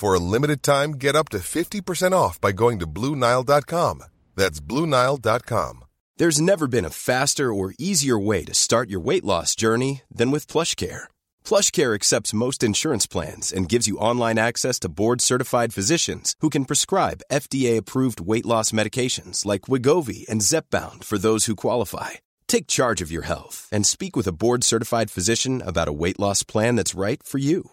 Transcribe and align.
For 0.00 0.14
a 0.14 0.18
limited 0.34 0.62
time, 0.62 0.92
get 0.92 1.14
up 1.14 1.28
to 1.28 1.40
50% 1.40 2.12
off 2.14 2.40
by 2.40 2.52
going 2.52 2.78
to 2.78 2.86
Bluenile.com. 2.86 4.02
That's 4.34 4.58
Bluenile.com. 4.58 5.84
There's 6.16 6.40
never 6.40 6.66
been 6.66 6.86
a 6.86 6.96
faster 7.08 7.52
or 7.52 7.74
easier 7.78 8.18
way 8.18 8.42
to 8.46 8.54
start 8.54 8.88
your 8.88 9.00
weight 9.00 9.26
loss 9.26 9.54
journey 9.54 10.00
than 10.10 10.30
with 10.30 10.46
PlushCare. 10.52 11.08
PlushCare 11.44 11.94
accepts 11.94 12.32
most 12.32 12.62
insurance 12.62 13.06
plans 13.06 13.52
and 13.52 13.68
gives 13.68 13.86
you 13.86 13.98
online 13.98 14.38
access 14.38 14.78
to 14.80 14.88
board-certified 14.88 15.74
physicians 15.74 16.34
who 16.40 16.48
can 16.48 16.64
prescribe 16.64 17.26
FDA-approved 17.30 18.22
weight 18.22 18.46
loss 18.46 18.72
medications 18.72 19.44
like 19.44 19.68
Wigovi 19.68 20.26
and 20.30 20.40
Zepbound 20.40 21.04
for 21.04 21.18
those 21.18 21.44
who 21.44 21.54
qualify. 21.54 22.20
Take 22.48 22.68
charge 22.68 23.02
of 23.02 23.12
your 23.12 23.26
health 23.26 23.68
and 23.70 23.86
speak 23.86 24.16
with 24.16 24.26
a 24.26 24.32
board-certified 24.32 25.10
physician 25.10 25.60
about 25.60 25.88
a 25.88 25.98
weight 26.02 26.18
loss 26.18 26.42
plan 26.42 26.76
that's 26.76 26.94
right 26.94 27.22
for 27.22 27.36
you. 27.36 27.72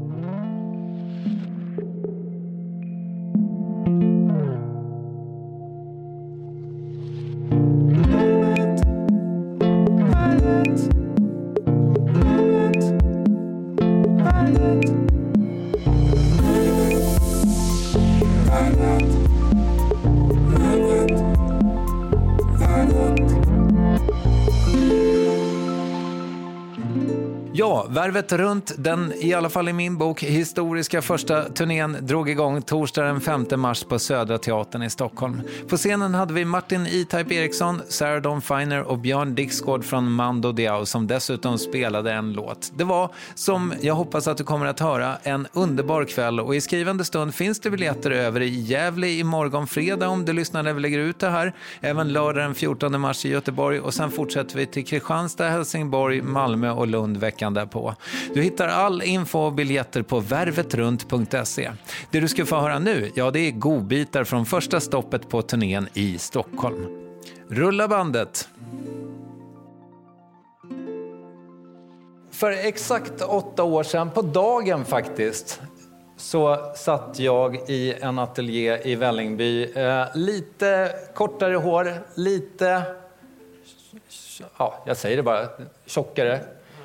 it. 14.61 15.00
Ja, 27.53 27.85
Värvet 27.89 28.31
runt, 28.31 28.71
den 28.77 29.13
i 29.15 29.33
alla 29.33 29.49
fall 29.49 29.69
i 29.69 29.73
min 29.73 29.97
bok 29.97 30.23
historiska 30.23 31.01
första 31.01 31.43
turnén 31.43 31.97
drog 32.01 32.29
igång 32.29 32.61
torsdag 32.61 33.03
den 33.03 33.21
5 33.21 33.45
mars 33.57 33.83
på 33.83 33.99
Södra 33.99 34.37
Teatern 34.37 34.83
i 34.83 34.89
Stockholm. 34.89 35.41
På 35.69 35.77
scenen 35.77 36.13
hade 36.13 36.33
vi 36.33 36.45
Martin 36.45 36.87
E-Type 36.87 37.35
Eriksson, 37.35 37.81
Sarah 37.87 38.21
Dawn 38.21 38.41
Finer 38.41 38.83
och 38.83 38.97
Björn 38.97 39.35
Dixgård 39.35 39.85
från 39.85 40.11
Mando 40.11 40.51
Diao 40.51 40.85
som 40.85 41.07
dessutom 41.07 41.57
spelade 41.57 42.13
en 42.13 42.33
låt. 42.33 42.71
Det 42.77 42.83
var, 42.83 43.11
som 43.35 43.73
jag 43.81 43.95
hoppas 43.95 44.27
att 44.27 44.37
du 44.37 44.43
kommer 44.43 44.65
att 44.65 44.79
höra, 44.79 45.17
en 45.23 45.47
underbar 45.53 46.05
kväll 46.05 46.39
och 46.39 46.55
i 46.55 46.61
skrivande 46.61 47.05
stund 47.05 47.35
finns 47.35 47.59
det 47.59 47.69
biljetter 47.69 48.11
över 48.11 48.41
i 48.41 48.49
Gävle 48.49 49.07
imorgon 49.07 49.67
fredag 49.67 50.07
om 50.07 50.25
du 50.25 50.33
lyssnar 50.33 50.63
när 50.63 50.73
vi 50.73 50.81
lägger 50.81 50.99
ut 50.99 51.19
det 51.19 51.29
här. 51.29 51.53
Även 51.81 52.13
lördag 52.13 52.43
den 52.43 52.55
14 52.55 53.01
mars 53.01 53.25
i 53.25 53.29
Göteborg 53.29 53.79
och 53.79 53.93
sen 53.93 54.11
fortsätter 54.11 54.57
vi 54.57 54.65
till 54.65 54.85
Kristianstad, 54.85 55.49
Helsingborg, 55.49 56.21
Malmö 56.21 56.71
och 56.71 56.87
Lund 56.87 57.17
veckan 57.17 57.40
därpå. 57.49 57.95
Du 58.33 58.41
hittar 58.41 58.67
all 58.67 59.01
info 59.01 59.39
och 59.39 59.53
biljetter 59.53 60.01
på 60.01 60.19
värvetrunt.se. 60.19 61.71
Det 62.11 62.19
du 62.19 62.27
ska 62.27 62.45
få 62.45 62.55
höra 62.55 62.79
nu, 62.79 63.11
ja 63.15 63.31
det 63.31 63.39
är 63.39 63.51
godbitar 63.51 64.23
från 64.23 64.45
första 64.45 64.79
stoppet 64.79 65.29
på 65.29 65.41
turnén 65.41 65.87
i 65.93 66.17
Stockholm. 66.17 66.87
Rulla 67.49 67.87
bandet! 67.87 68.49
För 72.31 72.51
exakt 72.51 73.21
åtta 73.21 73.63
år 73.63 73.83
sedan, 73.83 74.11
på 74.11 74.21
dagen 74.21 74.85
faktiskt, 74.85 75.61
så 76.17 76.71
satt 76.75 77.19
jag 77.19 77.69
i 77.69 77.93
en 78.01 78.19
ateljé 78.19 78.79
i 78.83 78.95
Vällingby. 78.95 79.73
Eh, 79.73 80.05
lite 80.13 80.91
kortare 81.13 81.55
hår, 81.55 81.93
lite, 82.15 82.83
ja, 84.57 84.83
jag 84.85 84.97
säger 84.97 85.17
det 85.17 85.23
bara, 85.23 85.47
tjockare. 85.85 86.39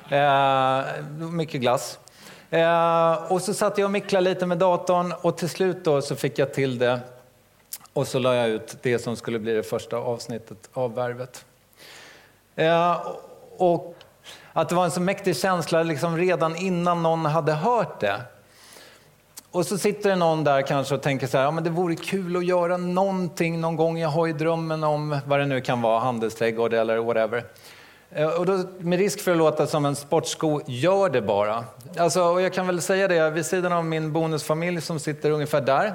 Eh, 0.09 1.03
mycket 1.19 1.61
glass. 1.61 1.99
Eh, 2.49 3.31
och 3.31 3.41
så 3.41 3.53
satt 3.53 3.77
jag 3.77 3.85
och 3.85 3.91
micklade 3.91 4.29
lite 4.29 4.45
med 4.45 4.57
datorn 4.57 5.13
och 5.21 5.37
till 5.37 5.49
slut 5.49 5.83
då 5.83 6.01
så 6.01 6.15
fick 6.15 6.39
jag 6.39 6.53
till 6.53 6.77
det. 6.77 6.99
Och 7.93 8.07
så 8.07 8.19
la 8.19 8.35
jag 8.35 8.49
ut 8.49 8.77
det 8.81 8.99
som 8.99 9.15
skulle 9.15 9.39
bli 9.39 9.53
det 9.53 9.63
första 9.63 9.97
avsnittet 9.97 10.69
av 10.73 10.95
Värvet. 10.95 11.45
Eh, 12.55 13.07
och 13.57 13.95
att 14.53 14.69
det 14.69 14.75
var 14.75 14.85
en 14.85 14.91
så 14.91 15.01
mäktig 15.01 15.37
känsla 15.37 15.83
liksom 15.83 16.17
redan 16.17 16.55
innan 16.55 17.03
någon 17.03 17.25
hade 17.25 17.53
hört 17.53 17.99
det. 17.99 18.21
Och 19.51 19.65
så 19.65 19.77
sitter 19.77 20.09
det 20.09 20.15
någon 20.15 20.43
där 20.43 20.61
kanske 20.61 20.95
och 20.95 21.01
tänker 21.01 21.27
så 21.27 21.37
här, 21.37 21.45
ja 21.45 21.51
men 21.51 21.63
det 21.63 21.69
vore 21.69 21.95
kul 21.95 22.37
att 22.37 22.45
göra 22.45 22.77
någonting 22.77 23.61
någon 23.61 23.75
gång. 23.75 23.97
Jag 23.97 24.09
har 24.09 24.25
ju 24.25 24.33
drömmen 24.33 24.83
om 24.83 25.19
vad 25.25 25.39
det 25.39 25.45
nu 25.45 25.61
kan 25.61 25.81
vara, 25.81 25.99
handelsträdgård 25.99 26.73
eller 26.73 26.97
whatever. 26.97 27.43
Eh, 28.11 28.27
och 28.27 28.45
då, 28.45 28.63
med 28.79 28.99
risk 28.99 29.21
för 29.21 29.31
att 29.31 29.37
låta 29.37 29.67
som 29.67 29.85
en 29.85 29.95
sportsko, 29.95 30.61
gör 30.65 31.09
det 31.09 31.21
bara. 31.21 31.65
Alltså, 31.97 32.23
och 32.23 32.41
jag 32.41 32.53
kan 32.53 32.67
väl 32.67 32.81
säga 32.81 33.07
det, 33.07 33.29
vid 33.29 33.45
sidan 33.45 33.73
av 33.73 33.85
min 33.85 34.13
bonusfamilj 34.13 34.81
som 34.81 34.99
sitter 34.99 35.31
ungefär 35.31 35.61
där, 35.61 35.93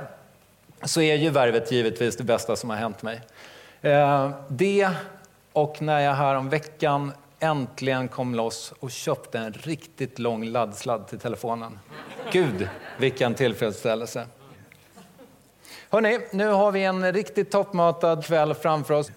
så 0.85 1.01
är 1.01 1.15
ju 1.15 1.31
värvet 1.31 1.73
givetvis 1.73 2.17
det 2.17 2.25
bästa 2.25 2.57
som 2.57 2.71
har 2.71 2.77
hänt 2.77 3.03
mig. 3.03 3.21
Eh, 3.83 4.31
det 4.49 4.91
och 5.53 5.83
när 5.83 6.01
jag 6.01 6.15
här 6.15 6.35
om 6.35 6.49
veckan 6.49 7.13
äntligen 7.41 8.09
kom 8.09 8.35
loss 8.35 8.73
och 8.81 8.91
köpte 8.91 9.39
en 9.39 9.53
riktigt 9.53 10.19
lång 10.19 10.45
laddsladd 10.45 11.09
till 11.09 11.19
telefonen. 11.19 11.79
Gud, 12.33 12.69
vilken 12.99 13.35
tillfredsställelse. 13.35 14.27
Hörrni, 15.91 16.19
nu 16.31 16.49
har 16.49 16.73
vi 16.73 16.85
en 16.85 17.13
riktigt 17.13 17.51
toppmatad 17.51 18.25
kväll 18.25 18.55
framför 18.55 18.95
oss. 18.95 19.11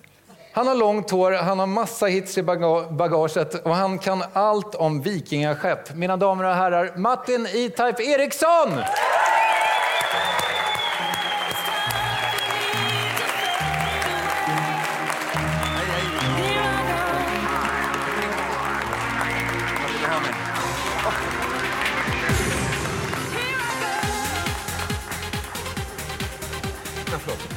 Han 0.56 0.68
har 0.68 0.76
långt 0.76 1.12
hår, 1.12 1.32
han 1.32 1.60
har 1.60 1.68
massa 1.68 2.06
hits 2.06 2.38
i 2.38 2.44
bagaget 2.44 3.66
och 3.66 3.76
han 3.76 4.00
kan 4.00 4.24
allt 4.34 4.76
om 4.76 5.02
vikingaskepp. 5.02 5.96
Mina 5.96 6.18
damer 6.18 6.44
och 6.44 6.54
herrar, 6.54 6.98
Martin 6.98 7.46
E-Type 7.46 8.04
Eriksson! 8.04 8.82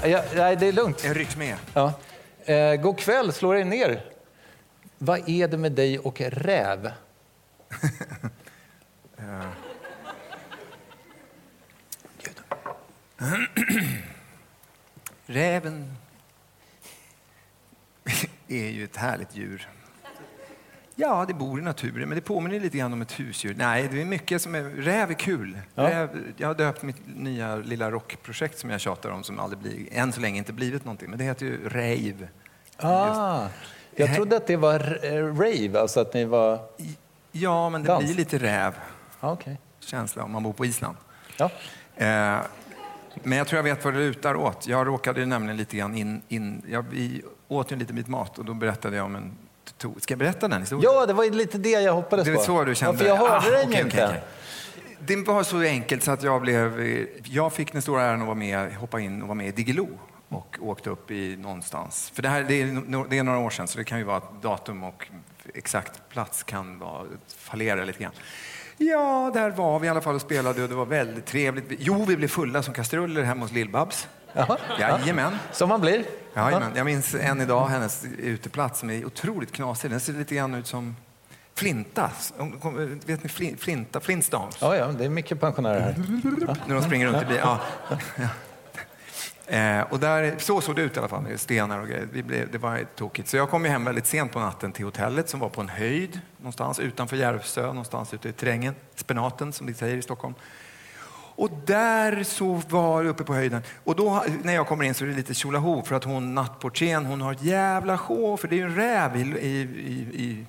Ja, 0.04 0.22
nej, 0.36 0.56
det 0.56 0.66
är 0.66 0.72
lugnt. 0.72 1.04
Jag 1.04 1.16
rycks 1.16 1.36
med. 1.36 1.56
Ja. 1.74 1.92
Eh, 2.48 2.76
god 2.76 2.98
kväll, 2.98 3.32
slå 3.32 3.52
dig 3.52 3.64
ner. 3.64 4.04
Vad 4.98 5.28
är 5.28 5.48
det 5.48 5.56
med 5.56 5.72
dig 5.72 5.98
och 5.98 6.20
räv? 6.20 6.92
Räven 15.26 15.96
är 18.48 18.68
ju 18.68 18.84
ett 18.84 18.96
härligt 18.96 19.36
djur. 19.36 19.68
Ja, 21.00 21.24
det 21.28 21.34
bor 21.34 21.58
i 21.60 21.62
naturen, 21.62 22.08
men 22.08 22.16
det 22.16 22.20
påminner 22.22 22.60
lite 22.60 22.78
grann 22.78 22.92
om 22.92 23.02
ett 23.02 23.20
husdjur. 23.20 23.54
Nej, 23.58 23.88
det 23.92 24.00
är 24.00 24.04
mycket 24.04 24.42
som 24.42 24.54
är... 24.54 24.62
Räv 24.62 25.10
är 25.10 25.14
kul. 25.14 25.58
Ja. 25.74 25.82
Räv, 25.90 26.08
jag 26.36 26.48
har 26.48 26.54
döpt 26.54 26.82
mitt 26.82 26.96
nya 27.16 27.56
lilla 27.56 27.90
rockprojekt 27.90 28.58
som 28.58 28.70
jag 28.70 28.80
tjatar 28.80 29.10
om, 29.10 29.22
som 29.24 29.38
aldrig 29.38 29.62
blir, 29.62 29.86
än 29.92 30.12
så 30.12 30.20
länge 30.20 30.38
inte 30.38 30.52
blivit 30.52 30.84
någonting. 30.84 31.10
Men 31.10 31.18
det 31.18 31.24
heter 31.24 31.46
ju 31.46 31.68
Rave. 31.68 32.28
Ah, 32.76 33.46
jag 33.96 34.14
trodde 34.14 34.36
att 34.36 34.46
det 34.46 34.56
var 34.56 34.74
r- 34.74 35.32
rave, 35.34 35.80
alltså 35.80 36.00
att 36.00 36.14
ni 36.14 36.24
var... 36.24 36.60
Ja, 37.32 37.70
men 37.70 37.82
det 37.82 37.88
Dans. 37.88 38.04
blir 38.04 38.14
lite 38.14 38.38
räv. 38.38 38.74
Ah, 39.20 39.32
okej. 39.32 39.60
Känsla 39.80 40.24
om 40.24 40.30
man 40.32 40.42
bor 40.42 40.52
på 40.52 40.64
Island. 40.64 40.96
Ja. 41.36 41.50
Eh, 41.96 42.38
men 43.22 43.38
jag 43.38 43.46
tror 43.46 43.56
jag 43.56 43.62
vet 43.64 43.84
vad 43.84 43.94
det 43.94 44.00
lutar 44.00 44.34
åt. 44.36 44.66
Jag 44.66 44.86
råkade 44.86 45.26
nämligen 45.26 45.56
lite 45.56 45.76
grann 45.76 45.96
in... 45.96 46.22
in 46.28 46.62
jag, 46.70 46.84
vi 46.90 47.22
åt 47.48 47.72
ju 47.72 47.76
lite 47.76 47.92
bit 47.92 48.08
mat 48.08 48.38
och 48.38 48.44
då 48.44 48.54
berättade 48.54 48.96
jag 48.96 49.04
om 49.06 49.16
en... 49.16 49.32
to- 49.78 50.00
Ska 50.00 50.12
jag 50.12 50.18
berätta 50.18 50.48
den 50.48 50.60
historien? 50.60 50.92
ja, 50.94 51.06
det 51.06 51.12
var 51.12 51.24
lite 51.30 51.58
det 51.58 51.70
jag 51.70 51.92
hoppades 51.94 52.26
Det 52.26 52.34
på. 52.34 52.40
är 52.40 52.44
så 52.44 52.64
du 52.64 52.74
kände? 52.74 52.92
Ja, 53.04 53.16
för 53.16 53.24
jag 53.24 53.30
hörde 53.30 53.56
Ah, 53.56 53.60
den 53.62 53.72
ju 53.72 53.78
inte. 53.80 53.86
okej, 53.86 54.04
okej. 54.08 54.22
Det 55.00 55.16
var 55.16 55.42
så 55.42 55.60
enkelt 55.60 56.02
så 56.02 56.10
att 56.10 56.22
jag 56.22 56.40
blev... 56.40 56.80
Jag 57.24 57.52
fick 57.52 57.72
den 57.72 57.82
stora 57.82 58.02
äran 58.02 58.20
att 58.20 58.26
vara 58.26 58.36
med, 58.36 58.74
hoppa 58.74 59.00
in 59.00 59.22
och 59.22 59.28
vara 59.28 59.34
med 59.36 59.48
i 59.48 59.52
Diggiloo 59.52 59.98
och 60.28 60.56
åkte 60.60 60.90
upp 60.90 61.10
i 61.10 61.36
någonstans. 61.36 62.10
För 62.14 62.22
det, 62.22 62.28
här, 62.28 62.42
det, 62.42 62.62
är, 62.62 63.08
det 63.10 63.18
är 63.18 63.22
några 63.22 63.38
år 63.38 63.50
sedan 63.50 63.68
så 63.68 63.78
det 63.78 63.84
kan 63.84 63.98
ju 63.98 64.04
vara 64.04 64.16
att 64.16 64.42
datum 64.42 64.84
och 64.84 65.08
exakt 65.54 66.08
plats 66.08 66.42
kan 66.42 66.78
vara, 66.78 67.04
fallera 67.36 67.84
lite 67.84 68.02
grann. 68.02 68.12
Ja, 68.76 69.30
där 69.34 69.50
var 69.50 69.78
vi 69.78 69.86
i 69.86 69.90
alla 69.90 70.00
fall 70.00 70.14
och 70.14 70.20
spelade 70.20 70.62
och 70.62 70.68
det 70.68 70.74
var 70.74 70.86
väldigt 70.86 71.26
trevligt. 71.26 71.64
Jo, 71.78 72.04
vi 72.04 72.16
blev 72.16 72.28
fulla 72.28 72.62
som 72.62 72.74
kastruller 72.74 73.22
hemma 73.22 73.44
hos 73.44 73.52
Lill-Babs. 73.52 74.06
Jaha. 74.32 74.58
Jajamän. 74.80 75.38
Som 75.52 75.68
man 75.68 75.80
blir. 75.80 76.04
Jajamän. 76.34 76.72
Jag 76.76 76.84
minns 76.84 77.14
än 77.14 77.40
idag 77.40 77.66
hennes 77.66 78.04
uteplats 78.18 78.80
som 78.80 78.90
är 78.90 79.04
otroligt 79.04 79.52
knasig. 79.52 79.90
Den 79.90 80.00
ser 80.00 80.12
lite 80.12 80.34
grann 80.34 80.54
ut 80.54 80.66
som 80.66 80.96
Flinta. 81.54 82.10
Vet 83.06 83.22
ni 83.22 83.28
Flin- 83.28 83.56
Flinta? 83.56 84.00
Flintstones? 84.00 84.56
Ja, 84.60 84.76
ja, 84.76 84.86
det 84.86 85.04
är 85.04 85.08
mycket 85.08 85.40
pensionärer 85.40 85.80
här. 85.80 85.94
När 86.66 86.74
de 86.74 86.82
springer 86.82 87.06
runt 87.06 87.22
i 87.22 87.26
bil. 87.26 87.38
Ja. 87.42 87.60
Eh, 89.50 89.80
och 89.80 90.00
där, 90.00 90.34
så 90.38 90.60
såg 90.60 90.76
det 90.76 90.82
ut 90.82 90.96
i 90.96 90.98
alla 90.98 91.08
fall, 91.08 91.22
med 91.22 91.40
stenar 91.40 91.78
och 91.80 91.88
grejer. 91.88 92.06
Blev, 92.22 92.50
det 92.50 92.58
var 92.58 92.84
tokigt. 92.96 93.28
Så 93.28 93.36
jag 93.36 93.50
kom 93.50 93.64
ju 93.64 93.70
hem 93.70 93.84
väldigt 93.84 94.06
sent 94.06 94.32
på 94.32 94.40
natten 94.40 94.72
till 94.72 94.84
hotellet 94.84 95.28
som 95.28 95.40
var 95.40 95.48
på 95.48 95.60
en 95.60 95.68
höjd 95.68 96.20
någonstans 96.36 96.78
utanför 96.78 97.16
Järvsö, 97.16 97.66
någonstans 97.66 98.14
ute 98.14 98.28
i 98.28 98.32
terrängen. 98.32 98.74
Spenaten 98.94 99.52
som 99.52 99.66
vi 99.66 99.74
säger 99.74 99.96
i 99.96 100.02
Stockholm. 100.02 100.34
Och 101.38 101.50
där 101.64 102.22
så 102.22 102.62
var 102.68 103.04
uppe 103.04 103.24
på 103.24 103.34
höjden. 103.34 103.62
Och 103.84 103.96
då 103.96 104.24
när 104.42 104.54
jag 104.54 104.66
kommer 104.66 104.84
in 104.84 104.94
så 104.94 105.04
är 105.04 105.08
det 105.08 105.14
lite 105.14 105.34
tjolaho 105.34 105.82
för 105.82 105.94
att 105.94 106.04
hon 106.04 106.34
nattportieren, 106.34 107.06
hon 107.06 107.20
har 107.20 107.32
ett 107.32 107.42
jävla 107.42 107.98
show 107.98 108.36
för 108.36 108.48
det 108.48 108.54
är 108.54 108.58
ju 108.58 108.64
en 108.64 108.74
räv 108.74 109.16
i, 109.16 109.20
i, 109.20 109.60
i, 109.62 110.24
i, 110.24 110.44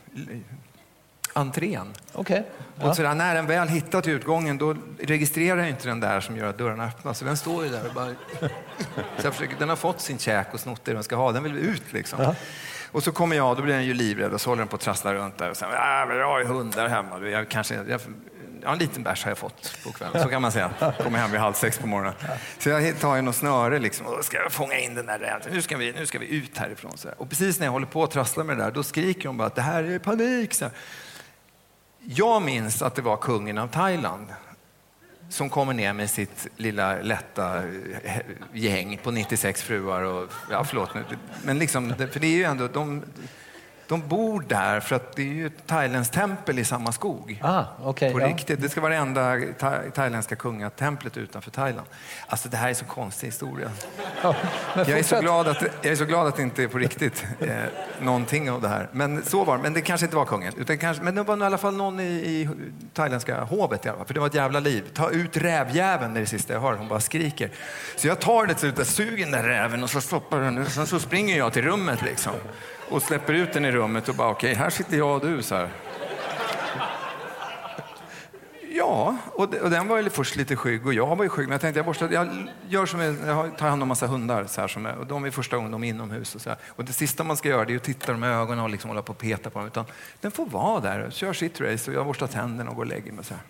entrén. 1.33 1.87
Okej. 2.13 2.45
Och 2.81 2.95
sådär, 2.95 3.15
när 3.15 3.35
den 3.35 3.45
väl 3.45 3.67
hittat 3.67 4.07
utgången 4.07 4.57
då 4.57 4.75
registrerar 4.99 5.59
jag 5.59 5.69
inte 5.69 5.87
den 5.87 5.99
där 5.99 6.21
som 6.21 6.37
gör 6.37 6.49
att 6.49 6.57
dörrarna 6.57 6.85
öppnas. 6.85 7.17
Så 7.17 7.25
den 7.25 7.37
står 7.37 7.63
ju 7.63 7.69
där 7.69 7.87
och 7.87 7.93
bara... 7.93 8.13
Så 9.17 9.31
försöker, 9.31 9.55
den 9.59 9.69
har 9.69 9.75
fått 9.75 10.01
sin 10.01 10.17
käk 10.17 10.53
och 10.53 10.59
snott 10.59 10.85
det 10.85 10.93
den 10.93 11.03
ska 11.03 11.15
ha. 11.15 11.31
Den 11.31 11.43
vill 11.43 11.57
ut 11.57 11.93
liksom. 11.93 12.33
Och 12.91 13.03
så 13.03 13.11
kommer 13.11 13.35
jag, 13.35 13.57
då 13.57 13.61
blir 13.61 13.73
den 13.73 13.85
ju 13.85 13.93
livrädd 13.93 14.33
och 14.33 14.41
så 14.41 14.49
håller 14.49 14.61
den 14.61 14.67
på 14.67 14.75
att 14.75 14.81
trassla 14.81 15.13
runt 15.13 15.37
där. 15.37 15.49
Och 15.49 15.57
sen, 15.57 15.69
men 16.07 16.17
jag 16.17 16.27
har 16.27 16.39
ju 16.39 16.45
hundar 16.45 16.87
hemma. 16.87 17.19
Jag, 17.19 17.49
kanske, 17.49 17.75
jag, 17.75 18.01
ja, 18.63 18.71
en 18.71 18.77
liten 18.77 19.03
bärs 19.03 19.23
har 19.23 19.31
jag 19.31 19.37
fått 19.37 19.83
på 19.83 19.91
kvällen, 19.91 20.23
så 20.23 20.29
kan 20.29 20.41
man 20.41 20.51
säga. 20.51 20.93
Kommer 21.03 21.19
hem 21.19 21.31
vid 21.31 21.39
halv 21.39 21.53
sex 21.53 21.77
på 21.77 21.87
morgonen. 21.87 22.13
Så 22.59 22.69
jag 22.69 22.99
tar 22.99 23.15
ju 23.15 23.21
något 23.21 23.35
snöre 23.35 23.79
liksom, 23.79 24.05
och 24.05 24.25
ska 24.25 24.37
jag 24.37 24.51
fånga 24.51 24.77
in 24.77 24.95
den 24.95 25.05
där 25.05 25.19
räven. 25.19 25.53
Nu 25.53 25.61
ska 25.61 25.77
vi, 25.77 25.91
nu 25.91 26.05
ska 26.05 26.19
vi 26.19 26.27
ut 26.27 26.57
härifrån. 26.57 26.97
Så 26.97 27.07
här. 27.07 27.21
Och 27.21 27.29
precis 27.29 27.59
när 27.59 27.67
jag 27.67 27.71
håller 27.71 27.87
på 27.87 28.03
att 28.03 28.11
trassla 28.11 28.43
med 28.43 28.57
det 28.57 28.63
där, 28.63 28.71
då 28.71 28.83
skriker 28.83 29.27
hon 29.27 29.37
bara 29.37 29.47
att 29.47 29.55
det 29.55 29.61
här 29.61 29.83
är 29.83 29.99
panik. 29.99 30.53
Så 30.53 30.65
här. 30.65 30.73
Jag 31.99 32.41
minns 32.41 32.81
att 32.81 32.95
det 32.95 33.01
var 33.01 33.17
kungen 33.17 33.57
av 33.57 33.67
Thailand 33.67 34.27
som 35.29 35.49
kommer 35.49 35.73
ner 35.73 35.93
med 35.93 36.09
sitt 36.09 36.47
lilla 36.55 37.01
lätta 37.01 37.57
eh, 38.03 38.21
gäng 38.53 38.99
på 39.03 39.11
96 39.11 39.63
fruar 39.63 40.01
och, 40.01 40.31
ja 40.51 40.63
förlåt 40.63 40.93
nu, 40.93 41.03
men 41.43 41.59
liksom, 41.59 41.93
för 42.11 42.19
det 42.19 42.27
är 42.27 42.35
ju 42.35 42.43
ändå, 42.43 42.67
de, 42.67 43.03
de 43.89 44.07
bor 44.07 44.45
där 44.47 44.79
för 44.79 44.95
att 44.95 45.15
det 45.15 45.21
är 45.21 45.33
ju 45.33 45.47
ett 45.47 45.67
thailändskt 45.67 46.13
tempel 46.13 46.59
i 46.59 46.65
samma 46.65 46.91
skog. 46.91 47.39
Ah, 47.43 47.63
okay, 47.83 48.11
På 48.13 48.21
ja. 48.21 48.27
riktigt. 48.27 48.61
Det 48.61 48.69
ska 48.69 48.81
vara 48.81 48.93
det 48.93 48.99
enda 48.99 49.35
tha- 49.35 49.91
thailändska 49.95 50.35
kungatemplet 50.35 51.17
utanför 51.17 51.51
Thailand. 51.51 51.87
Alltså 52.27 52.49
det 52.49 52.57
här 52.57 52.69
är 52.69 52.73
så 52.73 52.85
konstig 52.85 53.27
historia. 53.27 53.71
Ja, 54.23 54.35
Jag 54.75 54.89
är, 54.89 55.03
så 55.03 55.19
glad 55.19 55.47
att, 55.47 55.61
jag 55.81 55.91
är 55.91 55.95
så 55.95 56.05
glad 56.05 56.27
att 56.27 56.35
det 56.35 56.41
inte 56.43 56.63
är 56.63 56.67
på 56.67 56.77
riktigt 56.77 57.25
eh, 57.39 57.49
någonting 58.01 58.51
av 58.51 58.61
det 58.61 58.67
här. 58.67 58.87
Men 58.91 59.23
så 59.23 59.43
var 59.43 59.57
det. 59.57 59.63
Men 59.63 59.73
det 59.73 59.81
kanske 59.81 60.05
inte 60.05 60.15
var 60.15 60.25
kungen. 60.25 60.53
Utan 60.57 60.77
kanske, 60.77 61.03
men 61.03 61.15
det 61.15 61.23
var 61.23 61.37
i 61.37 61.43
alla 61.43 61.57
fall 61.57 61.75
någon 61.75 61.99
i, 61.99 62.03
i 62.03 62.49
thailändska 62.93 63.41
hovet 63.43 63.85
i 63.85 63.89
alla 63.89 63.97
fall. 63.97 64.07
För 64.07 64.13
det 64.13 64.19
var 64.19 64.27
ett 64.27 64.33
jävla 64.33 64.59
liv. 64.59 64.83
Ta 64.93 65.09
ut 65.09 65.37
rävjäveln, 65.37 66.15
är 66.15 66.19
det 66.19 66.25
sista 66.25 66.53
jag 66.53 66.61
hör. 66.61 66.73
Hon 66.73 66.87
bara 66.87 66.99
skriker. 66.99 67.49
Så 67.95 68.07
jag 68.07 68.19
tar 68.19 68.45
det 68.45 68.53
till 68.53 68.59
slut, 68.59 68.77
jag 68.77 68.87
suger 68.87 69.23
den 69.25 69.31
där 69.31 69.43
räven 69.43 69.83
och 69.83 69.89
så 69.89 70.01
stoppar 70.01 70.39
den. 70.39 70.65
Sen 70.69 70.87
så 70.87 70.99
springer 70.99 71.37
jag 71.37 71.53
till 71.53 71.63
rummet 71.63 72.01
liksom. 72.01 72.33
Och 72.89 73.01
släpper 73.01 73.33
ut 73.33 73.53
den 73.53 73.65
i 73.65 73.71
rummet 73.71 74.09
och 74.09 74.15
bara 74.15 74.29
okej, 74.29 74.53
här 74.53 74.69
sitter 74.69 74.97
jag 74.97 75.15
och 75.15 75.25
du 75.27 75.41
så 75.41 75.55
här. 75.55 75.69
Ja, 78.71 79.17
och, 79.33 79.49
det- 79.49 79.61
och 79.61 79.69
den 79.69 79.87
var 79.87 79.97
ju 80.01 80.09
först 80.09 80.35
lite 80.35 80.55
skygg 80.55 80.85
och 80.85 80.93
jag 80.93 81.15
var 81.15 81.23
ju 81.23 81.29
skygg. 81.29 81.45
Men 81.47 81.51
jag 81.51 81.61
tänkte 81.61 81.79
jag, 81.79 81.85
borstar, 81.85 82.09
jag, 82.09 82.27
gör 82.67 82.85
som 82.85 82.99
jag, 82.99 83.15
jag 83.25 83.57
tar 83.57 83.69
hand 83.69 83.81
om 83.81 83.87
massa 83.87 84.07
hundar. 84.07 84.45
Så 84.45 84.61
här, 84.61 84.67
som 84.67 84.85
är, 84.85 84.95
och 84.95 85.05
de 85.05 85.25
är 85.25 85.31
första 85.31 85.55
gången 85.55 85.71
de 85.71 85.83
är 85.83 85.87
inomhus. 85.89 86.35
Och, 86.35 86.41
så 86.41 86.49
här. 86.49 86.57
och 86.67 86.85
det 86.85 86.93
sista 86.93 87.23
man 87.23 87.37
ska 87.37 87.49
göra 87.49 87.65
det 87.65 87.73
är 87.73 87.77
att 87.77 87.83
titta 87.83 88.11
dem 88.11 88.23
i 88.23 88.27
ögonen 88.27 88.63
och 88.63 88.69
liksom 88.69 88.89
hålla 88.89 89.01
på 89.01 89.11
och 89.11 89.17
peta 89.17 89.49
på 89.49 89.59
dem. 89.59 89.67
Utan 89.67 89.85
den 90.21 90.31
får 90.31 90.45
vara 90.45 90.79
där 90.79 91.05
och 91.05 91.11
kör 91.11 91.33
sitt 91.33 91.61
race 91.61 91.91
och 91.91 91.97
jag 91.97 92.05
borstar 92.05 92.27
tänderna 92.27 92.69
och 92.69 92.75
går 92.75 92.83
och 92.83 92.87
lägger 92.89 93.11
mig. 93.11 93.25
Så 93.25 93.33
här. 93.33 93.43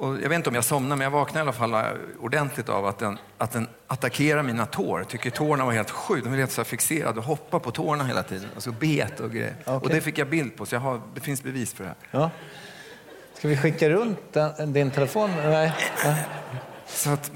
Och 0.00 0.20
jag 0.22 0.28
vet 0.28 0.36
inte 0.36 0.48
om 0.48 0.54
jag 0.54 0.64
somnade, 0.64 0.96
men 0.96 1.04
jag 1.04 1.10
vaknade 1.10 1.38
i 1.38 1.42
alla 1.42 1.52
fall 1.52 1.74
eh, 1.74 1.80
ordentligt 2.20 2.68
av 2.68 2.86
att 2.86 2.98
den, 2.98 3.18
att 3.38 3.50
den 3.50 3.68
attackerar 3.86 4.42
mina 4.42 4.66
tår. 4.66 5.04
Tycker 5.04 5.30
tårna 5.30 5.64
var 5.64 5.72
helt 5.72 5.90
sjukt. 5.90 6.24
De 6.24 6.30
var 6.30 6.38
helt 6.38 6.52
så 6.52 6.64
fixerade 6.64 7.18
och 7.18 7.24
hoppade 7.24 7.64
på 7.64 7.70
tårna 7.70 8.04
hela 8.04 8.22
tiden. 8.22 8.48
Alltså 8.54 8.72
bet 8.72 9.20
och 9.20 9.32
grejer. 9.32 9.54
Och 9.64 9.74
Okej. 9.74 9.94
det 9.94 10.00
fick 10.00 10.18
jag 10.18 10.28
bild 10.28 10.56
på, 10.56 10.66
så 10.66 10.74
jag 10.74 10.80
har, 10.80 11.00
det 11.14 11.20
finns 11.20 11.42
bevis 11.42 11.74
för 11.74 11.84
det 11.84 11.88
här. 11.88 12.20
Ja. 12.20 12.30
Ska 13.34 13.48
vi 13.48 13.56
skicka 13.56 13.90
runt 13.90 14.18
den, 14.32 14.72
din 14.72 14.90
telefon? 14.90 15.30
Nej. 15.36 15.72
Ja. 16.04 16.14
Så 16.86 17.10
att, 17.10 17.30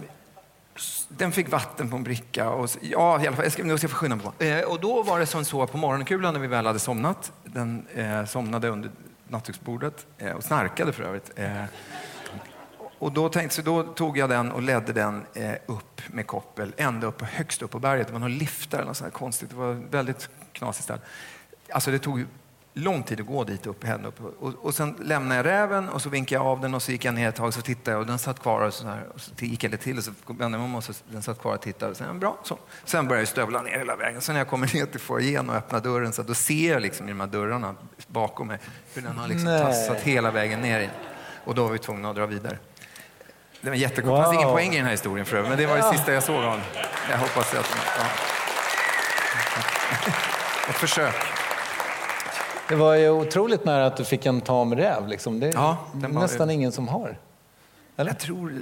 den 1.09 1.33
fick 1.33 1.49
vatten 1.49 1.90
på 1.90 1.97
en 1.97 2.04
bricka. 2.04 2.50
Och, 2.50 2.71
ja, 2.80 3.23
i 3.23 3.26
alla 3.26 3.37
fall, 3.37 3.44
jag 3.44 3.52
ska, 3.52 3.62
nu 3.62 3.78
ska 3.78 3.85
jag 3.85 3.90
få 3.90 3.97
skynda 3.97 4.16
på. 4.16 4.44
Eh, 4.44 4.61
och 4.61 4.80
då 4.80 5.02
var 5.02 5.18
det 5.18 5.26
som 5.26 5.44
så 5.44 5.66
på 5.66 5.78
morgonkulan 5.78 6.35
när 6.35 6.40
vi 6.40 6.47
väl 6.47 6.66
hade 6.66 6.78
somnat. 6.78 7.33
Den 7.44 7.87
eh, 7.94 8.25
somnade 8.25 8.68
under 8.68 8.90
nattduksbordet 9.28 10.06
eh, 10.18 10.33
och 10.33 10.44
snarkade 10.44 10.92
för 10.92 11.02
övrigt. 11.02 11.30
Och 13.04 13.12
då, 13.12 13.28
tänkte, 13.28 13.56
så 13.56 13.62
då 13.62 13.82
tog 13.82 14.18
jag 14.18 14.30
den 14.30 14.52
och 14.52 14.62
ledde 14.62 14.92
den 14.92 15.26
eh, 15.34 15.52
upp 15.66 16.00
med 16.06 16.26
koppel 16.26 16.73
ända 16.76 17.06
upp, 17.06 17.23
högst 17.23 17.62
upp 17.62 17.70
på 17.70 17.78
berget. 17.78 18.06
Det 18.06 18.12
var 18.12 18.20
någon 18.20 18.38
lift 18.38 18.70
där, 18.70 18.78
eller 18.78 18.87
något 18.87 18.96
sånt 18.96 19.12
konstigt. 19.12 19.50
Det 19.50 19.56
var 19.56 19.73
väldigt 19.90 20.28
knasigt 20.52 20.84
ställe. 20.84 21.00
Alltså 21.68 21.90
det 21.90 21.99
tog 21.99 22.25
lång 22.73 23.02
tid 23.02 23.20
att 23.20 23.26
gå 23.26 23.44
dit 23.44 23.66
upp, 23.66 23.84
henne 23.84 24.08
upp. 24.08 24.20
Och, 24.40 24.54
och 24.54 24.75
sen 24.75 24.96
lämnade 25.00 25.37
jag 25.37 25.46
räven 25.46 25.88
och 25.88 26.02
så 26.02 26.08
vinkade 26.08 26.44
jag 26.44 26.46
av 26.46 26.61
den 26.61 26.75
och 26.75 26.82
så 26.82 26.92
gick 26.92 27.04
jag 27.04 27.14
ner 27.14 27.28
ett 27.28 27.34
tag 27.34 27.54
så 27.54 27.62
tittade 27.62 27.90
jag 27.90 28.00
och 28.00 28.06
den 28.06 28.18
satt 28.18 28.40
kvar 28.40 28.61
och 28.61 28.75
så, 28.75 28.87
här, 28.87 29.06
och 29.14 29.20
så 29.20 29.32
gick 29.38 29.64
jag 29.64 29.70
lite 29.70 29.84
till 29.84 29.99
och 29.99 30.04
så 30.04 30.12
vände 30.26 30.42
jag 30.44 30.50
mig 30.50 30.61
om 30.61 30.75
och 30.75 30.84
så 30.84 30.92
den 31.08 31.23
satt 31.23 31.40
kvar 31.40 31.54
och 31.54 31.61
tittade. 31.61 31.90
Och 31.90 31.96
sen, 31.96 32.18
bra, 32.18 32.38
så. 32.42 32.58
sen 32.84 33.08
började 33.08 33.20
jag 33.20 33.28
stövla 33.28 33.62
ner 33.62 33.78
hela 33.78 33.96
vägen. 33.96 34.20
Sen 34.20 34.32
när 34.32 34.40
jag 34.40 34.49
kommer 34.49 34.75
ner 34.75 34.87
till 34.87 35.00
foajén 35.00 35.50
och 35.50 35.56
öppnar 35.56 35.80
dörren 35.80 36.12
så 36.12 36.23
då 36.23 36.34
ser 36.34 36.73
jag 36.73 36.82
liksom 36.82 37.06
i 37.06 37.11
de 37.11 37.20
här 37.20 37.26
dörrarna 37.26 37.75
bakom 38.06 38.46
mig 38.46 38.58
hur 38.94 39.02
den 39.02 39.18
har 39.18 39.28
liksom 39.28 39.46
tassat 39.46 40.00
hela 40.00 40.30
vägen 40.30 40.61
ner 40.61 40.80
in. 40.80 40.90
Och 41.44 41.54
då 41.54 41.64
var 41.64 41.70
vi 41.70 41.78
tvungna 41.78 42.11
att 42.11 42.16
dra 42.16 42.26
vidare. 42.26 42.58
Det 43.64 43.71
var 43.71 43.76
jättekort. 43.76 44.16
Det 44.18 44.23
fanns 44.23 44.35
ingen 44.35 44.47
Wow. 44.49 44.54
poäng 44.54 44.73
i 44.73 44.76
den 44.76 44.85
här 44.85 44.90
historien 44.92 45.26
för 45.26 45.42
men 45.42 45.59
det 45.59 45.66
var 45.66 45.76
det 45.76 45.83
sista 45.83 46.12
jag 46.12 46.23
såg 46.23 46.37
av 46.37 46.42
honom. 46.42 46.61
Jag 47.11 47.18
hoppas 47.18 47.54
att... 47.54 47.76
Ja. 47.99 48.04
Ett 50.68 50.75
försök. 50.76 51.14
Det 52.68 52.75
var 52.76 52.94
ju 52.94 53.11
otroligt 53.11 53.64
nära 53.64 53.87
att 53.87 53.97
du 53.97 54.04
fick 54.04 54.26
en 54.26 54.40
tam 54.40 54.75
räv. 54.75 55.09
Liksom. 55.09 55.40
Det 55.40 55.49
är 55.49 55.52
Ja, 55.52 55.76
nästan 56.09 56.50
ingen 56.50 56.73
som 56.73 56.88
har. 56.88 57.18
Eller? 57.97 58.11
Jag 58.11 58.18
tror, 58.18 58.52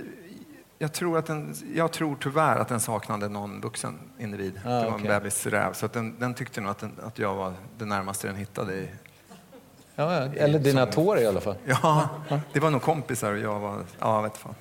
jag, 0.78 0.92
tror 0.92 1.18
att 1.18 1.26
den, 1.26 1.54
jag 1.74 1.92
tror 1.92 2.16
tyvärr 2.20 2.56
att 2.56 2.68
den 2.68 2.80
saknade 2.80 3.28
någon 3.28 3.60
vuxen 3.60 3.98
individ. 4.18 4.60
Ah, 4.64 4.68
det 4.68 4.74
var 4.74 4.86
okej. 4.86 5.00
en 5.00 5.06
bebisräv. 5.20 5.72
Så 5.72 5.86
att 5.86 5.92
den, 5.92 6.16
den 6.18 6.34
tyckte 6.34 6.60
nog 6.60 6.70
att, 6.70 6.78
den, 6.78 6.92
att 7.06 7.18
jag 7.18 7.34
var 7.34 7.52
det 7.78 7.84
närmaste 7.84 8.26
den 8.26 8.36
hittade. 8.36 8.74
I, 8.74 8.88
Ja. 9.94 10.10
Eller 10.12 10.58
dina 10.58 10.82
Som- 10.84 10.92
tår 10.92 11.18
i 11.18 11.26
alla 11.26 11.40
fall. 11.40 11.56
ja, 11.82 12.08
det 12.52 12.60
var 12.60 12.70
nog 12.70 12.82
kompisar 12.82 13.32
och 13.32 13.38
jag 13.38 13.58
var... 13.60 13.78
Ja, 14.00 14.20
vet 14.20 14.36
fan. 14.36 14.54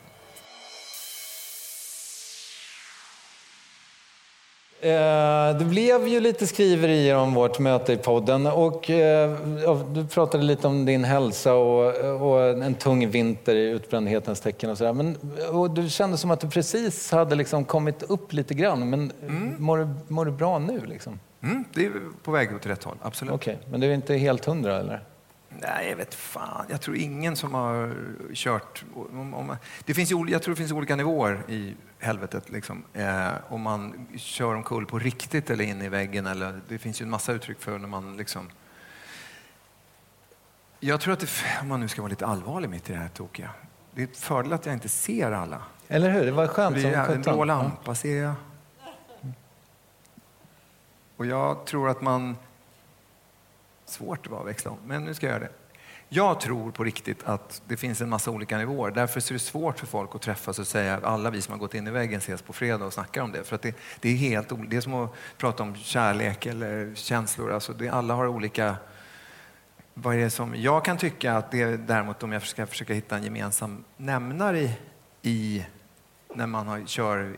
Det 5.60 5.66
blev 5.66 6.08
ju 6.08 6.20
lite 6.20 6.48
skriverier 6.48 7.16
om 7.16 7.34
vårt 7.34 7.60
möte 7.60 7.94
i 7.94 7.98
podden 7.98 8.48
och 8.48 8.90
eh, 8.90 9.38
du 9.94 10.06
pratade 10.06 10.44
lite 10.44 10.68
om 10.68 10.86
din 10.86 11.04
hälsa 11.04 11.54
och, 11.54 12.64
en 12.64 12.74
tung 12.74 13.10
vinter 13.10 13.56
i 13.56 13.70
utbrändhetens 13.70 14.42
tecken 14.42 14.70
och 14.70 14.78
sådär. 14.78 14.94
Men 14.94 15.18
och 15.52 15.72
du 15.72 15.90
kände 15.90 16.18
som 16.18 16.32
att 16.32 16.40
du 16.40 16.50
precis 16.50 17.12
hade 17.12 17.36
liksom 17.36 17.66
kommit 17.66 18.04
upp 18.04 18.34
lite 18.34 18.54
grann. 18.54 18.90
Men 18.90 19.12
mår, 19.58 19.78
du, 19.78 19.88
mår 20.08 20.26
du 20.26 20.32
bra 20.32 20.60
nu 20.60 20.86
liksom? 20.86 21.20
Mm, 21.44 21.64
det 21.74 21.86
är 21.86 21.92
på 22.24 22.32
väg 22.32 22.56
åt 22.56 22.66
rätt 22.66 22.84
håll, 22.84 22.98
absolut. 23.02 23.34
Okej, 23.34 23.60
men 23.72 23.80
du 23.80 23.88
är 23.88 23.94
inte 23.94 24.16
helt 24.16 24.46
hundra 24.46 24.80
eller? 24.80 25.04
Nej, 25.60 25.90
jag 25.90 25.96
vet 25.96 26.16
fan. 26.16 26.66
Jag 26.70 26.82
tror 26.82 26.96
ingen 26.96 27.36
som 27.36 27.54
har 27.54 27.96
kört... 28.34 28.84
Om, 28.96 29.34
om, 29.34 29.56
det 29.86 29.94
finns 29.94 30.12
jag 30.12 30.42
tror 30.44 30.56
det 30.56 30.58
finns 30.58 30.72
olika 30.72 30.96
nivåer 30.96 31.44
i 31.48 31.76
helvetet. 32.00 32.50
Liksom. 32.50 32.84
Eh, 32.94 33.30
om 33.50 33.62
man 33.62 34.08
kör 34.16 34.56
omkull 34.56 34.86
på 34.86 35.00
riktigt 35.00 35.50
eller 35.50 35.64
in 35.64 35.82
i 35.82 35.90
väggen. 35.90 36.28
Eller, 36.28 36.62
det 36.68 36.78
finns 36.78 37.02
ju 37.02 37.04
en 37.04 37.10
massa 37.10 37.34
uttryck 37.34 37.60
för 37.60 37.80
när 37.80 37.88
man 37.88 38.18
liksom... 38.18 38.50
Jag 40.80 41.02
tror 41.02 41.14
att 41.14 41.20
det, 41.20 41.30
om 41.62 41.68
man 41.68 41.80
nu 41.80 41.88
ska 41.88 42.02
vara 42.02 42.10
lite 42.10 42.26
allvarlig 42.26 42.70
mitt 42.70 42.90
i 42.90 42.94
det 42.94 43.00
här 43.00 43.08
tokiga. 43.08 43.50
Det 43.94 44.02
är 44.02 44.08
ett 44.08 44.18
fördel 44.18 44.54
att 44.54 44.66
jag 44.66 44.74
inte 44.74 44.90
ser 44.90 45.32
alla. 45.32 45.62
Eller 45.88 46.10
hur? 46.12 46.26
Det 46.26 46.32
var 46.32 46.48
skönt 46.48 46.76
Det 46.76 46.82
som 46.82 46.92
är 46.92 46.96
en 46.96 47.06
sjutton. 47.06 47.34
blå 47.34 47.44
lampa 47.44 47.96
ser 47.96 48.24
jag. 48.24 48.34
Och 51.18 51.26
jag 51.26 51.66
tror 51.66 51.90
att 51.90 52.02
man... 52.02 52.38
Svårt 53.92 54.24
det 54.24 54.30
var 54.30 54.40
att 54.40 54.48
växla 54.48 54.72
om, 54.72 54.78
men 54.86 55.04
nu 55.04 55.14
ska 55.14 55.26
jag 55.26 55.34
göra 55.34 55.44
det. 55.44 55.52
Jag 56.14 56.40
tror 56.40 56.72
på 56.72 56.84
riktigt 56.84 57.24
att 57.24 57.62
det 57.68 57.78
finns 57.78 58.02
en 58.02 58.10
massa 58.10 58.32
olika 58.32 58.58
nivåer. 58.58 58.92
Därför 58.92 59.20
så 59.20 59.32
är 59.32 59.34
det 59.34 59.40
svårt 59.40 59.80
för 59.80 59.88
folk 59.88 60.16
att 60.16 60.22
träffas 60.22 60.60
och 60.60 60.68
säga 60.68 60.96
att 60.96 61.04
alla 61.04 61.30
vi 61.30 61.42
som 61.42 61.52
har 61.52 61.60
gått 61.60 61.74
in 61.74 61.88
i 61.88 61.92
väggen 61.92 62.18
ses 62.18 62.42
på 62.42 62.54
fredag 62.54 62.86
och 62.86 62.94
snackar 62.94 63.22
om 63.22 63.32
det. 63.32 63.44
För 63.44 63.56
att 63.56 63.62
det, 63.62 63.76
det 64.00 64.10
är 64.10 64.16
helt 64.16 64.52
Det 64.70 64.78
är 64.78 64.82
som 64.82 64.94
att 64.94 65.14
prata 65.38 65.64
om 65.64 65.76
kärlek 65.76 66.46
eller 66.46 66.96
känslor. 66.96 67.52
Alltså 67.52 67.74
det, 67.74 67.90
alla 67.90 68.14
har 68.14 68.28
olika... 68.28 68.76
Vad 69.94 70.16
är 70.16 70.20
det 70.20 70.30
som, 70.30 70.56
jag 70.56 70.86
kan 70.86 70.98
tycka 70.98 71.38
att 71.38 71.52
det 71.52 71.78
däremot 71.78 72.24
om 72.24 72.32
jag 72.32 72.48
ska 72.48 72.66
försöka 72.66 72.94
hitta 72.94 73.18
en 73.18 73.24
gemensam 73.24 73.84
nämnare 73.98 74.60
i, 74.60 74.78
i 75.22 75.66
när 76.36 76.48
man 76.48 76.68
har, 76.68 76.86
kör, 76.86 77.36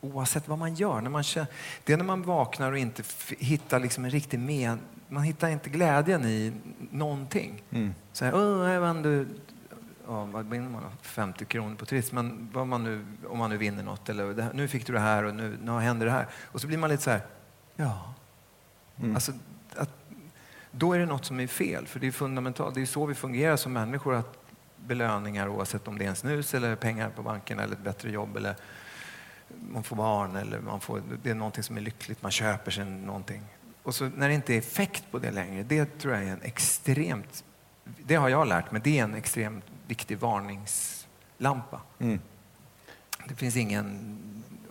oavsett 0.00 0.48
vad 0.48 0.58
man 0.58 0.74
gör, 0.74 1.00
när 1.00 1.10
man 1.10 1.24
det 1.84 1.92
är 1.92 1.96
när 1.96 2.04
man 2.04 2.22
vaknar 2.22 2.72
och 2.72 2.78
inte 2.78 3.02
hittar 3.38 3.80
liksom 3.80 4.04
en 4.04 4.10
riktig 4.10 4.38
men, 4.38 4.78
man 5.08 5.22
hittar 5.22 5.48
inte 5.48 5.70
glädjen 5.70 6.24
i 6.24 6.52
någonting. 6.90 7.62
Mm. 7.70 7.94
Så 8.12 8.24
här, 8.24 8.32
jag 8.72 8.80
vann 8.80 9.02
du, 9.02 9.26
ja, 10.06 10.24
vad 10.24 10.46
vinner 10.46 10.68
man 10.68 10.82
då? 10.82 10.88
50 11.02 11.44
kronor 11.44 11.74
på 11.74 11.86
Triss, 11.86 12.12
men 12.12 12.50
vad 12.52 12.66
man 12.66 12.84
nu, 12.84 13.06
om 13.28 13.38
man 13.38 13.50
nu 13.50 13.56
vinner 13.56 13.82
något, 13.82 14.08
eller 14.08 14.42
här, 14.42 14.52
nu 14.54 14.68
fick 14.68 14.86
du 14.86 14.92
det 14.92 15.00
här 15.00 15.24
och 15.24 15.34
nu, 15.34 15.58
nu 15.62 15.72
händer 15.72 16.06
det 16.06 16.12
här. 16.12 16.26
Och 16.44 16.60
så 16.60 16.66
blir 16.66 16.78
man 16.78 16.90
lite 16.90 17.02
så 17.02 17.10
här, 17.10 17.20
ja. 17.76 18.14
Alltså, 19.14 19.32
att, 19.76 19.90
då 20.70 20.92
är 20.92 20.98
det 20.98 21.06
något 21.06 21.24
som 21.24 21.40
är 21.40 21.46
fel, 21.46 21.86
för 21.86 22.00
det 22.00 22.06
är 22.06 22.12
fundamentalt. 22.12 22.74
Det 22.74 22.82
är 22.82 22.86
så 22.86 23.06
vi 23.06 23.14
fungerar 23.14 23.56
som 23.56 23.72
människor, 23.72 24.14
att 24.14 24.38
belöningar 24.76 25.48
oavsett 25.48 25.88
om 25.88 25.98
det 25.98 26.04
är 26.04 26.08
en 26.08 26.16
snus 26.16 26.54
eller 26.54 26.76
pengar 26.76 27.10
på 27.10 27.22
banken 27.22 27.58
eller 27.58 27.72
ett 27.72 27.84
bättre 27.84 28.10
jobb 28.10 28.36
eller 28.36 28.56
man 29.72 29.82
får 29.82 29.96
barn 29.96 30.36
eller 30.36 30.60
man 30.60 30.80
får, 30.80 31.02
det 31.22 31.30
är 31.30 31.34
någonting 31.34 31.62
som 31.62 31.76
är 31.76 31.80
lyckligt, 31.80 32.22
man 32.22 32.30
köper 32.30 32.70
sig 32.70 32.84
någonting. 32.84 33.42
Och 33.88 33.94
så 33.94 34.04
när 34.16 34.28
det 34.28 34.34
inte 34.34 34.54
är 34.54 34.58
effekt 34.58 35.04
på 35.10 35.18
det 35.18 35.30
längre, 35.30 35.62
det 35.62 35.98
tror 35.98 36.14
jag 36.14 36.24
är 36.24 36.32
en 36.32 36.42
extremt, 36.42 37.44
det 37.84 38.14
har 38.14 38.28
jag 38.28 38.48
lärt 38.48 38.70
mig, 38.72 38.80
det 38.84 38.98
är 38.98 39.04
en 39.04 39.14
extremt 39.14 39.64
viktig 39.86 40.18
varningslampa. 40.18 41.80
Mm. 41.98 42.20
Det 43.28 43.34
finns 43.34 43.56
ingen 43.56 44.18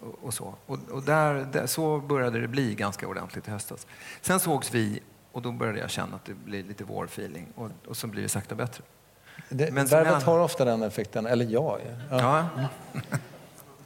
och, 0.01 0.27
och 0.27 0.33
så. 0.33 0.55
Och, 0.65 0.79
och 0.91 1.03
där, 1.03 1.33
där, 1.33 1.65
så 1.67 1.99
började 1.99 2.39
det 2.41 2.47
bli 2.47 2.75
ganska 2.75 3.07
ordentligt 3.07 3.47
i 3.47 3.51
höstas. 3.51 3.87
Sen 4.21 4.39
sågs 4.39 4.73
vi 4.73 4.99
och 5.31 5.41
då 5.41 5.51
började 5.51 5.79
jag 5.79 5.89
känna 5.89 6.15
att 6.15 6.25
det 6.25 6.33
blir 6.33 6.63
lite 6.63 6.83
vår-feeling 6.83 7.47
och, 7.55 7.69
och 7.87 7.97
så 7.97 8.07
blir 8.07 8.23
det 8.23 8.29
sakta 8.29 8.55
bättre. 8.55 8.83
Det, 9.49 9.71
Men 9.71 9.87
värvet 9.87 10.11
jag- 10.11 10.19
har 10.21 10.39
ofta 10.39 10.65
den 10.65 10.83
effekten, 10.83 11.25
eller 11.25 11.45
jag. 11.45 11.81
Ja. 12.09 12.17
Ja. 12.55 12.67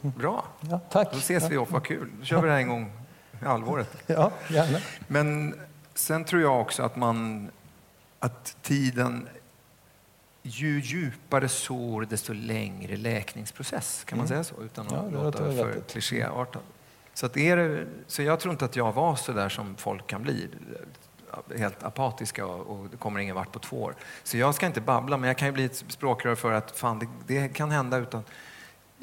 Bra. 0.00 0.44
Ja, 0.60 0.78
tack. 0.90 1.12
Då 1.12 1.18
ses 1.18 1.50
vi 1.50 1.56
upp, 1.56 1.70
vad 1.70 1.84
kul. 1.84 2.10
Då 2.18 2.24
kör 2.24 2.40
vi 2.40 2.46
det 2.46 2.52
här 2.52 2.60
en 2.60 2.68
gång 2.68 3.01
i 3.42 3.46
halvåret. 3.46 3.96
Ja, 4.06 4.32
gärna. 4.50 4.78
Men 5.08 5.54
sen 5.94 6.24
tror 6.24 6.42
jag 6.42 6.60
också 6.60 6.82
att 6.82 6.96
man, 6.96 7.50
att 8.18 8.56
tiden, 8.62 9.28
ju 10.42 10.80
djupare 10.80 11.48
sår 11.48 12.02
desto 12.10 12.32
längre 12.32 12.96
läkningsprocess. 12.96 14.04
Kan 14.04 14.18
man 14.18 14.28
säga 14.28 14.44
så? 14.44 14.54
Utan 14.62 14.86
att 14.86 14.92
Ja, 14.92 14.98
det 15.02 15.10
låta 15.10 15.24
låter 15.24 15.38
för 15.62 15.66
vettigt. 15.66 15.90
klichéartat. 15.92 16.62
Så, 17.14 17.26
att 17.26 17.36
är 17.36 17.56
det, 17.56 17.86
så 18.06 18.22
jag 18.22 18.40
tror 18.40 18.52
inte 18.52 18.64
att 18.64 18.76
jag 18.76 18.92
var 18.92 19.16
så 19.16 19.32
där 19.32 19.48
som 19.48 19.74
folk 19.76 20.06
kan 20.06 20.22
bli. 20.22 20.48
helt 21.58 21.82
apatiska 21.82 22.46
och, 22.46 22.76
och 22.80 22.86
det 22.90 22.96
kommer 22.96 23.20
ingen 23.20 23.34
vart 23.36 23.52
på 23.52 23.58
två 23.58 23.82
år. 23.82 23.94
Så 24.22 24.36
jag 24.36 24.54
ska 24.54 24.66
inte 24.66 24.80
babbla, 24.80 25.16
men 25.16 25.28
jag 25.28 25.38
kan 25.38 25.48
ju 25.48 25.52
bli 25.52 25.64
ett 25.64 25.84
språkrör 25.88 26.34
för 26.34 26.52
att 26.52 26.70
fan, 26.78 26.98
det, 26.98 27.06
det 27.26 27.48
kan 27.48 27.70
hända 27.70 27.96
utan 27.96 28.22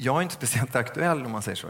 jag 0.02 0.18
är 0.18 0.22
inte 0.22 0.36
speciellt 0.36 0.76
aktuell 0.76 1.26
om 1.26 1.32
man 1.32 1.42
säger 1.42 1.56
så. 1.56 1.68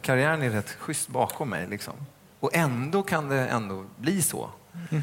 Karriären 0.00 0.42
är 0.42 0.50
rätt 0.50 0.70
schysst 0.70 1.08
bakom 1.08 1.50
mig. 1.50 1.66
Liksom. 1.66 1.94
Och 2.40 2.50
ändå 2.54 3.02
kan 3.02 3.28
det 3.28 3.48
ändå 3.48 3.84
bli 3.96 4.22
så. 4.22 4.50
Mm. 4.90 5.02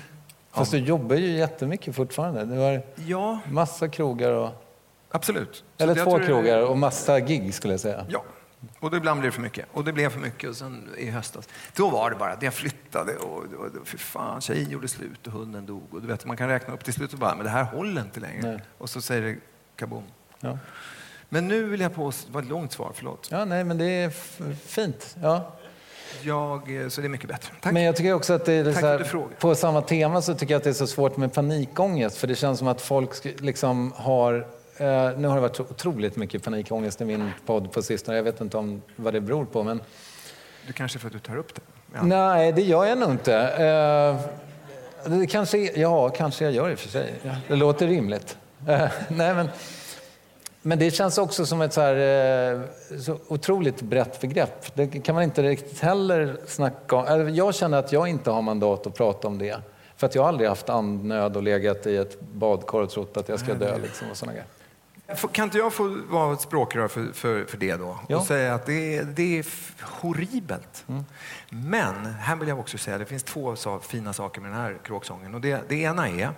Fast 0.52 0.72
du 0.72 0.78
jobbar 0.78 1.16
ju 1.16 1.28
jättemycket 1.28 1.96
fortfarande. 1.96 2.46
Du 2.46 2.60
har 2.60 2.82
ja. 2.96 3.40
massa 3.52 3.88
krogar 3.88 4.32
och... 4.32 4.64
Absolut. 5.12 5.64
Eller 5.78 5.96
så 5.96 6.04
två 6.04 6.20
krogar 6.20 6.62
och 6.62 6.78
massa 6.78 7.20
gig 7.20 7.54
skulle 7.54 7.74
jag 7.74 7.82
säga. 7.82 8.06
Ja, 8.10 8.24
och 8.80 8.92
då 8.92 8.98
ibland 8.98 9.20
blir 9.20 9.30
det 9.30 9.36
för 9.36 9.42
mycket. 9.42 9.66
Och 9.72 9.84
det 9.84 9.94
blev 9.94 10.10
för 10.10 10.20
mycket 10.20 10.50
och 10.50 10.56
sen 10.56 10.90
i 10.98 11.10
höstas. 11.10 11.50
Då 11.76 11.90
var 11.90 12.10
det 12.10 12.16
bara 12.16 12.34
att 12.34 12.42
jag 12.42 12.54
flyttade 12.54 13.16
och, 13.16 13.44
och, 13.44 13.76
och 13.82 13.88
för 13.88 13.98
fan, 13.98 14.42
tjejen 14.42 14.70
gjorde 14.70 14.88
slut 14.88 15.28
och 15.28 15.34
hunden 15.34 15.66
dog. 15.66 15.94
Och 15.94 16.02
du 16.02 16.08
vet, 16.08 16.26
man 16.26 16.38
kan 16.38 16.50
räkna 16.50 16.74
upp 16.74 16.84
till 16.84 16.94
slut 16.94 17.14
och 17.14 17.20
bara, 17.20 17.36
men 17.36 17.44
det 17.44 17.52
här 17.52 17.64
håller 17.64 18.02
inte 18.02 18.20
längre. 18.20 18.52
Nej. 18.52 18.62
Och 18.78 18.90
så 18.90 19.02
säger 19.02 19.22
det 19.22 19.36
kaboom. 19.76 20.04
Ja. 20.40 20.58
Men 21.30 21.48
nu 21.48 21.64
vill 21.64 21.82
jag 21.82 21.96
på, 21.96 22.12
det 22.28 22.34
var 22.34 22.42
ett 22.42 22.48
långt 22.48 22.72
svar, 22.72 22.92
förlåt. 22.96 23.28
Ja, 23.32 23.46
nej, 23.46 23.64
men 23.64 23.78
det 23.78 23.86
är 23.86 24.10
fint. 24.56 25.16
Ja. 25.22 25.54
Jag, 26.22 26.82
eh, 26.84 26.90
så 26.90 27.02
det 27.02 27.08
är 27.08 27.10
mycket 27.10 27.30
bättre. 27.30 27.54
Tack. 27.62 27.74
Men 27.74 27.84
jag 27.84 27.96
tycker 27.96 28.14
också 28.14 28.34
att 28.34 28.46
det 28.46 28.54
är 28.54 28.74
så 28.74 28.88
här, 28.88 29.28
på 29.40 29.56
samma 29.56 29.82
tema 29.82 30.22
så 30.22 30.34
tycker 30.34 30.54
jag 30.54 30.58
att 30.58 30.64
det 30.64 30.70
är 30.70 30.74
så 30.74 30.88
svårt 30.88 31.18
med 31.18 31.34
panikångest. 31.34 32.18
För 32.18 32.28
det 32.28 32.36
känns 32.36 32.60
som 32.60 32.68
att 32.68 32.82
folk 32.82 33.42
liksom 33.42 33.94
har 33.96 34.48
Eh, 34.80 35.18
nu 35.18 35.28
har 35.28 35.36
det 35.36 35.42
varit 35.42 35.60
otroligt 35.60 36.16
mycket 36.16 36.44
panikångest 36.44 37.02
i 37.02 37.06
min 37.06 37.32
podd 37.46 37.72
på 37.72 37.82
sistone. 37.82 38.18
Jag 38.18 38.24
vet 38.24 38.42
inte 38.42 38.58
om 38.58 38.82
vad 38.96 39.14
det 39.14 39.22
beror 39.22 39.46
på. 39.46 39.64
Men... 39.64 39.82
Du 40.68 40.74
kanske 40.74 41.00
för 41.00 41.08
att 41.08 41.14
du 41.14 41.20
tar 41.20 41.38
upp 41.38 41.56
det? 41.56 41.62
Ja. 41.94 42.04
Nej, 42.04 42.52
det 42.52 42.62
gör 42.62 42.86
jag 42.86 42.98
nog 42.98 43.12
inte. 43.12 43.36
Eh, 43.36 45.18
det 45.20 45.28
kanske, 45.28 45.58
ja, 45.58 46.10
kanske 46.10 46.44
jag 46.44 46.54
gör 46.54 46.70
i 46.70 46.74
och 46.74 46.80
för 46.80 46.90
sig. 46.90 47.14
Det 47.48 47.56
låter 47.56 47.88
rimligt. 47.88 48.38
Eh, 48.68 48.90
nej, 49.08 49.36
men, 49.36 49.50
men 50.68 50.80
det 50.80 50.92
känns 50.92 51.18
också 51.18 51.46
som 51.46 51.62
ett 51.62 51.74
så, 51.74 51.82
här, 51.82 51.96
eh, 52.54 53.00
så 53.00 53.20
otroligt 53.28 53.82
brett 53.82 54.22
begrepp. 54.22 54.76
Det 54.76 54.88
kan 54.88 55.16
man 55.16 55.24
inte 55.24 55.44
riktigt 55.44 55.80
heller 55.80 56.38
snacka 56.48 56.96
om. 56.96 57.36
Jag 57.36 57.56
känner 57.56 57.78
att 57.78 57.92
jag 57.92 58.08
inte 58.08 58.32
har 58.32 58.42
mandat 58.42 58.88
att 58.88 58.96
prata 58.96 59.28
om 59.28 59.38
det. 59.38 59.58
För 59.98 60.08
att 60.08 60.16
jag 60.16 60.22
har 60.22 60.30
aldrig 60.30 60.50
haft 60.50 60.70
andnöd 60.70 61.38
och 61.38 61.44
legat 61.44 61.88
i 61.88 61.98
ett 61.98 62.22
badkar 62.22 62.80
och 62.80 62.90
trott 62.90 63.18
att 63.18 63.30
jag 63.30 63.40
ska 63.40 63.54
dö. 63.54 63.78
Liksom, 63.78 64.12
och 64.12 64.18
såna 64.18 64.32
grejer. 64.32 64.48
Kan 65.32 65.44
inte 65.44 65.58
jag 65.58 65.74
få 65.74 65.98
vara 66.10 66.34
ett 66.34 66.42
språkrör 66.42 66.88
för, 66.88 67.06
för, 67.14 67.46
för 67.46 67.58
det 67.58 67.76
då? 67.76 68.00
Ja. 68.08 68.18
Och 68.18 68.24
säga 68.24 68.54
att 68.54 68.66
det 68.66 68.98
är, 68.98 69.04
det 69.04 69.40
är 69.40 69.46
horribelt. 69.82 70.86
Mm. 70.88 71.06
Men 71.50 72.06
här 72.06 72.36
vill 72.36 72.48
jag 72.48 72.60
också 72.60 72.78
säga, 72.78 72.96
att 72.96 73.02
det 73.02 73.06
finns 73.06 73.24
två 73.24 73.56
så, 73.56 73.80
fina 73.80 74.14
saker 74.14 74.42
med 74.42 74.52
den 74.52 74.60
här 74.60 74.78
kråksången. 74.84 75.36
Och 75.36 75.42
det, 75.42 75.62
det 75.68 75.76
ena 75.76 76.10
är 76.10 76.32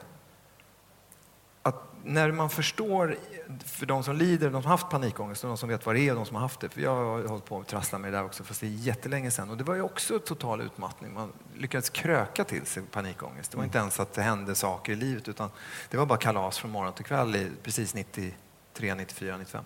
när 2.03 2.31
man 2.31 2.49
förstår, 2.49 3.17
för 3.65 3.85
de 3.85 4.03
som 4.03 4.15
lider, 4.15 4.49
de 4.49 4.61
som 4.61 4.71
haft 4.71 4.89
panikångest 4.89 5.43
och 5.43 5.47
de 5.47 5.57
som 5.57 5.69
vet 5.69 5.85
vad 5.85 5.95
det 5.95 6.01
är 6.01 6.11
och 6.11 6.15
de 6.15 6.25
som 6.25 6.35
har 6.35 6.41
haft 6.41 6.59
det. 6.59 6.69
För 6.69 6.81
jag 6.81 6.95
har 6.95 7.27
hållit 7.27 7.45
på 7.45 7.59
att 7.59 7.67
trassla 7.67 7.97
med 7.97 8.11
det 8.11 8.17
där 8.17 8.25
också, 8.25 8.43
fast 8.43 8.61
det 8.61 8.67
är 8.67 8.71
jättelänge 8.71 9.31
sedan. 9.31 9.49
Och 9.49 9.57
det 9.57 9.63
var 9.63 9.75
ju 9.75 9.81
också 9.81 10.19
total 10.19 10.61
utmattning. 10.61 11.13
Man 11.13 11.33
lyckades 11.57 11.89
kröka 11.89 12.43
till 12.43 12.65
sig 12.65 12.83
panikångest. 12.83 13.51
Det 13.51 13.57
var 13.57 13.63
inte 13.63 13.77
ens 13.77 13.99
att 13.99 14.13
det 14.13 14.21
hände 14.21 14.55
saker 14.55 14.93
i 14.93 14.95
livet, 14.95 15.27
utan 15.27 15.49
det 15.89 15.97
var 15.97 16.05
bara 16.05 16.19
kalas 16.19 16.57
från 16.57 16.71
morgon 16.71 16.93
till 16.93 17.05
kväll 17.05 17.35
i 17.35 17.49
precis 17.63 17.93
90 17.93 18.33
93, 18.79 18.95
94, 18.95 19.37
95. 19.37 19.63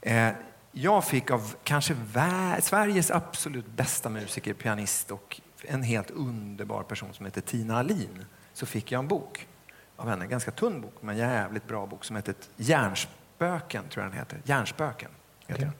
Eh, 0.00 0.32
jag 0.72 1.04
fick 1.04 1.30
av 1.30 1.54
kanske 1.64 1.96
Sveriges 2.62 3.10
absolut 3.10 3.66
bästa 3.66 4.08
musiker, 4.08 4.54
pianist 4.54 5.10
och 5.10 5.40
en 5.62 5.82
helt 5.82 6.10
underbar 6.10 6.82
person 6.82 7.14
som 7.14 7.26
heter 7.26 7.40
Tina 7.40 7.78
Alin, 7.78 8.24
så 8.52 8.66
fick 8.66 8.92
jag 8.92 8.98
en 8.98 9.08
bok 9.08 9.46
av 9.96 10.08
henne, 10.08 10.24
en 10.24 10.30
ganska 10.30 10.50
tunn 10.50 10.80
bok, 10.80 10.94
men 11.00 11.16
jävligt 11.16 11.68
bra 11.68 11.86
bok 11.86 12.04
som 12.04 12.16
heter 12.16 12.34
Hjärnspöken, 12.56 13.84
tror 13.88 14.04
jag 14.04 14.12
den 14.12 14.18
heter. 14.18 14.40
Hjärnspöken 14.44 15.10
heter 15.46 15.62
okay. 15.62 15.78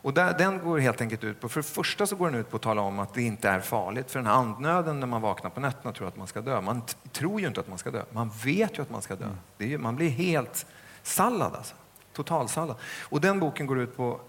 Och 0.00 0.14
där, 0.14 0.38
den 0.38 0.58
går 0.58 0.78
helt 0.78 1.00
enkelt 1.00 1.24
ut 1.24 1.40
på, 1.40 1.48
för 1.48 1.60
det 1.60 1.66
första 1.66 2.06
så 2.06 2.16
går 2.16 2.30
den 2.30 2.40
ut 2.40 2.50
på 2.50 2.56
att 2.56 2.62
tala 2.62 2.80
om 2.80 2.98
att 2.98 3.14
det 3.14 3.22
inte 3.22 3.48
är 3.48 3.60
farligt. 3.60 4.10
För 4.10 4.18
den 4.18 4.26
här 4.26 4.34
andnöden 4.34 5.00
när 5.00 5.06
man 5.06 5.22
vaknar 5.22 5.50
på 5.50 5.60
nätterna 5.60 5.92
tror 5.92 6.08
att 6.08 6.16
man 6.16 6.26
ska 6.26 6.40
dö. 6.40 6.60
Man 6.60 6.82
tror 7.12 7.40
ju 7.40 7.46
inte 7.46 7.60
att 7.60 7.68
man 7.68 7.78
ska 7.78 7.90
dö. 7.90 8.02
Man 8.12 8.30
vet 8.44 8.78
ju 8.78 8.82
att 8.82 8.90
man 8.90 9.02
ska 9.02 9.16
dö. 9.16 9.24
Mm. 9.24 9.72
Är, 9.72 9.78
man 9.78 9.96
blir 9.96 10.08
helt 10.08 10.66
Sallad 11.02 11.54
alltså. 11.54 11.74
Totalsallad. 12.12 12.76
Och 13.02 13.20
den 13.20 13.40
boken 13.40 13.66
går 13.66 13.78
ut 13.78 13.96
på 13.96 14.20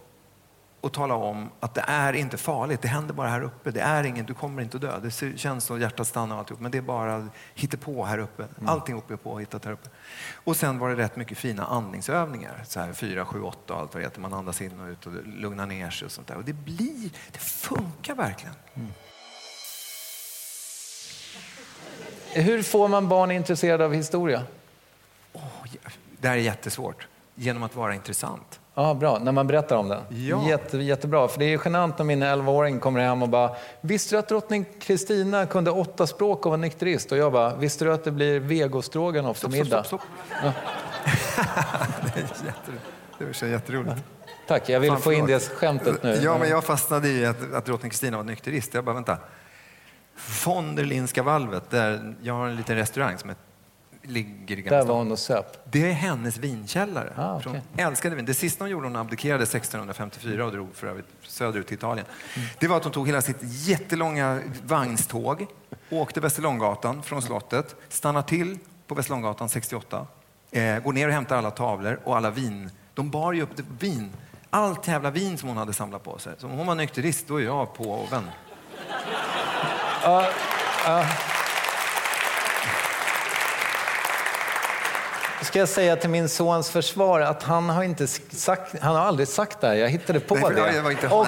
att 0.81 0.93
tala 0.93 1.15
om 1.15 1.49
att 1.59 1.73
det 1.73 1.83
är 1.87 2.13
inte 2.13 2.37
farligt. 2.37 2.81
Det 2.81 2.87
händer 2.87 3.13
bara 3.13 3.27
här 3.29 3.41
uppe. 3.41 3.71
Det 3.71 3.81
är 3.81 4.03
ingen, 4.03 4.25
du 4.25 4.33
kommer 4.33 4.61
inte 4.61 4.77
att 4.77 4.81
dö. 4.81 4.99
Det 4.99 5.37
känns 5.39 5.65
som 5.65 5.81
hjärtat 5.81 6.07
stannar 6.07 6.35
och 6.35 6.39
alltihop. 6.39 6.61
Men 6.61 6.71
det 6.71 6.77
är 6.77 6.81
bara 6.81 7.29
på 7.79 8.05
här 8.05 8.17
uppe. 8.17 8.43
Mm. 8.43 8.69
Allting 8.69 8.97
uppe 8.97 9.13
är 9.13 9.17
på 9.17 9.39
hittat 9.39 9.65
här 9.65 9.71
uppe. 9.71 9.89
Och 10.33 10.55
sen 10.55 10.79
var 10.79 10.89
det 10.89 10.95
rätt 10.95 11.15
mycket 11.15 11.37
fina 11.37 11.65
andningsövningar. 11.65 12.63
Så 12.67 12.79
här 12.79 12.93
4, 12.93 13.25
7, 13.25 13.41
8 13.41 13.73
och 13.73 13.79
allt 13.79 13.93
vad 13.93 14.03
det 14.03 14.07
heter. 14.07 14.21
Man 14.21 14.33
andas 14.33 14.61
in 14.61 14.79
och 14.79 14.87
ut 14.87 15.07
och 15.07 15.13
lugnar 15.25 15.65
ner 15.65 15.89
sig 15.89 16.05
och 16.05 16.11
sånt 16.11 16.27
där. 16.27 16.35
Och 16.35 16.43
det 16.43 16.53
blir, 16.53 17.09
det 17.31 17.39
funkar 17.39 18.15
verkligen. 18.15 18.55
Mm. 18.73 18.91
Hur 22.31 22.63
får 22.63 22.87
man 22.87 23.09
barn 23.09 23.31
intresserade 23.31 23.85
av 23.85 23.93
historia? 23.93 24.43
Oh, 25.33 25.41
det 26.19 26.27
här 26.27 26.35
är 26.35 26.41
jättesvårt. 26.41 27.07
Genom 27.35 27.63
att 27.63 27.75
vara 27.75 27.95
intressant. 27.95 28.59
Ja, 28.73 28.93
bra. 28.93 29.19
När 29.19 29.31
man 29.31 29.47
berättar 29.47 29.75
om 29.75 29.89
det. 29.89 30.01
Ja. 30.09 30.47
Jätte, 30.47 30.77
jättebra. 30.77 31.27
För 31.27 31.39
det 31.39 31.45
är 31.45 31.61
genant 31.65 31.97
när 31.97 32.05
min 32.05 32.23
11-åring 32.23 32.79
kommer 32.79 32.99
hem 32.99 33.23
och 33.23 33.29
bara 33.29 33.55
Visste 33.81 34.15
du 34.15 34.19
att 34.19 34.27
drottning 34.27 34.65
Kristina 34.79 35.45
kunde 35.45 35.71
åtta 35.71 36.07
språk 36.07 36.45
och 36.45 36.51
var 36.51 36.57
nykterist? 36.57 37.11
Och 37.11 37.17
jag 37.17 37.31
bara 37.31 37.55
Visste 37.55 37.85
du 37.85 37.93
att 37.93 38.03
det 38.03 38.11
blir 38.11 38.39
vegostroganoff 38.39 39.39
till 39.39 39.49
middag? 39.49 39.83
Stopp, 39.83 40.01
stopp, 40.01 40.01
stopp. 40.39 40.53
det 43.19 43.45
är 43.45 43.47
jätteroligt. 43.47 44.03
Tack, 44.47 44.69
jag 44.69 44.79
vill 44.79 44.91
Fan, 44.91 45.01
få 45.01 45.13
in 45.13 45.25
det 45.25 45.39
skämtet 45.39 46.03
nu. 46.03 46.19
Ja, 46.23 46.37
men 46.37 46.49
jag 46.49 46.63
fastnade 46.63 47.09
i 47.09 47.25
att, 47.25 47.53
att 47.53 47.65
drottning 47.65 47.89
Kristina 47.89 48.17
var 48.17 48.23
nykterist. 48.23 48.73
Jag 48.73 48.83
bara, 48.83 48.95
vänta. 48.95 49.17
Von 50.45 50.75
der 50.75 50.85
Linska 50.85 51.23
valvet, 51.23 51.69
där 51.69 52.15
jag 52.21 52.33
har 52.33 52.47
en 52.47 52.55
liten 52.55 52.75
restaurang 52.75 53.17
som 53.17 53.29
heter 53.29 53.43
ligger 54.09 54.59
i 54.59 54.61
Där 54.61 54.85
var 54.85 54.95
hon 54.95 55.11
och 55.11 55.19
söp? 55.19 55.71
Det 55.71 55.89
är 55.89 55.93
hennes 55.93 56.37
vinkällare. 56.37 57.13
Ah, 57.15 57.37
okay. 57.37 57.51
Hon 57.51 57.61
älskade 57.85 58.15
vin. 58.15 58.25
Det 58.25 58.33
sista 58.33 58.63
hon 58.63 58.71
gjorde, 58.71 58.87
hon 58.87 58.95
abdikerade 58.95 59.43
1654 59.43 60.45
och 60.45 60.51
drog 60.51 60.75
för 60.75 60.87
övrigt 60.87 61.05
söderut 61.21 61.67
till 61.67 61.77
Italien. 61.77 62.05
Mm. 62.35 62.47
Det 62.59 62.67
var 62.67 62.77
att 62.77 62.83
hon 62.83 62.93
tog 62.93 63.07
hela 63.07 63.21
sitt 63.21 63.37
jättelånga 63.41 64.39
vagnståg, 64.65 65.45
åkte 65.89 66.19
Västerlånggatan 66.19 67.03
från 67.03 67.21
slottet, 67.21 67.75
stannar 67.89 68.21
till 68.21 68.57
på 68.87 68.95
Västerlånggatan 68.95 69.49
68, 69.49 70.07
eh, 70.51 70.79
går 70.79 70.93
ner 70.93 71.07
och 71.07 71.13
hämtar 71.13 71.37
alla 71.37 71.51
tavlor 71.51 71.99
och 72.03 72.17
alla 72.17 72.29
vin. 72.29 72.69
De 72.93 73.09
bar 73.09 73.33
ju 73.33 73.41
upp 73.41 73.59
vin, 73.79 74.11
allt 74.49 74.87
jävla 74.87 75.11
vin 75.11 75.37
som 75.37 75.49
hon 75.49 75.57
hade 75.57 75.73
samlat 75.73 76.03
på 76.03 76.17
sig. 76.17 76.33
Så 76.37 76.47
om 76.47 76.53
hon 76.53 76.67
var 76.67 76.75
nykterist, 76.75 77.27
då 77.27 77.37
är 77.37 77.45
jag 77.45 77.73
på 77.73 77.91
och 77.91 78.13
vän. 78.13 78.29
Uh, 80.05 80.25
uh. 80.87 81.38
Ska 85.41 85.59
jag 85.59 85.69
säga 85.69 85.95
till 85.95 86.09
min 86.09 86.29
sons 86.29 86.69
försvar 86.69 87.21
att 87.21 87.43
han 87.43 87.69
har, 87.69 87.83
inte 87.83 88.07
sagt, 88.07 88.75
han 88.81 88.95
har 88.95 89.01
aldrig 89.01 89.27
sagt 89.27 89.61
det 89.61 89.67
här. 89.67 89.75
Jag 89.75 89.89
hittade 89.89 90.19
på 90.19 90.35
Nej, 90.35 90.81
det. 90.83 90.91
Inte 90.91 91.07
och, 91.07 91.27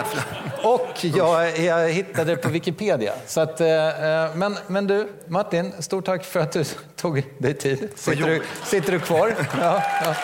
och 0.74 1.06
jag, 1.06 1.60
jag, 1.60 1.90
hittade 1.90 2.36
det 2.36 2.38
på 2.38 2.50
Wikipedia. 2.50 3.14
Så 3.28 3.42
att, 3.42 3.62
eh, 3.62 3.68
eh, 3.68 4.36
men, 4.36 4.58
men 4.68 4.88
du, 4.88 5.10
Martin, 5.28 5.74
stort 5.80 6.06
tack 6.06 6.24
för 6.24 6.40
att 6.40 6.52
du 6.52 6.64
tog 6.96 7.24
dig 7.38 7.54
tid. 7.54 7.90
Sitter, 7.96 8.26
du, 8.26 8.42
sitter 8.66 8.92
du 8.92 9.00
kvar? 9.00 9.34
Ja, 9.62 9.84
ja. 10.06 10.16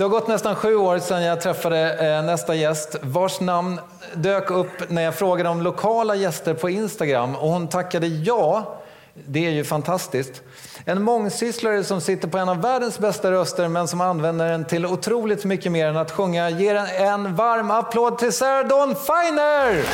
Det 0.00 0.04
har 0.04 0.10
gått 0.10 0.28
nästan 0.28 0.56
sju 0.56 0.76
år 0.76 0.98
sedan 0.98 1.22
jag 1.22 1.40
träffade 1.40 2.08
eh, 2.16 2.22
nästa 2.22 2.54
gäst 2.54 2.96
vars 3.02 3.40
namn 3.40 3.80
dök 4.14 4.50
upp 4.50 4.90
när 4.90 5.02
jag 5.02 5.14
frågade 5.14 5.48
om 5.48 5.62
lokala 5.62 6.14
gäster 6.14 6.54
på 6.54 6.70
Instagram 6.70 7.36
och 7.36 7.48
hon 7.48 7.68
tackade 7.68 8.06
ja. 8.06 8.76
Det 9.14 9.46
är 9.46 9.50
ju 9.50 9.64
fantastiskt. 9.64 10.42
En 10.84 11.02
mångsysslare 11.02 11.84
som 11.84 12.00
sitter 12.00 12.28
på 12.28 12.38
en 12.38 12.48
av 12.48 12.62
världens 12.62 12.98
bästa 12.98 13.30
röster 13.30 13.68
men 13.68 13.88
som 13.88 14.00
använder 14.00 14.50
den 14.50 14.64
till 14.64 14.86
otroligt 14.86 15.44
mycket 15.44 15.72
mer 15.72 15.86
än 15.86 15.96
att 15.96 16.10
sjunga 16.10 16.50
ger 16.50 16.74
en, 16.74 16.86
en 16.86 17.36
varm 17.36 17.70
applåd 17.70 18.18
till 18.18 18.32
Sarah 18.32 18.68
Dawn 18.68 18.94
Finer! 18.94 19.84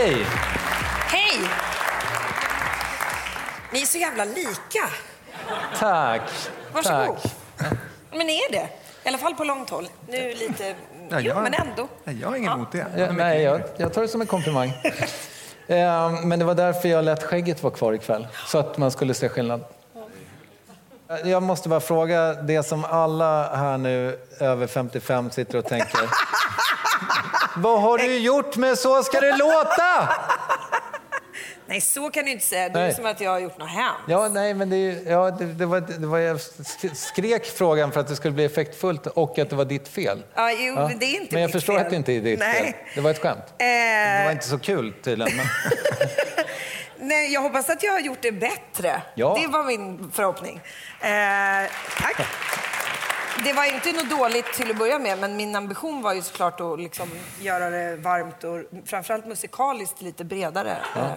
Hej! 0.00 0.26
Hej! 1.06 1.40
Ni 3.72 3.82
är 3.82 3.86
så 3.86 3.98
jävla 3.98 4.24
lika. 4.24 4.88
Tack. 5.78 6.22
Varsågod. 6.72 7.16
Tack. 7.58 7.72
Men 8.10 8.20
är 8.20 8.52
det? 8.52 8.68
I 9.04 9.08
alla 9.08 9.18
fall 9.18 9.34
på 9.34 9.44
långt 9.44 9.70
håll. 9.70 9.88
Nu 10.08 10.34
lite... 10.34 10.74
Ja, 11.10 11.20
jo, 11.20 11.34
men 11.40 11.54
ändå. 11.54 11.88
Jag 12.20 12.28
har 12.28 12.36
inget 12.36 12.50
emot 12.52 12.72
det. 12.72 12.86
Ja, 12.96 13.12
nej, 13.12 13.42
jag, 13.42 13.62
jag 13.76 13.92
tar 13.92 14.02
det 14.02 14.08
som 14.08 14.20
en 14.20 14.26
komplimang. 14.26 14.72
Eh, 15.66 16.10
Men 16.24 16.38
det 16.38 16.44
var 16.44 16.54
därför 16.54 16.88
jag 16.88 17.04
lät 17.04 17.22
skägget 17.22 17.62
vara 17.62 17.74
kvar 17.74 17.92
ikväll. 17.92 18.26
Så 18.46 18.58
att 18.58 18.78
man 18.78 18.90
skulle 18.90 19.14
se 19.14 19.28
skillnad. 19.28 19.64
Eh, 21.10 21.30
Jag 21.30 21.42
måste 21.42 21.68
bara 21.68 21.80
fråga 21.80 22.32
det 22.34 22.62
som 22.62 22.84
alla 22.84 23.56
här 23.56 23.78
nu 23.78 24.18
över 24.40 24.66
55 24.66 25.30
sitter 25.30 25.58
och 25.58 25.64
tänker. 25.66 26.00
Vad 27.60 27.80
har 27.82 27.98
du 27.98 28.18
gjort 28.18 28.56
med 28.56 28.78
Så 28.78 29.02
ska 29.02 29.20
det 29.20 29.36
låta? 29.36 30.08
Nej, 31.66 31.80
så 31.80 32.10
kan 32.10 32.24
du 32.24 32.30
inte 32.30 32.46
säga. 32.46 32.68
Det 32.68 32.78
är 32.80 32.84
Nej. 32.84 32.94
som 32.94 33.06
att 33.06 33.20
jag 33.20 33.30
har 33.30 33.38
gjort 33.38 33.58
något 33.58 33.70
hemskt. 33.70 34.00
Ja, 34.08 34.28
nej, 34.28 34.54
men 34.54 34.70
det, 34.70 34.76
ja, 35.06 35.30
det, 35.30 35.44
det, 35.44 35.66
var, 35.66 35.80
det 35.80 36.06
var, 36.06 36.18
jag 36.18 36.40
skrek 36.94 37.46
frågan 37.46 37.92
för 37.92 38.00
att 38.00 38.08
det 38.08 38.16
skulle 38.16 38.34
bli 38.34 38.44
effektfullt 38.44 39.06
och 39.06 39.38
att 39.38 39.50
det 39.50 39.56
var 39.56 39.64
ditt 39.64 39.88
fel. 39.88 40.22
Ja, 40.34 40.50
jo, 40.52 40.74
Ja. 40.76 40.88
men 40.88 40.98
det 40.98 41.04
är 41.06 41.20
inte 41.20 41.34
Men 41.34 41.42
jag 41.42 41.52
förstår 41.52 41.72
fel. 41.76 41.82
att 41.84 41.90
det 41.90 41.96
inte 41.96 42.12
är 42.12 42.20
ditt 42.20 42.38
Nej. 42.38 42.62
fel. 42.62 42.72
Det 42.94 43.00
var 43.00 43.10
ett 43.10 43.18
skämt. 43.22 43.44
Det 43.56 43.64
var 44.22 44.26
Eh, 44.26 44.32
inte 44.32 44.46
så 44.48 44.58
kul 44.58 44.92
tydligen. 45.02 45.36
Men... 45.36 45.46
nej, 47.08 47.32
jag 47.32 47.40
hoppas 47.40 47.70
att 47.70 47.82
jag 47.82 47.92
har 47.92 48.00
gjort 48.00 48.22
det 48.22 48.32
bättre. 48.32 49.02
Ja. 49.14 49.38
Det 49.42 49.46
var 49.46 49.64
min 49.64 50.10
förhoppning. 50.14 50.60
Eh, 51.00 51.70
tack. 52.00 52.26
Det 53.44 53.52
var 53.52 53.64
inte 53.64 53.92
något 53.92 54.10
dåligt 54.10 54.52
till 54.52 54.70
att 54.70 54.76
börja 54.78 54.98
med, 54.98 55.18
men 55.18 55.36
min 55.36 55.56
ambition 55.56 56.02
var 56.02 56.14
ju 56.14 56.22
såklart 56.22 56.60
att 56.60 56.80
liksom 56.80 57.08
göra 57.40 57.70
det 57.70 57.96
varmt 57.96 58.44
och 58.44 58.58
framförallt 58.86 59.26
musikaliskt 59.26 60.02
lite 60.02 60.24
bredare. 60.24 60.76
Eh, 60.96 61.12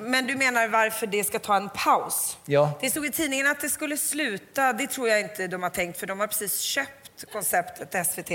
Men 0.00 0.26
du 0.26 0.34
menar 0.36 0.68
varför 0.68 1.06
det 1.06 1.24
ska 1.24 1.38
ta 1.38 1.56
en 1.56 1.68
paus? 1.68 2.38
Ja. 2.44 2.72
Det 2.80 2.90
stod 2.90 3.06
i 3.06 3.10
tidningen 3.10 3.46
att 3.46 3.60
det 3.60 3.68
skulle 3.68 3.96
sluta. 3.96 4.72
Det 4.72 4.86
tror 4.86 5.08
jag 5.08 5.20
inte 5.20 5.46
de 5.46 5.62
har 5.62 5.70
tänkt, 5.70 5.98
för 6.00 6.06
de 6.06 6.20
har 6.20 6.26
precis 6.26 6.58
köpt 6.60 7.24
konceptet 7.32 8.06
SVT 8.06 8.30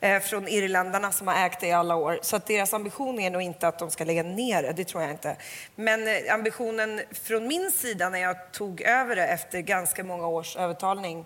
eh, 0.00 0.20
från 0.20 0.48
irländarna 0.48 1.12
som 1.12 1.26
har 1.28 1.46
ägt 1.46 1.60
det 1.60 1.66
i 1.66 1.72
alla 1.72 1.96
år. 1.96 2.18
Så 2.22 2.36
att 2.36 2.46
deras 2.46 2.74
ambition 2.74 3.20
är 3.20 3.30
nog 3.30 3.42
inte 3.42 3.68
att 3.68 3.78
de 3.78 3.90
ska 3.90 4.04
lägga 4.04 4.22
ner 4.22 4.62
det, 4.62 4.72
det 4.72 4.84
tror 4.84 5.02
jag 5.02 5.10
inte. 5.12 5.36
Men 5.74 6.08
eh, 6.08 6.34
ambitionen 6.34 7.00
från 7.24 7.46
min 7.48 7.70
sida 7.70 8.08
när 8.08 8.18
jag 8.18 8.52
tog 8.52 8.80
över 8.80 9.16
det 9.16 9.26
efter 9.26 9.60
ganska 9.60 10.04
många 10.04 10.26
års 10.26 10.56
övertalning 10.56 11.24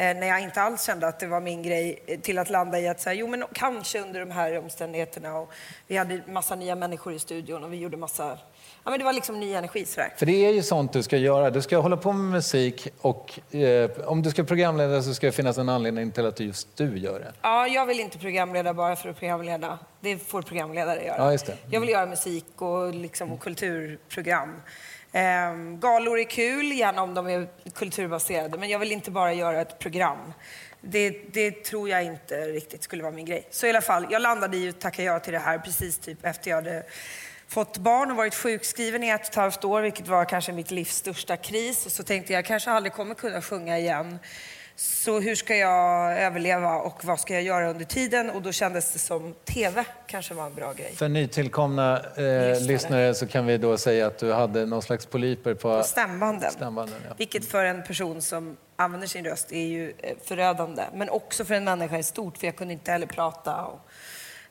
när 0.00 0.26
jag 0.26 0.40
inte 0.40 0.62
alls 0.62 0.82
kände 0.82 1.08
att 1.08 1.20
det 1.20 1.26
var 1.26 1.40
min 1.40 1.62
grej 1.62 2.02
eh, 2.06 2.20
till 2.20 2.38
att 2.38 2.50
landa 2.50 2.80
i 2.80 2.88
att 2.88 3.00
säga, 3.00 3.14
jo 3.14 3.26
men 3.26 3.44
kanske 3.52 4.00
under 4.00 4.20
de 4.20 4.30
här 4.30 4.58
omständigheterna 4.58 5.38
och 5.38 5.52
vi 5.86 5.96
hade 5.96 6.20
massa 6.26 6.54
nya 6.54 6.76
människor 6.76 7.12
i 7.12 7.18
studion 7.18 7.64
och 7.64 7.72
vi 7.72 7.76
gjorde 7.76 7.96
massa, 7.96 8.38
ja 8.84 8.90
men 8.90 8.98
det 8.98 9.04
var 9.04 9.12
liksom 9.12 9.40
ny 9.40 9.54
energi 9.54 9.84
sådär. 9.84 10.12
För 10.16 10.26
det 10.26 10.46
är 10.46 10.52
ju 10.52 10.62
sånt 10.62 10.92
du 10.92 11.02
ska 11.02 11.16
göra. 11.16 11.50
Du 11.50 11.62
ska 11.62 11.78
hålla 11.78 11.96
på 11.96 12.12
med 12.12 12.32
musik 12.32 12.88
och 13.00 13.54
eh, 13.54 13.90
om 14.04 14.22
du 14.22 14.30
ska 14.30 14.44
programleda 14.44 15.02
så 15.02 15.14
ska 15.14 15.26
det 15.26 15.32
finnas 15.32 15.58
en 15.58 15.68
anledning 15.68 16.10
till 16.10 16.26
att 16.26 16.40
just 16.40 16.76
du 16.76 16.98
gör 16.98 17.20
det. 17.20 17.32
Ja, 17.42 17.66
jag 17.66 17.86
vill 17.86 18.00
inte 18.00 18.18
programleda 18.18 18.74
bara 18.74 18.96
för 18.96 19.08
att 19.08 19.18
programleda. 19.18 19.78
Det 20.00 20.18
får 20.18 20.42
programledare 20.42 21.04
göra. 21.04 21.16
Ja, 21.18 21.32
just 21.32 21.46
det. 21.46 21.56
Jag 21.70 21.80
vill 21.80 21.88
göra 21.88 22.06
musik 22.06 22.46
och 22.56 22.94
liksom 22.94 23.38
kulturprogram. 23.38 24.54
Ehm, 25.12 25.80
galor 25.80 26.18
är 26.18 26.24
kul, 26.24 26.72
gärna 26.72 27.02
om 27.02 27.14
de 27.14 27.26
är 27.26 27.48
kulturbaserade, 27.74 28.58
men 28.58 28.68
jag 28.68 28.78
vill 28.78 28.92
inte 28.92 29.10
bara 29.10 29.32
göra 29.32 29.60
ett 29.60 29.78
program. 29.78 30.32
Det, 30.80 31.10
det 31.32 31.64
tror 31.64 31.88
jag 31.88 32.04
inte 32.04 32.34
riktigt 32.34 32.82
skulle 32.82 33.02
vara 33.02 33.12
min 33.12 33.24
grej. 33.24 33.46
Så 33.50 33.66
i 33.66 33.70
alla 33.70 33.80
fall, 33.80 34.06
jag 34.10 34.22
landade 34.22 34.56
i 34.56 34.68
att 34.68 34.80
tacka 34.80 35.02
ja 35.02 35.20
till 35.20 35.32
det 35.32 35.38
här 35.38 35.58
precis 35.58 35.98
typ 35.98 36.24
efter 36.24 36.50
jag 36.50 36.56
hade 36.56 36.82
fått 37.48 37.78
barn 37.78 38.10
och 38.10 38.16
varit 38.16 38.34
sjukskriven 38.34 39.04
i 39.04 39.08
ett 39.08 39.20
och 39.20 39.28
ett 39.28 39.34
halvt 39.34 39.64
år, 39.64 39.80
vilket 39.80 40.08
var 40.08 40.24
kanske 40.24 40.52
mitt 40.52 40.70
livs 40.70 40.96
största 40.96 41.36
kris. 41.36 41.86
Och 41.86 41.92
så 41.92 42.02
tänkte 42.02 42.32
jag, 42.32 42.38
jag 42.38 42.46
kanske 42.46 42.70
aldrig 42.70 42.92
kommer 42.92 43.14
kunna 43.14 43.42
sjunga 43.42 43.78
igen. 43.78 44.18
Så 44.82 45.20
hur 45.20 45.34
ska 45.34 45.56
jag 45.56 46.18
överleva 46.18 46.76
och 46.76 47.04
vad 47.04 47.20
ska 47.20 47.34
jag 47.34 47.42
göra 47.42 47.70
under 47.70 47.84
tiden? 47.84 48.30
Och 48.30 48.42
då 48.42 48.52
kändes 48.52 48.92
det 48.92 48.98
som 48.98 49.34
TV 49.44 49.84
kanske 50.06 50.34
var 50.34 50.46
en 50.46 50.54
bra 50.54 50.72
grej. 50.72 50.92
För 50.96 51.08
nytillkomna 51.08 52.00
eh, 52.16 52.60
Lyssnare. 52.60 53.14
så 53.14 53.26
kan 53.26 53.46
vi 53.46 53.58
då 53.58 53.78
säga 53.78 54.06
att 54.06 54.18
du 54.18 54.32
hade 54.32 54.66
någon 54.66 54.82
slags 54.82 55.06
polyper 55.06 55.54
på... 55.54 55.78
På 55.78 55.82
stämbanden. 55.82 56.50
Stämbanden, 56.50 56.96
ja. 57.08 57.14
Vilket 57.18 57.44
för 57.44 57.64
en 57.64 57.82
person 57.82 58.22
som 58.22 58.56
använder 58.76 59.08
sin 59.08 59.24
röst 59.24 59.52
är 59.52 59.66
ju 59.66 59.92
eh, 59.98 60.16
förödande. 60.24 60.82
Men 60.94 61.10
också 61.10 61.44
för 61.44 61.54
en 61.54 61.64
människa 61.64 61.98
i 61.98 62.02
stort, 62.02 62.38
för 62.38 62.46
jag 62.46 62.56
kunde 62.56 62.72
inte 62.72 62.92
heller 62.92 63.06
prata 63.06 63.64
och, 63.64 63.89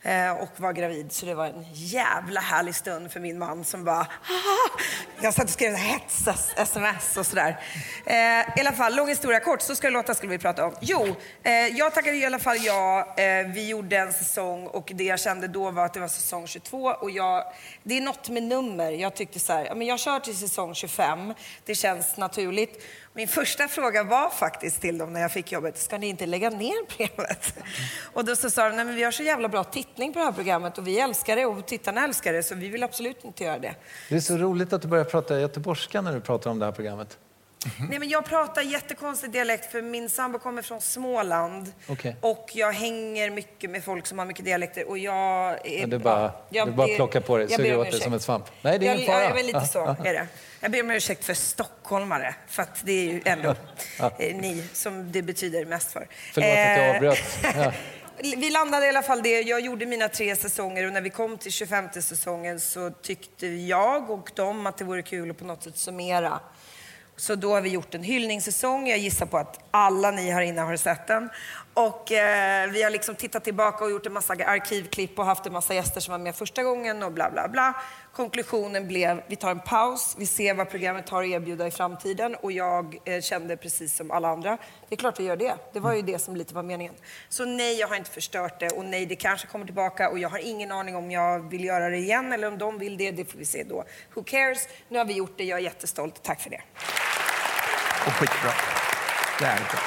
Eh, 0.02 0.32
och 0.32 0.50
var 0.58 0.74
gravid. 0.74 1.12
Så 1.12 1.26
det 1.26 1.34
var 1.34 1.46
en 1.46 1.66
jävla 1.74 2.40
härlig 2.40 2.76
stund 2.76 3.12
för 3.12 3.20
min 3.20 3.40
man 3.40 3.64
som 3.64 3.84
bara... 3.84 4.08
Haha! 4.22 4.82
Jag 5.22 5.34
satt 5.34 5.44
och 5.44 5.50
skrev 5.50 5.76
hets-sms 5.76 7.18
och 7.18 7.26
sådär. 7.26 7.60
Eh, 8.06 8.16
I 8.58 8.60
alla 8.60 8.72
fall, 8.72 8.96
lång 8.96 9.08
historia 9.08 9.40
kort, 9.40 9.62
så 9.62 9.76
ska 9.76 9.88
det 9.88 9.94
låta 9.94 10.16
skulle 10.16 10.32
vi 10.32 10.38
prata 10.38 10.66
om. 10.66 10.76
Jo, 10.82 11.16
eh, 11.44 11.52
jag 11.54 11.94
tackade 11.94 12.18
i 12.18 12.26
alla 12.26 12.40
fall 12.40 12.58
ja. 12.62 13.14
Eh, 13.18 13.48
vi 13.54 13.68
gjorde 13.68 13.98
en 13.98 14.14
säsong 14.14 14.68
och 14.68 14.92
det 14.96 15.04
jag 15.04 15.20
kände 15.20 15.48
då 15.48 15.72
var 15.72 15.86
att 15.86 15.94
det 15.94 16.00
var 16.00 16.08
säsong 16.08 16.48
22 16.48 16.78
och 16.78 17.12
jag... 17.12 17.44
Det 17.84 17.98
är 17.98 18.02
något 18.02 18.30
med 18.30 18.44
nummer. 18.44 18.92
Jag 18.92 19.16
tyckte 19.16 19.40
så 19.40 19.54
här, 19.54 19.76
men 19.76 19.88
jag 19.88 20.00
kör 20.00 20.20
till 20.20 20.38
säsong 20.38 20.76
25. 20.76 21.34
Det 21.66 21.76
känns 21.76 22.18
naturligt. 22.18 22.84
Min 23.20 23.28
första 23.28 23.68
fråga 23.68 24.04
var 24.04 24.30
faktiskt 24.30 24.82
till 24.82 24.98
dem 24.98 25.14
när 25.14 25.22
jag 25.22 25.32
fick 25.32 25.52
jobbet, 25.52 25.78
ska 25.78 25.98
ni 25.98 26.08
inte 26.08 26.26
lägga 26.26 26.50
ner 26.50 26.86
programmet? 26.86 27.54
Och 28.14 28.26
då 28.26 28.36
så 28.36 28.50
sa 28.50 28.70
de, 28.70 28.76
nej 28.76 28.86
men 28.86 28.96
vi 28.96 29.04
har 29.04 29.12
så 29.12 29.24
jävla 29.24 29.50
bra 29.50 29.64
tittning 29.64 30.14
på 30.14 30.20
det 30.20 30.26
här 30.26 30.32
programmet 30.32 30.78
och 30.78 30.88
vi 30.88 31.00
älskar 31.00 31.36
det 31.36 31.46
och 31.46 31.66
tittarna 31.66 32.04
älskar 32.04 32.34
det 32.34 32.44
så 32.44 32.56
vi 32.56 32.70
vill 32.70 32.84
absolut 32.84 33.24
inte 33.24 33.44
göra 33.44 33.60
det. 33.60 33.76
Det 34.10 34.16
är 34.16 34.20
så 34.20 34.38
roligt 34.38 34.74
att 34.74 34.82
du 34.82 34.88
börjar 34.88 35.04
prata 35.04 35.40
göteborgska 35.40 36.02
när 36.02 36.14
du 36.14 36.22
pratar 36.22 36.52
om 36.52 36.60
det 36.60 36.66
här 36.66 36.72
programmet. 36.72 37.18
Nej, 37.90 38.00
men 38.00 38.10
jag 38.10 38.26
pratar 38.26 38.62
jättekonstig 38.62 39.32
dialekt 39.32 39.72
för 39.72 39.82
min 39.82 40.10
sambo 40.10 40.40
kommer 40.40 40.62
från 40.62 40.82
Småland. 40.82 41.74
Okej. 41.88 42.16
Och 42.22 42.50
jag 42.54 42.72
hänger 42.72 43.30
mycket 43.30 43.70
med 43.70 43.84
folk 43.84 44.08
som 44.08 44.20
har 44.20 44.26
mycket 44.26 44.46
dialekter. 44.46 44.90
Och 44.90 44.98
jag 44.98 45.68
är... 45.68 45.88
Du 45.88 45.98
bara- 45.98 46.32
jag 46.50 46.68
du 46.68 46.72
bara 46.72 46.88
ber- 46.88 46.96
plockar 46.96 47.20
på 47.22 47.38
dig, 47.38 47.48
jag 47.50 47.58
suger 47.58 47.70
ber 47.70 47.76
om 47.76 47.80
åt 47.82 47.86
dig 47.86 47.90
ursäkt. 47.90 48.04
som 48.04 48.14
ett 48.14 48.22
svamp. 48.22 48.46
Nej, 48.62 48.80
det 48.80 48.88
är 48.88 48.94
ingen 48.96 49.08
fara. 49.08 49.24
Ja, 49.24 49.34
men 49.34 49.46
lite 49.46 49.62
så 49.62 49.96
är 50.06 50.14
det. 50.14 50.28
Jag 50.60 50.72
ber 50.72 50.84
om 50.84 50.92
ursäkt 50.92 51.26
för 51.26 51.34
stockholmare, 51.34 52.36
för 52.48 52.64
att 52.64 52.82
det 52.86 52.92
är 52.92 53.04
ju 53.14 53.22
ändå 53.26 53.50
eh, 54.00 54.36
ni 54.36 54.64
som 54.74 55.12
det 55.12 55.22
betyder 55.22 55.66
mest 55.66 55.92
för. 55.92 56.08
Förlåt 56.34 56.50
att 56.50 56.58
jag 56.58 56.90
Eh, 56.90 56.96
avbröt. 56.96 57.20
Ja. 57.56 57.72
Vi 58.22 58.50
landade 58.50 58.86
i 58.86 58.90
alla 58.90 59.02
fall 59.02 59.24
det. 59.24 59.42
Jag 59.42 59.60
gjorde 59.62 59.86
mina 59.86 60.08
tre 60.10 60.36
säsonger 60.36 60.86
och 60.88 60.94
när 60.94 61.02
vi 61.02 61.10
kom 61.10 61.38
till 61.38 61.52
25 61.52 61.90
säsongen 61.94 62.60
så 62.60 62.90
tyckte 63.02 63.48
jag 63.48 64.10
och 64.10 64.32
de 64.36 64.68
att 64.68 64.78
det 64.78 64.84
vore 64.84 65.02
kul 65.02 65.32
att 65.32 65.38
på 65.38 65.46
något 65.46 65.64
sätt 65.64 65.78
summera. 65.78 66.40
Så 67.20 67.36
då 67.36 67.54
har 67.54 67.62
vi 67.62 67.70
gjort 67.70 67.96
en 67.96 68.04
hyllningssäsong. 68.04 68.88
Jag 68.88 68.98
gissar 68.98 69.26
på 69.26 69.38
att 69.38 69.60
alla 69.72 70.12
ni 70.12 70.32
här 70.32 70.42
inne 70.42 70.62
har 70.62 70.76
sett 70.76 71.08
den. 71.08 71.30
Och 71.74 72.12
eh, 72.12 72.70
vi 72.72 72.84
har 72.84 72.90
liksom 72.90 73.16
tittat 73.16 73.44
tillbaka 73.44 73.84
och 73.84 73.92
gjort 73.92 74.06
en 74.06 74.14
massa 74.14 74.34
arkivklipp 74.34 75.20
och 75.20 75.26
haft 75.26 75.46
en 75.46 75.54
massa 75.54 75.74
gäster 75.74 76.02
som 76.02 76.12
var 76.12 76.20
med 76.20 76.36
första 76.36 76.64
gången 76.64 77.04
och 77.04 77.12
bla 77.12 77.32
bla 77.32 77.48
bla. 77.48 77.74
Konklusionen 78.14 78.88
blev, 78.88 79.22
vi 79.28 79.36
tar 79.36 79.52
en 79.52 79.60
paus, 79.60 80.16
vi 80.20 80.26
ser 80.26 80.54
vad 80.54 80.70
programmet 80.70 81.10
har 81.10 81.24
att 81.24 81.30
erbjuda 81.30 81.68
i 81.68 81.72
framtiden 81.72 82.36
och 82.36 82.52
jag 82.52 82.98
eh, 83.06 83.22
kände 83.22 83.58
precis 83.58 83.96
som 83.96 84.12
alla 84.12 84.28
andra, 84.28 84.58
det 84.90 84.96
är 84.96 84.98
klart 84.98 85.20
vi 85.20 85.24
gör 85.24 85.36
det. 85.36 85.56
Det 85.74 85.80
var 85.80 85.94
ju 85.94 86.02
det 86.02 86.20
som 86.20 86.36
lite 86.36 86.56
var 86.56 86.64
meningen. 86.64 86.94
Så 87.30 87.46
nej, 87.46 87.80
jag 87.80 87.88
har 87.88 87.96
inte 87.96 88.12
förstört 88.12 88.60
det 88.60 88.70
och 88.70 88.86
nej, 88.86 89.06
det 89.06 89.16
kanske 89.16 89.48
kommer 89.48 89.66
tillbaka 89.66 90.10
och 90.10 90.20
jag 90.20 90.30
har 90.30 90.40
ingen 90.40 90.72
aning 90.72 90.96
om 90.96 91.12
jag 91.12 91.50
vill 91.50 91.64
göra 91.64 91.90
det 91.90 91.98
igen 91.98 92.34
eller 92.34 92.48
om 92.48 92.58
de 92.58 92.80
vill 92.80 92.98
det, 92.98 93.12
det 93.12 93.26
får 93.26 93.40
vi 93.40 93.46
se 93.46 93.64
då. 93.64 93.84
Who 94.14 94.24
cares? 94.24 94.68
Nu 94.90 94.98
har 94.98 95.06
vi 95.06 95.14
gjort 95.14 95.38
det, 95.38 95.44
jag 95.44 95.60
är 95.60 95.64
jättestolt. 95.64 96.24
Tack 96.24 96.42
för 96.42 96.50
det. 96.50 96.62
Och 98.06 98.14
skitbra. 98.14 98.52
Jävligt 99.42 99.72
bra. 99.72 99.80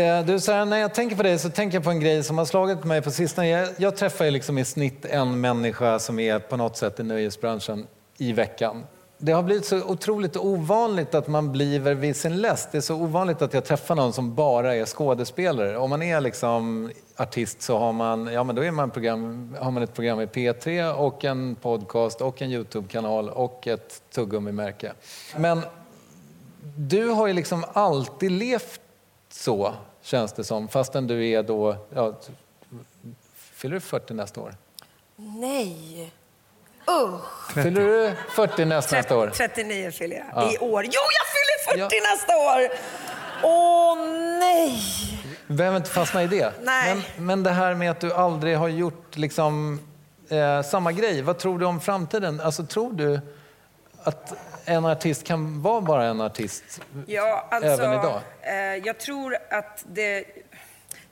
Eh, 0.00 0.24
du, 0.24 0.40
så 0.40 0.52
här, 0.52 0.64
när 0.64 0.76
jag 0.76 0.94
tänker 0.94 1.16
på 1.16 1.22
dig 1.22 1.38
så 1.38 1.50
tänker 1.50 1.76
jag 1.76 1.84
på 1.84 1.90
en 1.90 2.00
grej 2.00 2.22
som 2.22 2.38
har 2.38 2.44
slagit 2.44 2.84
mig 2.84 3.02
på 3.02 3.10
sistone. 3.10 3.48
Jag, 3.48 3.68
jag 3.76 3.96
träffar 3.96 4.24
ju 4.24 4.30
liksom 4.30 4.58
i 4.58 4.64
snitt 4.64 5.04
en 5.04 5.40
människa 5.40 5.98
som 5.98 6.18
är 6.18 6.38
på 6.38 6.56
något 6.56 6.76
sätt 6.76 7.00
i 7.00 7.02
nöjesbranschen 7.02 7.86
i 8.18 8.32
veckan. 8.32 8.84
Det 9.18 9.32
har 9.32 9.42
blivit 9.42 9.66
så 9.66 9.84
otroligt 9.84 10.36
ovanligt 10.36 11.14
att 11.14 11.28
man 11.28 11.52
blir 11.52 11.80
vid 11.80 12.16
sin 12.16 12.36
läst. 12.36 12.72
Det 12.72 12.78
är 12.78 12.82
så 12.82 12.94
ovanligt 12.94 13.42
att 13.42 13.54
jag 13.54 13.64
träffar 13.64 13.94
någon 13.94 14.12
som 14.12 14.34
bara 14.34 14.74
är 14.74 14.86
skådespelare. 14.86 15.78
Om 15.78 15.90
man 15.90 16.02
är 16.02 16.20
liksom 16.20 16.90
artist 17.16 17.62
så 17.62 17.78
har 17.78 17.92
man, 17.92 18.26
ja, 18.26 18.44
men 18.44 18.56
då 18.56 18.64
är 18.64 18.70
man 18.70 18.90
program, 18.90 19.56
har 19.60 19.70
man 19.70 19.82
ett 19.82 19.94
program 19.94 20.20
i 20.20 20.26
P3 20.26 20.92
och 20.92 21.24
en 21.24 21.54
podcast 21.54 22.20
och 22.20 22.42
en 22.42 22.50
Youtube-kanal 22.50 23.28
och 23.28 23.66
ett 23.66 24.02
tuggummimärke. 24.10 24.92
Men 25.36 25.62
du 26.76 27.08
har 27.08 27.26
ju 27.26 27.32
liksom 27.32 27.64
alltid 27.72 28.30
levt 28.30 28.80
så, 29.28 29.72
känns 30.02 30.32
det 30.32 30.44
som, 30.44 30.68
fastän 30.68 31.06
du 31.06 31.28
är 31.28 31.42
då... 31.42 31.76
Ja, 31.94 32.14
fyller 33.34 33.74
du 33.74 33.80
40 33.80 34.14
nästa 34.14 34.40
år? 34.40 34.54
Nej. 35.16 36.12
Usch. 36.90 37.52
Fyller 37.54 37.80
du 37.80 38.12
40 38.30 38.64
nästa, 38.64 38.96
nästa 38.96 39.16
år? 39.16 39.30
39 39.34 39.90
fyller 39.90 40.16
jag 40.16 40.26
Ja. 40.44 40.52
i 40.52 40.58
år. 40.58 40.84
Jo, 40.84 41.00
jag 41.18 41.26
fyller 41.76 41.86
40 41.86 41.96
Ja. 41.96 42.10
nästa 42.12 42.36
år! 42.36 42.68
Åh, 43.42 43.98
nej! 44.40 44.80
Behöver 45.46 45.76
inte 45.76 45.90
fastna 45.90 46.22
i 46.22 46.26
det. 46.26 46.52
Nej. 46.62 46.94
Men, 47.16 47.26
men 47.26 47.42
det 47.42 47.50
här 47.50 47.74
med 47.74 47.90
att 47.90 48.00
du 48.00 48.12
aldrig 48.12 48.56
har 48.56 48.68
gjort 48.68 49.16
liksom, 49.16 49.80
eh, 50.30 50.62
samma 50.62 50.92
grej. 50.92 51.22
Vad 51.22 51.38
tror 51.38 51.58
du 51.58 51.66
om 51.66 51.80
framtiden? 51.80 52.40
Alltså, 52.40 52.66
tror 52.66 52.92
du 52.92 53.20
att 54.02 54.32
en 54.64 54.84
artist 54.84 55.24
kan 55.26 55.62
vara 55.62 55.80
bara 55.80 56.04
en 56.04 56.20
artist? 56.20 56.80
Ja, 57.06 57.46
alltså, 57.50 57.68
Även 57.82 57.92
idag? 57.92 58.20
Eh, 58.42 58.54
jag 58.86 58.98
tror 58.98 59.36
att 59.50 59.84
det... 59.86 60.24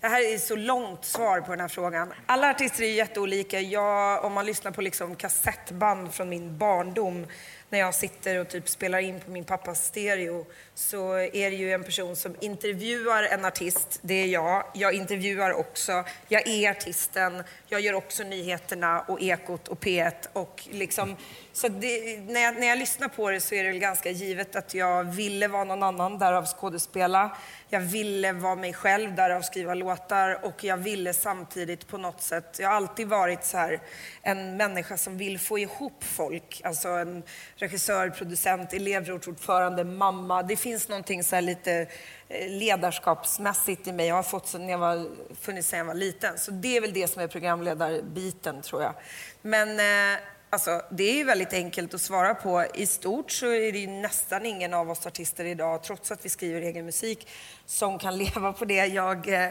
Det 0.05 0.09
här 0.09 0.35
är 0.35 0.39
så 0.39 0.57
långt 0.57 1.05
svar 1.05 1.41
på 1.41 1.51
den 1.51 1.61
här 1.61 1.69
frågan. 1.69 2.13
Alla 2.27 2.51
artister 2.51 2.83
är 2.83 2.93
jätteolika. 2.93 3.61
Jag, 3.61 4.25
om 4.25 4.33
man 4.33 4.47
lyssnar 4.47 4.71
på 4.71 4.83
liksom 4.83 5.17
kassettband 5.17 6.15
från 6.15 6.29
min 6.29 6.59
barndom 6.59 7.27
när 7.71 7.79
jag 7.79 7.95
sitter 7.95 8.39
och 8.39 8.49
typ 8.49 8.69
spelar 8.69 8.99
in 8.99 9.21
på 9.21 9.31
min 9.31 9.45
pappas 9.45 9.85
stereo 9.85 10.47
så 10.75 11.15
är 11.15 11.51
det 11.51 11.57
ju 11.57 11.73
en 11.73 11.85
person 11.85 12.17
som 12.17 12.37
intervjuar 12.41 13.23
en 13.23 13.45
artist. 13.45 13.99
Det 14.03 14.15
är 14.15 14.27
jag. 14.27 14.65
Jag 14.75 14.95
intervjuar 14.95 15.53
också. 15.53 16.05
Jag 16.29 16.49
är 16.49 16.71
artisten. 16.71 17.43
Jag 17.67 17.81
gör 17.81 17.95
också 17.95 18.23
nyheterna 18.23 19.01
och 19.01 19.23
Ekot 19.23 19.69
och 19.69 19.81
P1 19.81 20.13
och 20.33 20.69
liksom 20.71 21.17
så 21.57 21.69
det, 21.69 22.21
när, 22.21 22.41
jag, 22.41 22.59
när 22.59 22.67
jag 22.67 22.79
lyssnar 22.79 23.09
på 23.09 23.31
det 23.31 23.41
så 23.41 23.55
är 23.55 23.65
det 23.65 23.71
väl 23.71 23.79
ganska 23.79 24.11
givet 24.11 24.57
att 24.57 24.75
jag 24.75 25.05
ville 25.05 25.49
vara 25.49 25.65
någon 25.65 25.83
annan, 25.83 26.19
därav 26.19 26.47
skådespela. 26.47 27.37
Jag 27.69 27.81
ville 27.81 28.33
vara 28.33 28.55
mig 28.55 28.73
själv, 28.73 29.15
därav 29.15 29.43
skriva 29.43 29.75
låtar 29.75 30.45
och 30.45 30.65
jag 30.65 30.77
ville 30.77 31.13
samtidigt 31.13 31.87
på 31.87 31.99
något 31.99 32.23
sätt, 32.23 32.57
jag 32.61 32.69
har 32.69 32.77
alltid 32.77 33.09
varit 33.09 33.45
så 33.45 33.57
här 33.57 33.81
en 34.23 34.57
människa 34.57 34.97
som 34.97 35.19
vill 35.19 35.39
få 35.39 35.59
ihop 35.59 36.05
folk. 36.05 36.61
Alltså 36.65 36.89
en 36.89 37.23
regissör, 37.57 38.11
producent, 38.11 38.73
elevrådsordförande, 38.73 39.85
mamma. 39.85 40.43
Det 40.43 40.57
finns 40.57 40.89
någonting 40.89 41.25
så 41.25 41.41
lite 41.41 41.87
eh, 42.29 42.49
ledarskapsmässigt 42.49 43.87
i 43.87 43.93
mig. 43.93 44.07
Jag 44.07 44.15
har 44.15 44.23
fått 44.23 44.47
så 44.47 44.59
när 44.59 44.71
jag 44.71 44.79
var, 44.79 45.07
funnits 45.41 45.69
sedan 45.69 45.79
jag 45.79 45.87
var 45.87 45.95
liten. 45.95 46.39
Så 46.39 46.51
det 46.51 46.77
är 46.77 46.81
väl 46.81 46.93
det 46.93 47.09
som 47.09 47.23
är 47.23 47.29
programledarbiten 47.29 48.63
tror 48.63 48.83
jag. 48.83 48.95
Men 49.43 49.81
eh, 49.81 50.21
Alltså, 50.55 50.83
det 50.91 51.05
är 51.05 51.15
ju 51.15 51.25
väldigt 51.25 51.53
enkelt 51.53 51.95
att 51.95 52.01
svara 52.01 52.35
på. 52.35 52.65
I 52.75 52.87
stort 52.87 53.31
så 53.31 53.47
är 53.47 53.73
det 53.73 53.79
ju 53.79 53.87
nästan 53.87 54.47
ingen 54.47 54.75
av 54.75 54.91
oss 54.91 55.07
artister 55.07 55.45
idag, 55.45 55.83
trots 55.83 56.11
att 56.11 56.25
vi 56.25 56.29
skriver 56.29 56.61
egen 56.61 56.87
musik, 56.87 57.29
som 57.67 57.99
kan 57.99 58.19
leva 58.25 58.53
på 58.53 58.65
det. 58.65 58.87
Jag, 58.87 59.29
eh, 59.29 59.51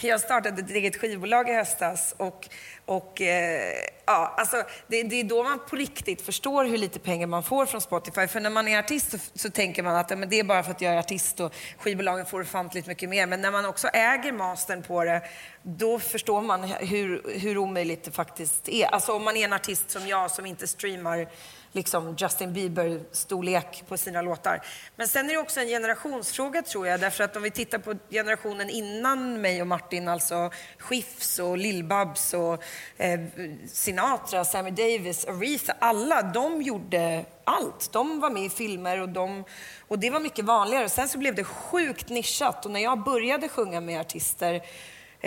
jag 0.00 0.20
startade 0.20 0.62
ett 0.62 0.70
eget 0.70 0.96
skivbolag 0.96 1.48
i 1.48 1.52
höstas 1.52 2.14
och, 2.16 2.48
och 2.86 3.20
eh, 3.20 3.74
ja, 4.06 4.34
alltså, 4.36 4.56
det, 4.86 5.02
det, 5.02 5.20
är 5.20 5.24
då 5.24 5.42
man 5.42 5.58
på 5.70 5.76
riktigt 5.76 6.22
förstår 6.22 6.64
hur 6.64 6.78
lite 6.78 6.98
pengar 6.98 7.26
man 7.26 7.42
får 7.42 7.66
från 7.66 7.80
Spotify. 7.80 8.26
För 8.26 8.40
när 8.40 8.50
man 8.50 8.68
är 8.68 8.78
artist 8.78 9.10
så, 9.10 9.18
så 9.34 9.50
tänker 9.50 9.82
man 9.82 9.96
att 9.96 10.10
ja, 10.10 10.16
men 10.16 10.28
det 10.28 10.40
är 10.40 10.44
bara 10.44 10.62
för 10.62 10.70
att 10.70 10.80
jag 10.80 10.94
är 10.94 10.98
artist 10.98 11.40
och 11.40 11.54
skivbolagen 11.78 12.26
får 12.26 12.40
ofantligt 12.40 12.86
mycket 12.86 13.08
mer. 13.08 13.26
Men 13.26 13.40
när 13.40 13.50
man 13.50 13.64
också 13.64 13.88
äger 13.88 14.32
mastern 14.32 14.82
på 14.82 15.04
det, 15.04 15.22
då 15.62 15.98
förstår 15.98 16.40
man 16.40 16.62
hur, 16.62 17.38
hur 17.38 17.58
omöjligt 17.58 18.04
det 18.04 18.10
faktiskt 18.10 18.68
är. 18.68 18.86
Alltså 18.86 19.12
om 19.12 19.24
man 19.24 19.36
är 19.36 19.44
en 19.44 19.52
artist 19.52 19.90
som 19.90 20.06
jag 20.06 20.30
som 20.30 20.46
inte 20.46 20.66
streamar 20.66 21.28
liksom 21.72 22.16
Justin 22.18 22.52
Bieber-storlek 22.52 23.84
på 23.88 23.96
sina 23.96 24.22
låtar. 24.22 24.62
Men 24.96 25.08
sen 25.08 25.30
är 25.30 25.32
det 25.32 25.38
också 25.38 25.60
en 25.60 25.66
generationsfråga 25.66 26.62
tror 26.62 26.86
jag, 26.86 27.00
därför 27.00 27.24
att 27.24 27.36
om 27.36 27.42
vi 27.42 27.50
tittar 27.50 27.78
på 27.78 27.94
generationen 28.10 28.70
innan 28.70 29.40
mig 29.40 29.60
och 29.60 29.66
Martin, 29.66 30.08
alltså 30.08 30.50
Schiffs 30.78 31.38
och 31.38 31.58
Lill-Babs 31.58 32.34
och 32.34 32.62
eh, 33.02 33.20
Sinatra, 33.66 34.44
Sammy 34.44 34.70
Davis, 34.70 35.24
Aretha, 35.24 35.74
alla 35.78 36.22
de 36.22 36.62
gjorde 36.62 37.24
allt. 37.44 37.92
De 37.92 38.20
var 38.20 38.30
med 38.30 38.44
i 38.44 38.50
filmer 38.50 39.00
och, 39.00 39.08
de, 39.08 39.44
och 39.88 39.98
det 39.98 40.10
var 40.10 40.20
mycket 40.20 40.44
vanligare. 40.44 40.88
Sen 40.88 41.08
så 41.08 41.18
blev 41.18 41.34
det 41.34 41.44
sjukt 41.44 42.08
nischat 42.08 42.64
och 42.64 42.70
när 42.70 42.80
jag 42.80 43.04
började 43.04 43.48
sjunga 43.48 43.80
med 43.80 44.00
artister 44.00 44.62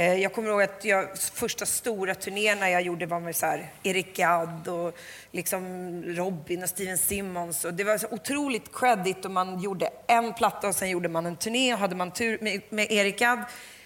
jag 0.03 0.34
kommer 0.34 0.49
ihåg 0.49 0.62
att 0.62 0.86
jag, 0.86 1.17
första 1.17 1.65
stora 1.65 2.15
turnéerna 2.15 2.69
jag 2.69 2.81
gjorde 2.81 3.05
var 3.05 3.19
med 3.19 3.36
så 3.36 3.45
här, 3.45 3.71
Eric 3.84 4.15
Gadd 4.15 4.67
och 4.67 4.97
liksom 5.31 6.03
Robin 6.03 6.63
och 6.63 6.69
Steven 6.69 6.97
Simmons. 6.97 7.65
Och 7.65 7.73
det 7.73 7.84
var 7.84 7.97
så 7.97 8.08
otroligt 8.12 8.75
credit 8.75 9.25
och 9.25 9.31
man 9.31 9.60
gjorde 9.60 9.89
en 10.08 10.34
platta 10.34 10.67
och 10.67 10.75
sen 10.75 10.89
gjorde 10.89 11.10
man 11.10 11.25
en 11.25 11.36
turné. 11.36 11.73
Och 11.73 11.79
hade 11.79 11.95
man 11.95 12.12
tur 12.12 12.38
med, 12.41 12.62
med 12.69 12.91
Eric 12.91 13.19
Gadd 13.19 13.43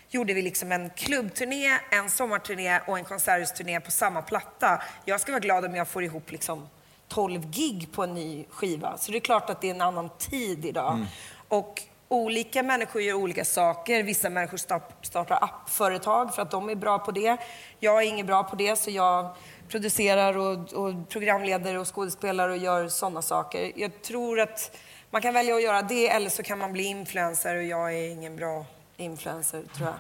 gjorde 0.10 0.34
vi 0.34 0.42
liksom 0.42 0.72
en 0.72 0.90
klubbturné, 0.90 1.80
en 1.90 2.10
sommarturné 2.10 2.80
och 2.88 2.98
en 2.98 3.04
konserthusturné 3.04 3.80
på 3.80 3.92
samma 3.92 4.22
platta. 4.22 4.82
Jag 5.06 5.22
ska 5.22 5.32
vara 5.32 5.40
glad 5.40 5.66
om 5.66 5.76
jag 5.76 5.88
får 5.88 6.04
ihop 6.04 6.32
liksom 6.32 6.70
12 7.08 7.52
gig 7.52 7.92
på 7.92 8.04
en 8.04 8.14
ny 8.14 8.46
skiva. 8.50 8.98
Så 8.98 9.12
det 9.12 9.18
är 9.18 9.22
klart 9.22 9.50
att 9.50 9.62
det 9.62 9.70
är 9.70 9.76
en 9.76 9.82
annan 9.82 10.10
tid 10.18 10.66
idag. 10.66 10.94
Mm. 10.94 11.06
Och 11.48 11.82
olika 12.10 12.64
människor 12.64 13.02
gör 13.02 13.14
olika 13.14 13.46
saker. 13.46 14.04
Vissa 14.04 14.30
människor 14.30 14.58
startar 15.02 15.44
appföretag 15.44 16.36
för 16.36 16.42
att 16.42 16.52
de 16.52 16.70
är 16.70 16.76
bra 16.76 17.00
på 17.00 17.12
det. 17.12 17.38
Jag 17.80 18.04
är 18.04 18.08
ingen 18.08 18.26
bra 18.26 18.44
på 18.44 18.56
det, 18.56 18.76
så 18.76 18.92
jag 18.92 19.36
producerar 19.68 20.38
och, 20.38 20.74
och 20.74 21.10
programleder 21.10 21.78
och 21.78 21.96
skådespelar 21.96 22.50
och 22.50 22.58
gör 22.58 22.88
sådana 22.88 23.22
saker. 23.22 23.72
Jag 23.76 24.02
tror 24.02 24.40
att 24.40 24.78
man 25.10 25.22
kan 25.22 25.34
välja 25.34 25.56
att 25.56 25.64
göra 25.64 25.82
det 25.82 26.10
eller 26.10 26.30
så 26.30 26.44
kan 26.44 26.60
man 26.60 26.74
bli 26.74 26.84
influencer 26.84 27.56
och 27.56 27.64
jag 27.64 27.94
är 27.94 28.10
ingen 28.10 28.36
bra 28.36 28.66
influencer, 28.98 29.64
tror 29.76 29.88
jag. 29.88 29.96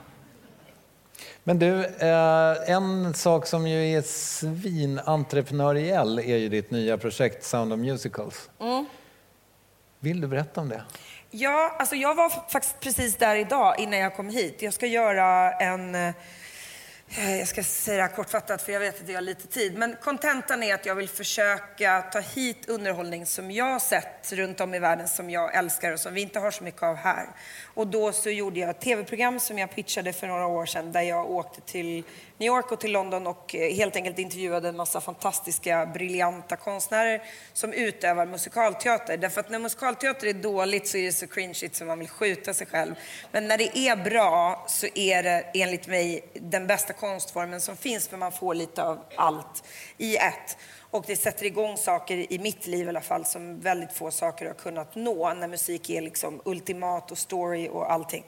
Men 1.43 1.59
du, 1.59 1.85
eh, 1.85 2.71
en 2.71 3.13
sak 3.13 3.47
som 3.47 3.67
ju 3.67 3.97
är 3.97 4.01
svinentreprenöriell 4.01 6.19
är 6.19 6.37
ju 6.37 6.49
ditt 6.49 6.71
nya 6.71 6.97
projekt 6.97 7.43
Sound 7.43 7.73
of 7.73 7.79
Musicals. 7.79 8.49
Mm. 8.59 8.85
Vill 9.99 10.21
du 10.21 10.27
berätta 10.27 10.61
om 10.61 10.69
det? 10.69 10.83
Ja, 11.31 11.75
alltså 11.79 11.95
jag 11.95 12.15
var 12.15 12.49
faktiskt 12.49 12.79
precis 12.79 13.15
där 13.15 13.35
idag 13.35 13.79
innan 13.79 13.99
jag 13.99 14.15
kom 14.15 14.29
hit. 14.29 14.61
Jag 14.61 14.73
ska 14.73 14.85
göra 14.85 15.51
en 15.51 15.95
eh, 15.95 16.13
jag 17.37 17.47
ska 17.47 17.63
säga 17.63 17.97
det 17.97 18.03
här 18.03 18.15
kortfattat 18.15 18.61
för 18.61 18.71
jag 18.71 18.79
vet 18.79 19.01
att 19.01 19.09
jag 19.09 19.15
har 19.15 19.21
lite 19.21 19.47
tid. 19.47 19.77
Men 19.77 19.95
kontentan 20.01 20.63
är 20.63 20.73
att 20.73 20.85
jag 20.85 20.95
vill 20.95 21.09
försöka 21.09 22.01
ta 22.01 22.19
hit 22.19 22.69
underhållning 22.69 23.25
som 23.25 23.51
jag 23.51 23.65
har 23.65 23.79
sett 23.79 24.33
runt 24.33 24.61
om 24.61 24.73
i 24.73 24.79
världen 24.79 25.07
som 25.07 25.29
jag 25.29 25.55
älskar 25.55 25.91
och 25.93 25.99
som 25.99 26.13
vi 26.13 26.21
inte 26.21 26.39
har 26.39 26.51
så 26.51 26.63
mycket 26.63 26.83
av 26.83 26.95
här. 26.95 27.29
Och 27.73 27.87
då 27.87 28.11
så 28.11 28.29
gjorde 28.29 28.59
jag 28.59 28.69
ett 28.69 28.81
tv-program 28.81 29.39
som 29.39 29.57
jag 29.57 29.75
pitchade 29.75 30.13
för 30.13 30.27
några 30.27 30.47
år 30.47 30.65
sedan 30.65 30.91
där 30.91 31.01
jag 31.01 31.31
åkte 31.31 31.61
till 31.61 32.03
New 32.39 32.47
York 32.47 32.71
och 32.71 32.79
till 32.79 32.91
London 32.91 33.27
och 33.27 33.55
eh, 33.55 33.75
helt 33.75 33.95
enkelt 33.95 34.19
intervjuade 34.19 34.69
en 34.69 34.77
massa 34.77 35.01
fantastiska, 35.01 35.85
briljanta 35.85 36.55
konstnärer 36.55 37.23
som 37.53 37.73
utövar 37.73 38.25
musikalteater. 38.25 39.17
Därför 39.17 39.39
att 39.39 39.49
när 39.49 39.59
musikalteater 39.59 40.27
är 40.27 40.33
dåligt 40.33 40.87
så 40.87 40.97
är 40.97 41.05
det 41.05 41.11
så 41.11 41.27
cringeigt 41.27 41.75
så 41.75 41.85
man 41.85 41.99
vill 41.99 42.09
skjuta 42.09 42.53
sig 42.53 42.67
själv. 42.67 42.95
Men 43.31 43.47
när 43.47 43.57
det 43.57 43.77
är 43.77 43.95
bra 43.95 44.65
så 44.67 44.87
är 44.95 45.23
det 45.23 45.45
enligt 45.53 45.87
mig 45.87 46.23
den 46.33 46.67
bästa 46.67 46.93
konstformen 46.93 47.61
som 47.61 47.77
finns 47.77 48.07
för 48.07 48.17
man 48.17 48.31
får 48.31 48.53
lite 48.53 48.83
av 48.83 48.99
allt 49.15 49.63
i 49.97 50.17
ett. 50.17 50.57
Och 50.91 51.03
det 51.07 51.15
sätter 51.15 51.45
igång 51.45 51.77
saker 51.77 52.33
i 52.33 52.39
mitt 52.39 52.67
liv 52.67 52.85
i 52.85 52.89
alla 52.89 53.01
fall 53.01 53.25
som 53.25 53.59
väldigt 53.59 53.93
få 53.93 54.11
saker 54.11 54.45
har 54.45 54.53
kunnat 54.53 54.95
nå 54.95 55.33
när 55.33 55.47
musik 55.47 55.89
är 55.89 56.01
liksom 56.01 56.41
ultimat 56.45 57.11
och 57.11 57.17
story 57.17 57.69
och 57.69 57.91
allting. 57.91 58.23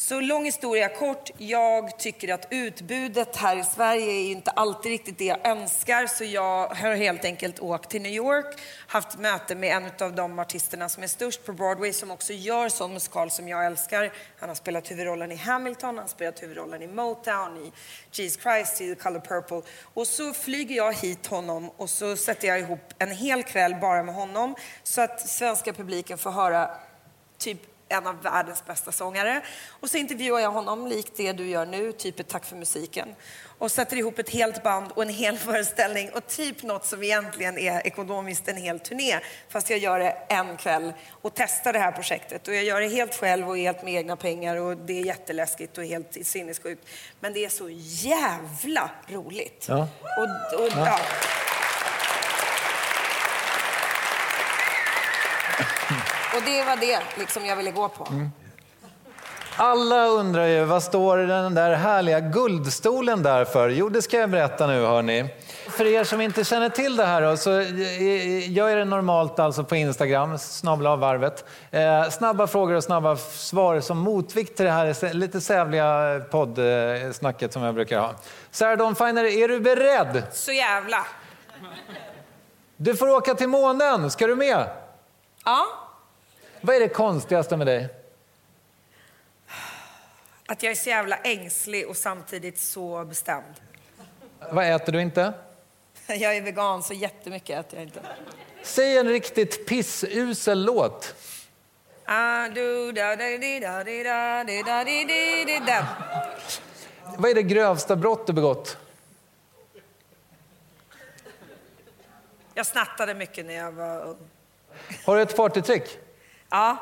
Så 0.00 0.20
lång 0.20 0.44
historia 0.44 0.88
kort. 0.88 1.30
Jag 1.36 1.98
tycker 1.98 2.34
att 2.34 2.46
utbudet 2.50 3.36
här 3.36 3.56
i 3.56 3.64
Sverige 3.64 4.12
är 4.12 4.30
inte 4.30 4.50
alltid 4.50 4.92
riktigt 4.92 5.18
det 5.18 5.24
jag 5.24 5.46
önskar. 5.46 6.06
Så 6.06 6.24
jag 6.24 6.68
har 6.68 6.94
helt 6.94 7.24
enkelt 7.24 7.60
åkt 7.60 7.90
till 7.90 8.02
New 8.02 8.12
York, 8.12 8.60
haft 8.86 9.18
möte 9.18 9.54
med 9.54 9.76
en 9.76 10.06
av 10.06 10.14
de 10.14 10.38
artisterna 10.38 10.88
som 10.88 11.02
är 11.02 11.06
störst 11.06 11.44
på 11.44 11.52
Broadway 11.52 11.92
som 11.92 12.10
också 12.10 12.32
gör 12.32 12.68
sån 12.68 12.92
musikal 12.92 13.30
som 13.30 13.48
jag 13.48 13.66
älskar. 13.66 14.12
Han 14.38 14.48
har 14.48 14.56
spelat 14.56 14.90
huvudrollen 14.90 15.32
i 15.32 15.36
Hamilton, 15.36 15.88
han 15.88 15.98
har 15.98 16.06
spelat 16.06 16.42
huvudrollen 16.42 16.82
i 16.82 16.86
Motown, 16.86 17.56
i 17.56 17.72
Jesus 18.12 18.42
Christ, 18.42 18.80
i 18.80 18.94
The 18.94 19.02
Color 19.02 19.20
Purple. 19.20 19.62
Och 19.94 20.06
så 20.06 20.32
flyger 20.32 20.76
jag 20.76 20.92
hit 20.94 21.26
honom 21.26 21.70
och 21.76 21.90
så 21.90 22.16
sätter 22.16 22.48
jag 22.48 22.60
ihop 22.60 22.94
en 22.98 23.10
hel 23.10 23.42
kväll 23.42 23.76
bara 23.80 24.02
med 24.02 24.14
honom 24.14 24.54
så 24.82 25.00
att 25.00 25.28
svenska 25.28 25.72
publiken 25.72 26.18
får 26.18 26.30
höra 26.30 26.70
typ 27.38 27.60
en 27.90 28.06
av 28.06 28.22
världens 28.22 28.64
bästa 28.66 28.92
sångare. 28.92 29.42
Och 29.68 29.90
så 29.90 29.96
intervjuar 29.96 30.40
jag 30.40 30.50
honom 30.50 30.86
likt 30.86 31.16
det 31.16 31.32
du 31.32 31.46
gör 31.46 31.66
nu, 31.66 31.92
typ 31.92 32.20
ett 32.20 32.28
tack 32.28 32.44
för 32.44 32.56
musiken. 32.56 33.14
Och 33.58 33.70
sätter 33.70 33.96
ihop 33.96 34.18
ett 34.18 34.30
helt 34.30 34.62
band 34.62 34.92
och 34.92 35.02
en 35.02 35.08
hel 35.08 35.38
föreställning 35.38 36.10
och 36.10 36.26
typ 36.26 36.62
något 36.62 36.86
som 36.86 37.02
egentligen 37.02 37.58
är 37.58 37.86
ekonomiskt 37.86 38.48
en 38.48 38.56
hel 38.56 38.80
turné. 38.80 39.20
Fast 39.48 39.70
jag 39.70 39.78
gör 39.78 39.98
det 39.98 40.10
en 40.28 40.56
kväll 40.56 40.92
och 41.22 41.34
testar 41.34 41.72
det 41.72 41.78
här 41.78 41.92
projektet. 41.92 42.48
Och 42.48 42.54
jag 42.54 42.64
gör 42.64 42.80
det 42.80 42.88
helt 42.88 43.14
själv 43.14 43.48
och 43.48 43.58
helt 43.58 43.82
med 43.82 43.94
egna 43.94 44.16
pengar 44.16 44.56
och 44.56 44.76
det 44.76 45.00
är 45.00 45.06
jätteläskigt 45.06 45.78
och 45.78 45.84
helt 45.84 46.26
sinnessjukt. 46.26 46.88
Men 47.20 47.32
det 47.32 47.44
är 47.44 47.48
så 47.48 47.68
jävla 47.70 48.90
roligt. 49.08 49.66
Ja. 49.68 49.88
Och, 50.02 50.60
och, 50.60 50.68
ja. 50.76 50.98
Ja. 55.88 55.96
Och 56.34 56.42
det 56.46 56.64
var 56.64 56.76
det 56.76 57.00
liksom 57.18 57.46
jag 57.46 57.56
ville 57.56 57.70
gå 57.70 57.88
på. 57.88 58.06
Mm. 58.10 58.30
Alla 59.56 60.06
undrar 60.06 60.46
ju, 60.46 60.64
vad 60.64 60.82
står 60.82 61.16
den 61.16 61.54
där 61.54 61.74
härliga 61.74 62.20
guldstolen 62.20 63.22
där 63.22 63.44
för? 63.44 63.68
Jo, 63.68 63.88
det 63.88 64.02
ska 64.02 64.18
jag 64.18 64.30
berätta 64.30 64.66
nu 64.66 64.84
hörni. 64.84 65.34
För 65.68 65.86
er 65.86 66.04
som 66.04 66.20
inte 66.20 66.44
känner 66.44 66.68
till 66.68 66.96
det 66.96 67.04
här 67.04 67.22
då, 67.22 67.36
så 67.36 67.50
gör 68.52 68.76
det 68.76 68.84
normalt 68.84 69.38
alltså 69.38 69.64
på 69.64 69.76
Instagram, 69.76 70.38
snabla 70.38 70.96
varvet. 70.96 71.44
Eh, 71.70 72.10
snabba 72.10 72.46
frågor 72.46 72.74
och 72.74 72.84
snabba 72.84 73.16
svar 73.16 73.80
som 73.80 73.98
motvikt 73.98 74.56
till 74.56 74.66
det 74.66 74.72
här 74.72 75.14
lite 75.14 75.40
sävliga 75.40 76.20
poddsnacket 76.30 77.52
som 77.52 77.62
jag 77.62 77.74
brukar 77.74 78.00
ha. 78.00 78.14
Sarah 78.50 78.76
Dawn 78.78 78.96
Finer, 78.96 79.24
är 79.24 79.48
du 79.48 79.60
beredd? 79.60 80.22
Så 80.32 80.52
jävla. 80.52 81.06
Du 82.76 82.96
får 82.96 83.08
åka 83.08 83.34
till 83.34 83.48
månen, 83.48 84.10
ska 84.10 84.26
du 84.26 84.36
med? 84.36 84.66
Ja. 85.44 85.66
Vad 86.60 86.76
är 86.76 86.80
det 86.80 86.88
konstigaste 86.88 87.56
med 87.56 87.66
dig? 87.66 87.88
Att 90.46 90.62
jag 90.62 90.70
är 90.70 90.74
så 90.74 90.88
jävla 90.88 91.16
ängslig 91.16 91.88
och 91.88 91.96
samtidigt 91.96 92.58
så 92.58 93.04
bestämd. 93.04 93.54
Vad 94.50 94.74
äter 94.74 94.92
du 94.92 95.00
inte? 95.00 95.32
Jag 96.06 96.36
är 96.36 96.42
vegan 96.42 96.82
så 96.82 96.94
jättemycket 96.94 97.58
äter 97.58 97.78
jag 97.78 97.88
inte. 97.88 98.00
Säg 98.62 98.98
en 98.98 99.08
riktigt 99.08 99.66
pissusel 99.66 100.64
låt. 100.64 101.14
Den. 105.66 105.84
Vad 107.18 107.30
är 107.30 107.34
det 107.34 107.42
grövsta 107.42 107.96
brott 107.96 108.26
du 108.26 108.32
begått? 108.32 108.76
Jag 112.54 112.66
snattade 112.66 113.14
mycket 113.14 113.46
när 113.46 113.54
jag 113.54 113.72
var 113.72 114.00
ung. 114.00 114.30
Har 115.04 115.16
du 115.16 115.22
ett 115.22 115.36
partytrick? 115.36 115.98
Ja, 116.50 116.76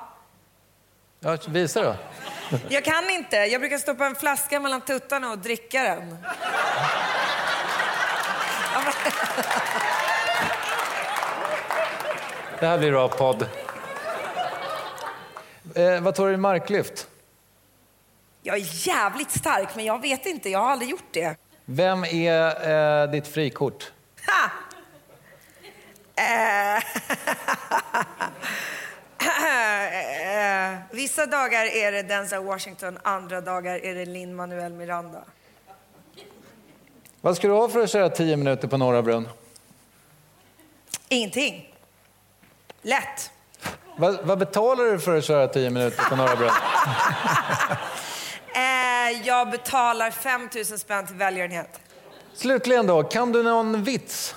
Ja, 1.20 1.38
visa 1.48 1.82
då. 1.82 1.96
jag 2.68 2.84
kan 2.84 3.10
inte. 3.10 3.36
Jag 3.36 3.60
brukar 3.60 3.78
stoppa 3.78 4.06
en 4.06 4.14
flaska 4.14 4.60
mellan 4.60 4.80
tuttarna 4.80 5.30
och 5.30 5.38
dricka 5.38 5.82
den. 5.82 6.16
Det 12.60 12.66
här 12.66 12.78
blir 12.78 12.90
bra 12.90 13.08
podd. 13.08 13.42
Eh, 15.74 16.00
vad 16.00 16.14
tar 16.14 16.26
du 16.26 16.34
i 16.34 16.36
marklyft? 16.36 17.06
Jag 18.42 18.56
är 18.56 18.86
jävligt 18.88 19.30
stark, 19.30 19.68
men 19.76 19.84
jag 19.84 20.02
vet 20.02 20.26
inte. 20.26 20.50
Jag 20.50 20.58
har 20.58 20.70
aldrig 20.70 20.90
gjort 20.90 21.08
det. 21.10 21.36
Vem 21.64 22.04
är 22.04 23.02
eh, 23.04 23.10
ditt 23.10 23.28
frikort? 23.28 23.92
Ha! 24.26 24.50
Eh, 26.22 26.76
eh, 30.68 30.78
Vissa 30.98 31.26
dagar 31.26 31.64
är 31.64 31.92
det 31.92 32.02
Denzel 32.02 32.44
Washington, 32.44 32.98
andra 33.02 33.40
dagar 33.40 33.78
är 33.84 33.94
det 33.94 34.04
Lin-Manuel 34.04 34.72
Miranda. 34.72 35.24
Vad 37.20 37.36
ska 37.36 37.48
du 37.48 37.54
ha 37.54 37.68
för 37.68 37.80
att 37.80 37.90
köra 37.90 38.10
10 38.10 38.36
minuter 38.36 38.68
på 38.68 38.76
Norra 38.76 39.02
Brunn? 39.02 39.28
Ingenting. 41.08 41.74
Lätt. 42.82 43.30
Vad, 43.96 44.26
vad 44.26 44.38
betalar 44.38 44.84
du 44.84 44.98
för 44.98 45.18
att 45.18 45.24
köra 45.24 45.48
10 45.48 45.70
minuter 45.70 46.04
på 46.04 46.16
Norra 46.16 46.36
Brunn? 46.36 46.50
Eh, 48.54 49.26
jag 49.26 49.50
betalar 49.50 50.10
5 50.10 50.48
000 50.54 50.64
spänn 50.64 51.06
till 51.06 51.16
välgörenhet. 51.16 51.80
Slutligen 52.34 52.86
då, 52.86 53.02
kan 53.02 53.32
du 53.32 53.42
någon 53.42 53.84
vits? 53.84 54.34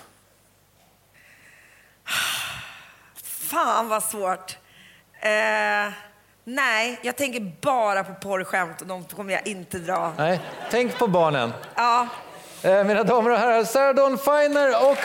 Fan 3.24 3.88
vad 3.88 4.04
svårt. 4.04 4.58
Eh, 5.22 5.94
nej, 6.44 7.00
jag 7.04 7.16
tänker 7.16 7.52
bara 7.62 8.04
på 8.04 8.14
porrskämt 8.14 8.82
och 8.82 8.88
de 8.88 9.04
kommer 9.04 9.34
jag 9.34 9.48
inte 9.48 9.80
dra. 9.80 10.14
Nej, 10.18 10.40
tänk 10.72 10.98
på 10.98 11.08
barnen. 11.08 11.54
Ja, 11.76 12.08
Eh, 12.64 12.84
mina 12.84 13.04
damer 13.04 13.30
och 13.30 13.38
herrar, 13.38 13.64
Sarah 13.64 13.96
Dawn 13.96 14.18
Finer 14.18 14.70
och 14.90 14.98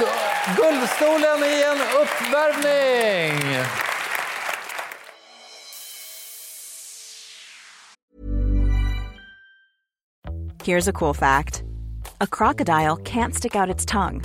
Guldstolen 0.57 1.45
i 1.45 1.63
en 1.63 1.79
uppvärmning! 2.03 3.65
Here's 10.65 10.89
a 10.89 10.93
cool 10.93 11.15
fact 11.15 11.63
a 12.21 12.27
crocodile 12.27 12.97
can't 12.97 13.35
stick 13.35 13.57
out 13.57 13.75
its 13.75 13.87
tongue. 13.87 14.23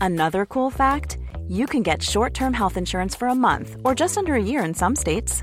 Another 0.00 0.46
cool 0.46 0.70
fact 0.70 1.18
you 1.48 1.66
can 1.66 1.82
get 1.82 2.02
short 2.02 2.34
term 2.34 2.54
health 2.54 2.76
insurance 2.76 3.18
for 3.18 3.28
a 3.28 3.34
month 3.34 3.76
or 3.84 3.94
just 3.94 4.16
under 4.18 4.34
a 4.34 4.42
year 4.42 4.64
in 4.64 4.74
some 4.74 4.96
states. 4.96 5.42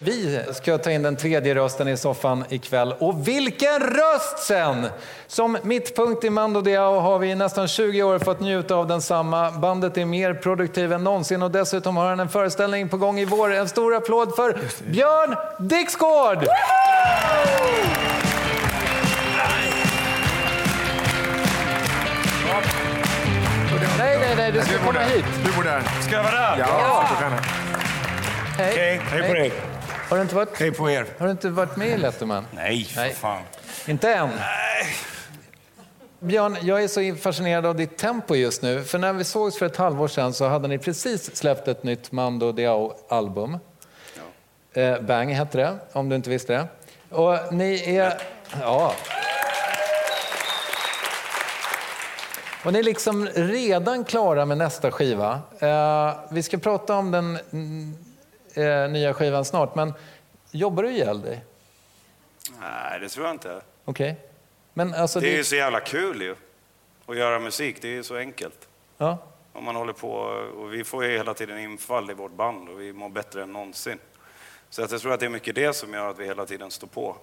Vi 0.00 0.40
ska 0.52 0.78
ta 0.78 0.90
in 0.90 1.02
den 1.02 1.16
tredje 1.16 1.54
rösten 1.54 1.88
i 1.88 1.96
soffan 1.96 2.44
ikväll. 2.48 2.94
Och 2.98 3.28
vilken 3.28 3.80
röst 3.80 4.38
sen! 4.38 4.86
Som 5.26 5.58
mittpunkt 5.62 6.24
i 6.24 6.30
Mando 6.30 6.60
Diao 6.60 7.00
har 7.00 7.18
vi 7.18 7.30
i 7.30 7.34
nästan 7.34 7.68
20 7.68 8.02
år 8.02 8.18
fått 8.18 8.40
njuta 8.40 8.74
av 8.74 8.86
densamma. 8.86 9.50
Bandet 9.50 9.98
är 9.98 10.04
mer 10.04 10.34
produktiv 10.34 10.92
än 10.92 11.04
någonsin 11.04 11.42
och 11.42 11.50
dessutom 11.50 11.96
har 11.96 12.06
han 12.06 12.20
en 12.20 12.28
föreställning 12.28 12.88
på 12.88 12.96
gång 12.96 13.18
i 13.20 13.24
vår. 13.24 13.52
En 13.52 13.68
stor 13.68 13.94
applåd 13.94 14.36
för 14.36 14.58
Björn 14.86 15.36
Dixgård! 15.68 16.46
Nej, 23.98 24.18
nej, 24.20 24.34
nej, 24.36 24.52
du 24.52 24.60
ska 24.60 24.78
komma 24.78 25.00
hit. 25.00 25.24
du 25.44 25.56
borde 25.56 25.70
här. 25.70 25.82
Ska 26.02 26.16
jag 26.16 26.22
vara 26.22 26.34
där? 26.34 26.58
Ja. 26.58 27.04
Hej, 28.58 29.00
hej 29.10 29.28
på 29.28 29.34
dig. 29.34 29.52
Har 30.08 30.16
du 30.16 30.22
inte 30.22 30.34
varit, 30.34 30.58
Hej 30.60 30.72
på 30.72 30.90
er. 30.90 31.06
har 31.18 31.26
du 31.26 31.32
inte 31.32 31.48
varit 31.48 31.76
med 31.76 31.88
i 31.88 31.96
Letterman? 31.96 32.46
Nej, 32.54 32.84
för 32.84 33.00
Nej. 33.00 33.12
fan. 33.14 33.42
Inte 33.86 34.12
än. 34.14 34.28
Björn, 36.20 36.56
jag 36.62 36.82
är 36.82 36.88
så 36.88 37.16
fascinerad 37.22 37.66
av 37.66 37.76
ditt 37.76 37.96
tempo 37.98 38.34
just 38.34 38.62
nu. 38.62 38.84
För 38.84 38.98
när 38.98 39.12
vi 39.12 39.24
sågs 39.24 39.58
för 39.58 39.66
ett 39.66 39.76
halvår 39.76 40.08
sedan 40.08 40.32
så 40.32 40.48
hade 40.48 40.68
ni 40.68 40.78
precis 40.78 41.36
släppt 41.36 41.68
ett 41.68 41.82
nytt 41.82 42.12
Mando 42.12 42.52
Diao-album. 42.52 43.58
Eh, 44.72 45.00
Bang 45.00 45.30
hette 45.32 45.58
det, 45.58 45.78
om 45.92 46.08
du 46.08 46.16
inte 46.16 46.30
visste 46.30 46.52
det. 46.52 46.66
Och 47.16 47.52
ni 47.54 47.96
är... 47.96 48.20
Ja. 48.60 48.94
Och 52.64 52.72
ni 52.72 52.78
är 52.78 52.82
liksom 52.82 53.26
redan 53.34 54.04
klara 54.04 54.44
med 54.44 54.58
nästa 54.58 54.90
skiva. 54.90 55.40
Eh, 55.58 56.12
vi 56.30 56.42
ska 56.42 56.58
prata 56.58 56.94
om 56.94 57.10
den 57.10 57.38
eh, 58.58 58.90
nya 58.90 59.14
skivan 59.14 59.44
snart, 59.44 59.74
men 59.74 59.94
jobbar 60.50 60.82
du 60.82 60.90
ihjäl 60.90 61.20
dig? 61.22 61.44
Nej, 62.60 63.00
det 63.00 63.08
tror 63.08 63.26
jag 63.26 63.34
inte. 63.34 63.60
Okej. 63.84 64.16
Men 64.74 64.94
alltså... 64.94 65.20
Det 65.20 65.32
är 65.32 65.36
ju 65.36 65.44
så 65.44 65.56
jävla 65.56 65.80
kul 65.80 66.22
ju. 66.22 66.36
Att 67.06 67.16
göra 67.16 67.38
musik, 67.38 67.82
det 67.82 67.88
är 67.88 67.92
ju 67.92 68.02
så 68.02 68.16
enkelt. 68.16 68.68
Ja. 68.98 69.18
Om 69.52 69.64
man 69.64 69.76
håller 69.76 69.92
på, 69.92 70.10
och 70.58 70.74
vi 70.74 70.84
får 70.84 71.04
ju 71.04 71.10
hela 71.10 71.34
tiden 71.34 71.58
infall 71.58 72.10
i 72.10 72.14
vårt 72.14 72.32
band 72.32 72.68
och 72.68 72.80
vi 72.80 72.92
mår 72.92 73.08
bättre 73.08 73.42
än 73.42 73.52
någonsin. 73.52 73.98
Så 74.70 74.84
att 74.84 74.90
jag 74.92 75.00
tror 75.00 75.12
att 75.12 75.20
det 75.20 75.26
är 75.26 75.30
mycket 75.30 75.54
det 75.54 75.72
som 75.72 75.94
gör 75.94 76.10
att 76.10 76.18
vi 76.18 76.24
hela 76.26 76.46
tiden 76.46 76.70
står 76.70 76.86
på. 76.86 77.16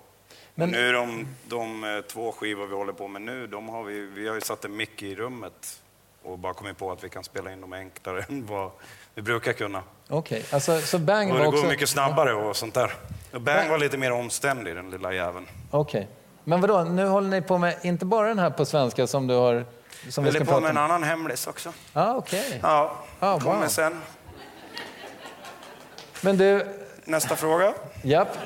Men- 0.56 0.70
Men... 0.70 0.82
Nu 0.82 0.92
de, 0.92 1.28
de 1.48 1.84
eh, 1.84 2.02
två 2.02 2.32
skivor 2.32 2.68
vi 2.68 2.76
håller 2.76 2.94
på 2.94 3.08
med 3.08 3.22
nu, 3.22 3.48
de 3.48 3.70
har 3.70 3.84
vi, 3.84 4.00
vi 4.00 4.28
har 4.28 4.36
ju 4.36 4.42
satt 4.42 4.66
en 4.66 4.76
mick 4.76 5.04
i 5.04 5.16
rummet 5.16 5.82
och 6.24 6.40
bara 6.40 6.54
kommit 6.54 6.78
på 6.78 6.92
att 6.92 7.04
vi 7.04 7.10
kan 7.10 7.24
spela 7.24 7.52
in 7.54 7.62
dem 7.62 7.74
enklare 7.74 8.26
än 8.30 8.46
vad 8.46 8.72
vi 9.16 9.22
brukar 9.22 9.54
kunna. 9.54 9.84
Okej, 10.10 10.46
alltså, 10.52 10.82
så 10.82 11.00
Bang 11.00 11.30
Och 11.32 11.36
var 11.38 11.42
det 11.44 11.48
också... 11.50 11.62
går 11.62 11.70
mycket 11.70 11.90
snabbare 11.90 12.34
och 12.34 12.56
sånt 12.56 12.74
där. 12.74 12.94
Och 13.34 13.42
Bang 13.42 13.70
var 13.70 13.78
lite 13.78 13.98
mer 13.98 14.12
omständig, 14.12 14.76
den 14.76 14.90
lilla 14.90 15.14
jäveln. 15.14 15.48
Okej. 15.72 16.08
Men 16.44 16.62
vadå, 16.62 16.84
nu 16.84 17.06
håller 17.08 17.30
ni 17.30 17.42
på 17.42 17.58
med 17.58 17.76
inte 17.82 18.06
bara 18.06 18.28
den 18.28 18.40
här 18.40 18.50
på 18.50 18.66
svenska 18.66 19.08
som 19.08 19.28
du 19.28 19.34
har 19.36 19.66
Som 20.10 20.24
Vi 20.24 20.30
håller 20.30 20.46
på 20.46 20.60
med 20.60 20.70
en 20.70 20.78
annan 20.78 21.04
hemlis 21.04 21.48
också. 21.48 21.74
Ah, 21.94 22.14
Okej. 22.16 22.60
Ja, 22.64 22.96
Ah, 23.20 23.40
kommer 23.40 23.60
wow. 23.60 23.68
sen. 23.68 24.02
Men 26.22 26.38
du, 26.38 26.66
Nästa 27.06 27.36
fråga. 27.36 27.74
japp. 28.02 28.38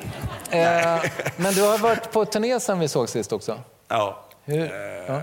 Eh, 0.51 1.03
men 1.37 1.53
du 1.53 1.61
har 1.61 1.77
varit 1.77 2.11
på 2.11 2.25
turné 2.25 2.59
sen 2.59 2.79
vi 2.79 2.87
såg 2.87 3.09
sist 3.09 3.33
också. 3.33 3.59
Ja, 3.87 4.25
Hur? 4.43 4.61
eh, 4.73 4.79
Ja. 5.07 5.21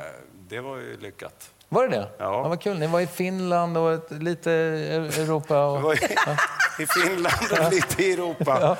det 0.48 0.60
var 0.60 0.76
ju 0.76 0.96
lyckat. 1.00 1.50
Var 1.68 1.88
det 1.88 1.96
det? 1.96 2.08
Ja. 2.18 2.42
vad 2.48 2.60
kul. 2.60 2.78
Ni 2.78 2.86
var 2.86 3.00
i 3.00 3.06
Finland 3.06 3.78
och 3.78 3.92
ett, 3.92 4.10
lite 4.10 4.52
Europa. 4.52 5.64
Och... 5.64 5.78
Vi 5.78 5.82
var 5.82 5.94
i, 5.94 5.98
i 6.82 6.86
Finland 6.86 7.52
och 7.66 7.72
lite 7.72 8.02
i 8.04 8.12
Europa. 8.12 8.76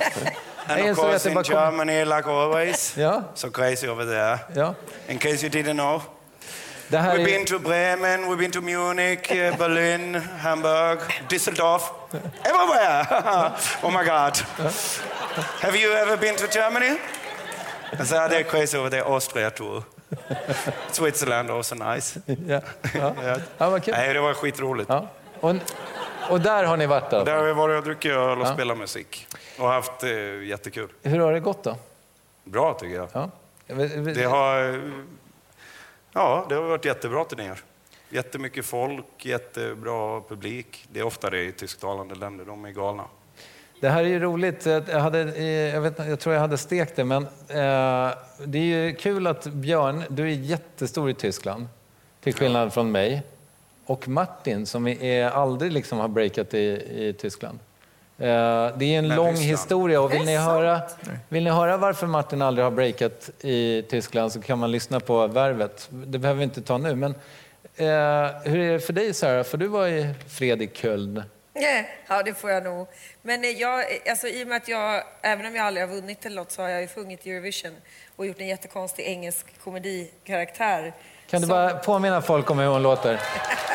And 0.67 0.79
Jag 0.85 0.91
of 0.91 0.97
course 0.97 1.29
det 1.29 1.29
in 1.29 1.35
kom- 1.35 1.43
Germany, 1.55 2.05
like 2.05 2.29
always. 2.29 2.97
Ja. 2.97 3.23
So 3.33 3.49
crazy 3.49 3.87
over 3.87 4.05
there. 4.05 4.39
Ja. 4.61 4.73
In 5.07 5.17
case 5.17 5.45
you 5.45 5.49
didn't 5.49 5.73
know. 5.73 6.01
Det 6.89 6.97
här 6.97 7.17
We've 7.17 7.21
är... 7.21 7.25
been 7.25 7.45
to 7.45 7.59
Bremen, 7.59 8.23
we've 8.25 8.37
been 8.37 8.51
to 8.51 8.61
Munich, 8.61 9.31
eh, 9.31 9.57
Berlin, 9.57 10.15
Hamburg, 10.39 10.99
Düsseldorf, 11.29 11.81
everywhere. 12.43 13.05
oh 13.83 13.91
my 13.91 14.03
God. 14.05 14.37
Have 15.61 15.75
you 15.79 15.93
ever 15.93 16.17
been 16.17 16.35
to 16.35 16.47
Germany? 16.47 16.97
I 17.99 18.05
said, 18.05 18.31
they're 18.31 18.43
crazy 18.43 18.77
over 18.77 18.89
there, 18.89 19.07
Austria 19.07 19.49
too. 19.51 19.83
Switzerland 20.91 21.51
also 21.51 21.75
nice. 21.75 22.21
Ja. 22.47 22.61
Ja. 22.93 23.13
ja, 23.57 23.69
vad 23.69 23.83
kul. 23.83 23.93
Nej, 23.97 24.13
det 24.13 24.19
var 24.21 24.33
skitroligt. 24.33 24.89
Ja. 24.89 25.07
Och, 25.39 25.55
och 26.29 26.41
där 26.41 26.63
har 26.63 26.77
ni 26.77 26.85
varit 26.85 27.09
då? 27.11 27.23
Där 27.23 27.35
har 27.37 27.43
vi 27.43 27.53
varit 27.53 27.77
och 27.77 27.83
druckit 27.83 28.11
öl 28.11 28.41
och 28.41 28.47
Ja. 28.47 28.53
spelat 28.53 28.77
musik. 28.77 29.27
Och 29.59 29.67
haft 29.67 30.03
eh, 30.03 30.43
jättekul. 30.43 30.89
Hur 31.01 31.19
har 31.19 31.33
det 31.33 31.39
gått 31.39 31.63
då? 31.63 31.75
Bra 32.43 32.73
tycker 32.73 32.95
jag. 32.95 33.09
Ja. 33.13 33.29
Det 34.15 34.23
har, 34.23 34.69
eh, 34.73 34.81
ja, 36.13 36.45
det 36.49 36.55
har 36.55 36.61
varit 36.61 36.85
jättebra 36.85 37.23
turnéer. 37.25 37.59
Jättemycket 38.09 38.65
folk, 38.65 39.05
jättebra 39.25 40.21
publik. 40.21 40.85
Det 40.91 40.99
är 40.99 41.03
ofta 41.03 41.29
det 41.29 41.43
i 41.43 41.51
tysktalande 41.51 42.15
länder, 42.15 42.45
de 42.45 42.65
är 42.65 42.71
galna. 42.71 43.03
Det 43.79 43.89
här 43.89 44.03
är 44.03 44.07
ju 44.07 44.19
roligt. 44.19 44.65
Jag, 44.65 44.81
hade, 44.81 45.21
eh, 45.21 45.45
jag, 45.45 45.81
vet, 45.81 45.99
jag 46.07 46.19
tror 46.19 46.35
jag 46.35 46.41
hade 46.41 46.57
stekt 46.57 46.95
det, 46.95 47.03
men 47.03 47.23
eh, 47.23 48.11
det 48.45 48.57
är 48.57 48.63
ju 48.63 48.95
kul 48.95 49.27
att 49.27 49.47
Björn, 49.47 50.03
du 50.09 50.23
är 50.23 50.27
jättestor 50.27 51.09
i 51.09 51.13
Tyskland, 51.13 51.67
till 52.23 52.33
skillnad 52.33 52.73
från 52.73 52.91
mig. 52.91 53.23
Och 53.85 54.07
Martin, 54.07 54.65
som 54.65 54.87
är, 54.87 55.25
aldrig 55.29 55.71
liksom 55.71 55.99
har 55.99 56.07
breakat 56.07 56.53
i, 56.53 56.57
i 57.07 57.15
Tyskland. 57.19 57.59
Eh, 58.17 58.25
det 58.25 58.85
är 58.85 58.99
en 58.99 59.07
Men 59.07 59.17
lång 59.17 59.31
Ryssland. 59.31 59.49
historia 59.49 60.01
och 60.01 60.13
vill 60.13 60.25
ni, 60.25 60.37
höra, 60.37 60.81
vill 61.29 61.43
ni 61.43 61.49
höra 61.49 61.77
varför 61.77 62.07
Martin 62.07 62.41
aldrig 62.41 62.65
har 62.65 62.71
breakat 62.71 63.29
i 63.41 63.81
Tyskland 63.89 64.31
så 64.31 64.41
kan 64.41 64.59
man 64.59 64.71
lyssna 64.71 64.99
på 64.99 65.27
Värvet. 65.27 65.87
Det 65.89 66.19
behöver 66.19 66.37
vi 66.37 66.43
inte 66.43 66.61
ta 66.61 66.77
nu, 66.77 66.95
men 66.95 67.11
eh, 67.75 68.41
hur 68.43 68.59
är 68.59 68.73
det 68.73 68.79
för 68.79 68.93
dig 68.93 69.13
Sara? 69.13 69.43
För 69.43 69.57
du 69.57 69.67
var 69.67 69.87
i 69.87 70.13
fred 70.27 70.61
i 70.61 70.67
Köln. 70.67 71.23
Ja, 72.07 72.23
det 72.23 72.33
får 72.33 72.51
jag 72.51 72.63
nog. 72.63 72.87
Men 73.21 73.43
eh, 73.43 73.49
jag, 73.49 73.85
alltså, 74.09 74.27
i 74.27 74.43
och 74.43 74.47
med 74.47 74.57
att 74.57 74.67
jag, 74.67 75.03
även 75.21 75.45
om 75.45 75.55
jag 75.55 75.65
aldrig 75.65 75.87
har 75.87 75.95
vunnit 75.95 76.25
eller 76.25 76.35
något, 76.35 76.51
så 76.51 76.61
har 76.61 76.69
jag 76.69 76.81
ju 76.81 76.87
sjungit 76.87 77.25
Eurovision 77.25 77.75
och 78.15 78.25
gjort 78.25 78.39
en 78.41 78.47
jättekonstig 78.47 79.03
engelsk 79.05 79.45
komedikaraktär. 79.63 80.93
Kan 81.29 81.41
du 81.41 81.47
som- 81.47 81.55
bara 81.55 81.73
påminna 81.77 82.21
folk 82.21 82.49
om 82.49 82.59
hur 82.59 82.67
hon 82.67 82.83
låter? 82.83 83.19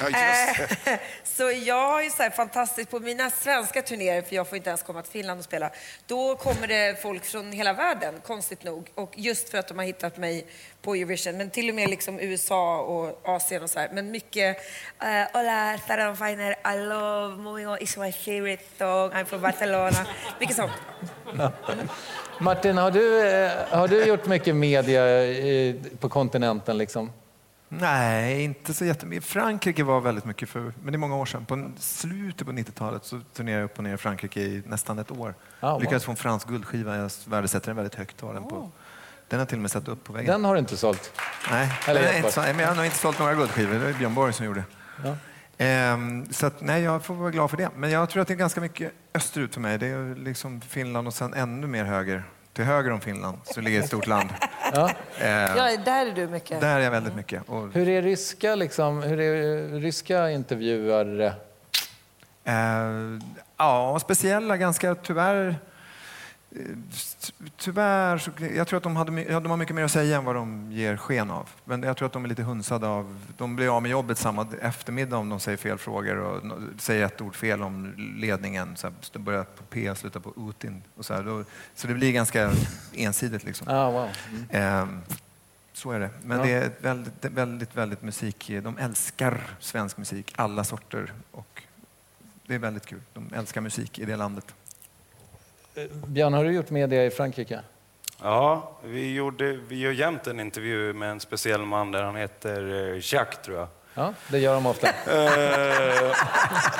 Ja, 0.00 0.06
just 0.06 0.84
det. 0.84 0.90
Eh, 0.92 0.98
Så 1.24 1.50
jag 1.50 2.04
ju 2.04 2.10
så 2.10 2.22
här 2.22 2.30
fantastiskt, 2.30 2.90
på 2.90 3.00
mina 3.00 3.30
svenska 3.30 3.82
turnéer, 3.82 4.22
för 4.22 4.36
jag 4.36 4.48
får 4.48 4.56
inte 4.56 4.70
ens 4.70 4.82
komma 4.82 5.02
till 5.02 5.12
Finland 5.12 5.38
och 5.38 5.44
spela, 5.44 5.70
då 6.06 6.36
kommer 6.36 6.66
det 6.66 7.02
folk 7.02 7.24
från 7.24 7.52
hela 7.52 7.72
världen, 7.72 8.14
konstigt 8.26 8.64
nog. 8.64 8.90
Och 8.94 9.12
just 9.16 9.48
för 9.48 9.58
att 9.58 9.68
de 9.68 9.78
har 9.78 9.84
hittat 9.84 10.16
mig 10.16 10.46
på 10.82 10.94
Eurovision, 10.94 11.36
men 11.36 11.50
till 11.50 11.68
och 11.68 11.74
med 11.74 11.90
liksom 11.90 12.20
USA 12.20 12.80
och 12.80 13.28
Asien 13.28 13.62
och 13.62 13.70
så 13.70 13.78
här. 13.78 13.88
Men 13.92 14.10
mycket, 14.10 14.56
uh, 15.02 15.38
hola, 15.38 15.78
Sarah 15.86 16.14
Finer, 16.14 16.50
I 16.50 16.88
love 16.88 17.36
moving 17.36 17.68
on, 17.68 17.78
it's 17.78 17.98
my 18.04 18.12
favorite 18.12 18.64
song, 18.78 19.10
I'm 19.10 19.24
from 19.24 19.40
Barcelona. 19.40 20.06
Mycket 20.40 20.56
sånt. 20.56 20.72
Martin, 22.40 22.78
har 22.78 22.90
du, 22.90 23.28
eh, 23.28 23.52
har 23.70 23.88
du 23.88 24.04
gjort 24.04 24.26
mycket 24.26 24.56
media 24.56 25.02
på 26.00 26.08
kontinenten? 26.08 26.78
Liksom? 26.78 27.12
Nej, 27.68 28.42
inte 28.44 28.74
så 28.74 28.84
jättemycket. 28.84 29.24
Frankrike 29.24 29.84
var 29.84 30.00
väldigt 30.00 30.24
mycket 30.24 30.48
för, 30.48 30.60
men 30.60 30.92
det 30.92 30.96
är 30.96 30.98
många 30.98 31.16
år 31.16 31.26
sedan. 31.26 31.46
På 31.46 31.70
slutet 31.78 32.46
på 32.46 32.52
90-talet 32.52 33.04
så 33.04 33.20
turnerade 33.34 33.60
jag 33.60 33.64
upp 33.64 33.78
och 33.78 33.84
ner 33.84 33.94
i 33.94 33.96
Frankrike 33.96 34.40
i 34.40 34.62
nästan 34.66 34.98
ett 34.98 35.10
år. 35.10 35.34
Ah, 35.60 35.72
wow. 35.72 35.80
Lyckades 35.80 36.04
få 36.04 36.10
en 36.10 36.16
fransk 36.16 36.48
guldskiva. 36.48 36.96
Jag 36.96 37.10
värdesätter 37.26 37.66
den 37.66 37.76
väldigt 37.76 37.94
högt. 37.94 38.20
Har 38.20 38.34
den, 38.34 38.42
på. 38.42 38.70
den 39.28 39.38
har 39.38 39.46
till 39.46 39.58
och 39.58 39.62
med 39.62 39.70
satt 39.70 39.88
upp 39.88 40.04
på 40.04 40.12
väggen. 40.12 40.32
Den 40.32 40.44
har 40.44 40.54
du 40.54 40.60
inte 40.60 40.76
sålt? 40.76 41.12
Nej, 41.50 41.72
Eller 41.86 42.00
gett 42.00 42.24
inte 42.24 42.40
men 42.40 42.58
jag 42.58 42.68
har 42.68 42.74
nog 42.74 42.84
inte 42.84 42.98
sålt 42.98 43.18
några 43.18 43.34
guldskivor. 43.34 43.74
Det 43.74 43.78
var 43.78 43.92
Björn 43.92 44.14
Borg 44.14 44.32
som 44.32 44.46
gjorde. 44.46 44.64
Ehm, 45.58 46.32
så 46.32 46.46
att, 46.46 46.60
nej, 46.60 46.82
jag 46.82 47.04
får 47.04 47.14
vara 47.14 47.30
glad 47.30 47.50
för 47.50 47.56
det. 47.56 47.70
Men 47.76 47.90
jag 47.90 48.10
tror 48.10 48.22
att 48.22 48.28
det 48.28 48.34
är 48.34 48.38
ganska 48.38 48.60
mycket 48.60 48.92
österut 49.14 49.54
för 49.54 49.60
mig. 49.60 49.78
Det 49.78 49.86
är 49.86 50.14
liksom 50.14 50.60
Finland 50.60 51.06
och 51.06 51.14
sen 51.14 51.34
ännu 51.34 51.66
mer 51.66 51.84
höger. 51.84 52.24
Till 52.58 52.64
höger 52.66 52.90
om 52.90 53.00
Finland 53.00 53.38
så 53.44 53.60
ligger 53.60 53.80
ett 53.80 53.86
stort 53.86 54.06
land. 54.06 54.28
Ja. 54.74 54.90
Ehm, 55.20 55.56
Ja, 55.56 55.76
där 55.84 56.06
är 56.06 56.12
du 56.12 56.26
mycket. 56.28 56.60
där 56.60 56.76
är 56.76 56.80
jag 56.80 56.90
väldigt 56.90 57.14
mycket. 57.14 57.48
Och, 57.48 57.72
Hur 57.72 57.88
är 57.88 58.02
ryska, 58.02 58.54
liksom, 58.54 59.02
hur 59.02 59.20
är 59.20 59.80
ryska 59.80 60.30
intervjuare? 60.30 61.26
Eh, 62.44 62.54
ja, 63.56 63.98
speciella, 64.02 64.56
ganska 64.56 64.94
tyvärr. 64.94 65.56
Eh, 66.56 66.62
Tyvärr, 67.56 68.18
så, 68.18 68.30
jag 68.54 68.66
tror 68.68 68.76
att 68.76 68.82
de, 68.82 68.96
hade, 68.96 69.22
ja, 69.22 69.40
de 69.40 69.50
har 69.50 69.56
mycket 69.56 69.74
mer 69.76 69.84
att 69.84 69.90
säga 69.90 70.16
än 70.16 70.24
vad 70.24 70.34
de 70.34 70.72
ger 70.72 70.96
sken 70.96 71.30
av. 71.30 71.48
Men 71.64 71.82
jag 71.82 71.96
tror 71.96 72.06
att 72.06 72.12
de 72.12 72.24
är 72.24 72.28
lite 72.28 72.42
hunsade 72.42 72.86
av... 72.86 73.18
De 73.36 73.56
blir 73.56 73.76
av 73.76 73.82
med 73.82 73.90
jobbet 73.90 74.18
samma 74.18 74.46
eftermiddag 74.60 75.16
om 75.16 75.28
de 75.28 75.40
säger 75.40 75.58
fel 75.58 75.78
frågor 75.78 76.16
och 76.16 76.42
säger 76.80 77.06
ett 77.06 77.20
ord 77.20 77.36
fel 77.36 77.62
om 77.62 77.94
ledningen. 78.18 78.76
Så 78.76 78.86
här, 78.86 78.94
det 79.12 79.18
börjar 79.18 79.44
på 79.44 79.62
P 79.62 79.90
och 79.90 79.98
slutar 79.98 80.20
på 80.20 80.32
Utin. 80.50 80.82
Och 80.96 81.04
så, 81.04 81.14
här, 81.14 81.22
då, 81.22 81.44
så 81.74 81.86
det 81.86 81.94
blir 81.94 82.12
ganska 82.12 82.52
ensidigt. 82.94 83.44
Liksom. 83.44 83.68
Ah, 83.68 83.90
wow. 83.90 84.08
Ehm, 84.50 85.00
så 85.72 85.90
är 85.90 86.00
det. 86.00 86.10
Men 86.24 86.38
Ja. 86.38 86.44
det 86.44 86.50
är 86.52 86.70
väldigt, 86.80 87.24
väldigt, 87.24 87.76
väldigt 87.76 88.02
musik. 88.02 88.50
De 88.62 88.78
älskar 88.78 89.40
svensk 89.60 89.96
musik, 89.96 90.32
alla 90.36 90.64
sorter. 90.64 91.12
Och 91.30 91.62
det 92.46 92.54
är 92.54 92.58
väldigt 92.58 92.86
kul. 92.86 93.00
De 93.14 93.30
älskar 93.34 93.60
musik 93.60 93.98
i 93.98 94.04
det 94.04 94.16
landet. 94.16 94.54
Björn, 96.06 96.32
har 96.32 96.44
du 96.44 96.52
gjort 96.52 96.70
media 96.70 97.04
i 97.04 97.10
Frankrike? 97.10 97.60
Ja, 98.22 98.70
vi, 98.84 99.14
gjorde, 99.14 99.52
vi 99.52 99.78
gör 99.78 99.92
jämt 99.92 100.26
en 100.26 100.40
intervju 100.40 100.92
med 100.92 101.10
en 101.10 101.20
speciell 101.20 101.60
man 101.60 101.92
där 101.92 102.02
han 102.02 102.16
heter 102.16 102.92
eh, 102.92 103.14
Jacques, 103.14 103.38
tror 103.44 103.58
jag. 103.58 103.68
Ja, 103.94 104.14
det 104.28 104.38
gör 104.38 104.54
de 104.54 104.66
ofta. 104.66 104.88
Eh, 105.08 106.14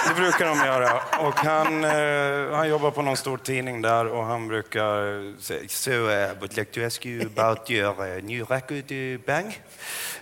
det 0.09 0.15
brukar 0.15 0.47
de 0.47 0.59
göra. 0.67 1.01
Och 1.29 1.35
han, 1.35 1.85
eh, 1.85 2.57
han 2.57 2.69
jobbar 2.69 2.91
på 2.91 3.03
någon 3.03 3.17
stor 3.17 3.39
tidning 3.39 3.83
där 3.83 4.07
och 4.07 4.25
han 4.25 4.49
brukar 4.49 5.41
säga 5.41 5.69
So, 5.69 5.91
I 5.91 6.35
would 6.39 6.57
like 6.57 6.73
to 6.73 6.87
ask 6.87 7.07
you 7.07 7.27
about 7.27 7.71
your 7.71 8.23
new 8.23 8.45
record, 8.45 9.21
Bang. 9.27 9.61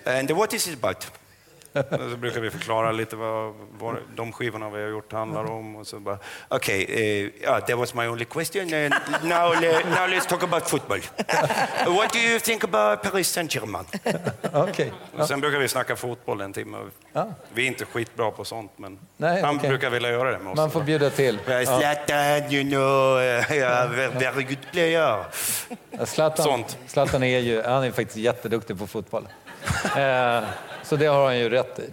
And 0.05 0.31
what 0.31 0.53
is 0.53 0.69
it 0.69 0.85
about? 0.85 1.07
Så 2.11 2.17
brukar 2.17 2.41
vi 2.41 2.51
förklara 2.51 2.93
lite 2.93 3.17
vad, 3.17 3.55
vad 3.79 3.97
de 4.17 4.33
skivorna 4.33 4.71
vi 4.71 4.83
har 4.83 4.89
gjort 4.89 5.13
handlar 5.13 5.51
om. 5.51 5.77
Och 5.77 5.87
så 5.87 6.01
bara, 6.01 6.19
okay, 6.51 6.87
uh, 6.87 7.43
yeah, 7.43 7.65
that 7.67 7.79
was 7.79 7.95
my 7.95 8.07
only 8.07 8.25
question. 8.25 8.75
And 8.75 8.95
now, 9.23 9.55
now 9.91 10.07
let's 10.09 10.27
talk 10.27 10.43
about 10.43 10.69
football. 10.69 10.99
what 11.87 12.13
do 12.13 12.19
you 12.19 12.41
think 12.41 12.65
about 12.65 13.03
Paris 13.03 13.29
Saint-Germain? 13.29 13.85
Okej. 14.53 14.93
Och 15.19 15.29
sen 15.29 15.41
brukar 15.41 15.59
vi 15.59 15.69
snacka 15.69 15.97
fotboll 15.97 16.41
en 16.41 16.53
timme. 16.53 16.79
Vi 17.53 17.63
är 17.63 17.67
inte 17.67 17.85
skitbra 17.85 18.31
på 18.31 18.45
sånt, 18.45 18.73
men 18.77 18.99
Nej, 19.17 19.43
han 19.43 19.57
okej. 19.57 19.69
brukar 19.69 19.91
vilja 19.91 20.11
göra 20.11 20.31
det 20.31 20.39
med 20.39 20.53
oss. 20.53 20.57
Man 20.57 20.71
får 20.71 20.83
bjuda 20.83 21.11
till. 21.11 21.39
Zlatan, 21.45 22.53
you 22.53 22.71
know, 22.71 23.19
uh, 23.19 24.19
very 24.19 24.43
good 24.43 24.73
player. 24.73 25.25
Zlatan, 26.05 26.45
Sånt. 26.45 26.79
Zlatan 26.87 27.23
är 27.23 27.39
ju 27.39 27.63
han 27.63 27.85
är 27.85 27.91
faktiskt 27.91 28.17
jätteduktig 28.17 28.79
på 28.79 28.87
fotboll. 28.87 29.29
Eh, 30.87 30.89
så 30.89 30.97
det 30.97 31.07
har 31.07 31.25
han 31.25 31.39
ju 31.39 31.49
rätt 31.49 31.79
i. 31.79 31.91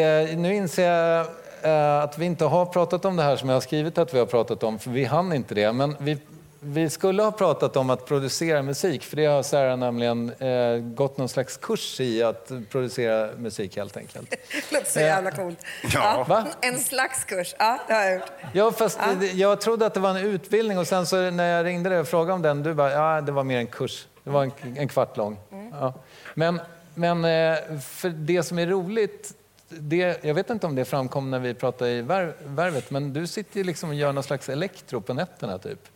Eh, 0.00 0.38
nu 0.38 0.54
inser 0.54 0.90
jag 0.92 1.26
eh, 1.62 2.02
att 2.02 2.18
vi 2.18 2.24
inte 2.26 2.44
har 2.44 2.66
pratat 2.66 3.04
om 3.04 3.16
det 3.16 3.22
här 3.22 3.36
som 3.36 3.48
jag 3.48 3.56
har 3.56 3.60
skrivit 3.60 3.98
att 3.98 4.14
vi 4.14 4.18
har 4.18 4.26
pratat 4.26 4.62
om, 4.62 4.78
för 4.78 4.90
vi 4.90 5.04
hann 5.04 5.32
inte 5.32 5.54
det. 5.54 5.72
Men 5.72 5.96
vi, 6.00 6.18
vi 6.60 6.90
skulle 6.90 7.22
ha 7.22 7.32
pratat 7.32 7.76
om 7.76 7.90
att 7.90 8.06
producera 8.06 8.62
musik, 8.62 9.04
för 9.04 9.16
det 9.16 9.26
har 9.26 9.42
Sarah 9.42 9.76
nämligen 9.76 10.32
eh, 10.38 10.76
gått 10.76 11.18
någon 11.18 11.28
slags 11.28 11.56
kurs 11.56 12.00
i 12.00 12.22
att 12.22 12.50
producera 12.70 13.28
musik 13.36 13.76
helt 13.76 13.96
enkelt. 13.96 14.34
Låter 14.72 14.86
så 14.90 15.00
jävla 15.00 15.30
coolt. 15.30 15.58
Ja. 15.94 16.24
Va? 16.28 16.46
En 16.60 16.78
slags 16.78 17.24
kurs. 17.24 17.54
Ja, 17.58 17.78
det 17.88 17.94
har 17.94 18.02
jag 18.02 18.14
gjort. 18.14 18.30
Ja, 18.52 18.72
fast 18.72 18.98
det- 19.20 19.26
jag 19.32 19.60
trodde 19.60 19.86
att 19.86 19.94
det 19.94 20.00
var 20.00 20.10
en 20.10 20.16
utbildning 20.16 20.78
och 20.78 20.86
sen 20.86 21.06
så 21.06 21.30
när 21.30 21.56
jag 21.56 21.66
ringde 21.66 21.90
dig 21.90 21.98
och 21.98 22.08
frågade 22.08 22.32
om 22.32 22.42
den, 22.42 22.62
du 22.62 22.74
bara, 22.74 22.92
ja, 22.92 23.20
det 23.20 23.32
var 23.32 23.44
mer 23.44 23.58
en 23.58 23.66
kurs. 23.66 24.06
Det 24.24 24.30
var 24.30 24.42
en, 24.42 24.52
en 24.76 24.88
kvart 24.88 25.16
lång. 25.16 25.38
Ja. 25.72 25.94
Men, 26.34 26.60
men 26.94 27.24
eh, 27.24 27.78
för 27.78 28.08
det 28.08 28.42
som 28.42 28.58
är 28.58 28.66
roligt, 28.66 29.34
det, 29.68 30.24
jag 30.24 30.34
vet 30.34 30.50
inte 30.50 30.66
om 30.66 30.74
det 30.74 30.84
framkom 30.84 31.30
när 31.30 31.38
vi 31.38 31.54
pratade 31.54 31.90
i 31.90 32.02
vär, 32.02 32.34
Värvet, 32.44 32.90
men 32.90 33.12
du 33.12 33.26
sitter 33.26 33.58
ju 33.58 33.64
liksom 33.64 33.88
och 33.88 33.94
gör 33.94 34.12
någon 34.12 34.24
slags 34.24 34.48
elektro 34.48 35.00
på 35.00 35.14
nätterna 35.14 35.58
typ. 35.58 35.88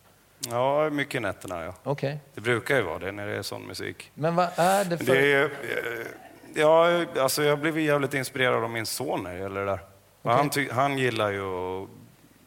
Ja, 0.51 0.91
mycket 0.91 1.23
nätterna 1.23 1.65
ja. 1.65 1.75
Okej. 1.83 2.21
Det 2.35 2.41
brukar 2.41 2.77
ju 2.77 2.83
vara 2.83 2.99
det 2.99 3.13
när 3.13 3.27
det 3.27 3.37
är 3.37 3.43
sån 3.43 3.63
musik. 3.67 4.11
Men 4.15 4.35
vad 4.35 4.49
är 4.57 4.85
det 4.85 4.99
för... 4.99 5.05
Det 5.05 5.33
är, 5.33 5.45
eh, 5.45 6.07
ja, 6.55 7.05
alltså 7.19 7.43
jag 7.43 7.59
blev 7.59 7.79
jävligt 7.79 8.15
inspirerad 8.15 8.65
av 8.65 8.71
min 8.71 8.87
son 8.87 9.23
när 9.23 9.33
det 9.33 9.39
gäller 9.39 9.61
det 9.61 9.67
där. 9.67 9.81
Han, 10.23 10.51
ty, 10.51 10.69
han 10.71 10.99
gillar 10.99 11.31
ju, 11.31 11.87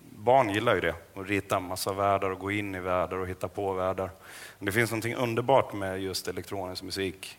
barn 0.09 0.49
gillar 0.49 0.75
ju 0.75 0.81
det, 0.81 0.95
att 1.15 1.27
rita 1.27 1.57
en 1.57 1.63
massa 1.63 1.93
världar 1.93 2.29
och 2.29 2.39
gå 2.39 2.51
in 2.51 2.75
i 2.75 2.79
världar 2.79 3.17
och 3.17 3.27
hitta 3.27 3.47
på 3.47 3.73
världar. 3.73 4.09
Men 4.57 4.65
det 4.65 4.71
finns 4.71 4.91
något 4.91 5.05
underbart 5.05 5.73
med 5.73 6.01
just 6.01 6.27
elektronisk 6.27 6.83
musik, 6.83 7.38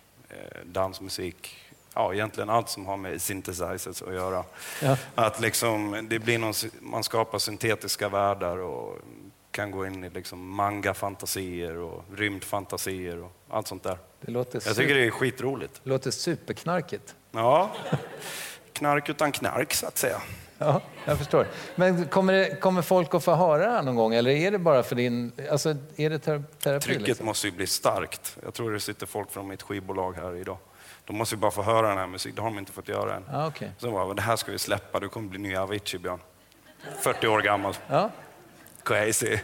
dansmusik, 0.65 1.57
ja 1.95 2.15
egentligen 2.15 2.51
allt 2.51 2.69
som 2.69 2.87
har 2.87 2.97
med 2.97 3.23
synthesizers 3.23 4.03
att 4.03 4.15
göra. 4.15 4.45
Ja. 4.83 4.97
Att 5.15 5.41
liksom, 5.41 6.07
det 6.11 6.19
blir 6.19 6.39
någon, 6.39 6.55
man 6.81 7.05
skapar 7.05 7.39
syntetiska 7.39 8.09
världar 8.09 8.59
och 8.59 8.99
kan 9.51 9.71
gå 9.71 9.87
in 9.87 10.05
i 10.05 10.11
liksom 10.11 10.49
manga-fantasier 10.51 11.77
och 11.77 12.05
rymdfantasier 12.15 13.23
och 13.23 13.33
allt 13.49 13.67
sånt 13.69 13.83
där. 13.83 13.99
Det 14.21 14.31
låter, 14.33 14.63
Jag 14.67 14.77
tycker 14.77 14.95
det 14.95 15.07
är 15.07 15.11
skitroligt. 15.11 15.81
det 15.85 15.91
låter 15.91 16.11
superknarkigt. 16.11 17.15
Ja, 17.33 17.71
knark 18.73 19.09
utan 19.09 19.33
knark 19.33 19.75
så 19.75 19.87
att 19.87 19.99
säga. 19.99 20.23
Ja, 20.63 20.81
jag 21.05 21.19
förstår. 21.19 21.47
Men 21.75 22.07
kommer, 22.07 22.33
det, 22.33 22.61
kommer 22.61 22.83
folk 22.83 23.15
att 23.15 23.25
få 23.25 23.35
höra 23.35 23.67
det 23.67 23.73
här 23.73 23.83
någon 23.83 23.97
gång 23.97 24.15
eller 24.15 24.31
är 24.31 24.51
det 24.51 24.59
bara 24.59 24.83
för 24.83 24.97
din... 24.97 25.33
Alltså, 25.51 25.75
är 25.97 26.11
det 26.11 26.19
ter- 26.19 26.43
terapi? 26.63 26.85
Trycket 26.85 27.07
liksom? 27.09 27.27
måste 27.27 27.47
ju 27.47 27.53
bli 27.53 27.67
starkt. 27.67 28.37
Jag 28.43 28.55
tror 28.55 28.73
det 28.73 28.81
sitter 28.81 29.07
folk 29.07 29.31
från 29.31 29.49
mitt 29.49 29.63
skivbolag 29.63 30.13
här 30.17 30.37
idag. 30.37 30.59
De 31.05 31.17
måste 31.17 31.35
ju 31.35 31.39
bara 31.39 31.51
få 31.51 31.63
höra 31.63 31.89
den 31.89 31.99
här 31.99 32.07
musiken. 32.07 32.37
Det 32.37 32.43
har 32.43 32.49
de 32.51 32.59
inte 32.59 32.73
fått 32.73 32.89
göra 32.89 33.17
än. 33.17 33.25
Ja, 33.33 33.47
okej. 33.47 33.71
Så 33.79 33.91
bara, 33.91 34.15
det 34.15 34.23
här 34.23 34.37
ska 34.37 34.53
vi 34.53 34.59
släppa. 34.59 35.01
Du 35.01 35.09
kommer 35.09 35.29
bli 35.29 35.39
nya 35.39 35.63
Avicii, 35.63 35.99
Björn. 36.01 36.21
40 37.01 37.27
år 37.27 37.41
gammal. 37.43 37.75
Ja. 37.89 38.11
Crazy. 38.83 39.39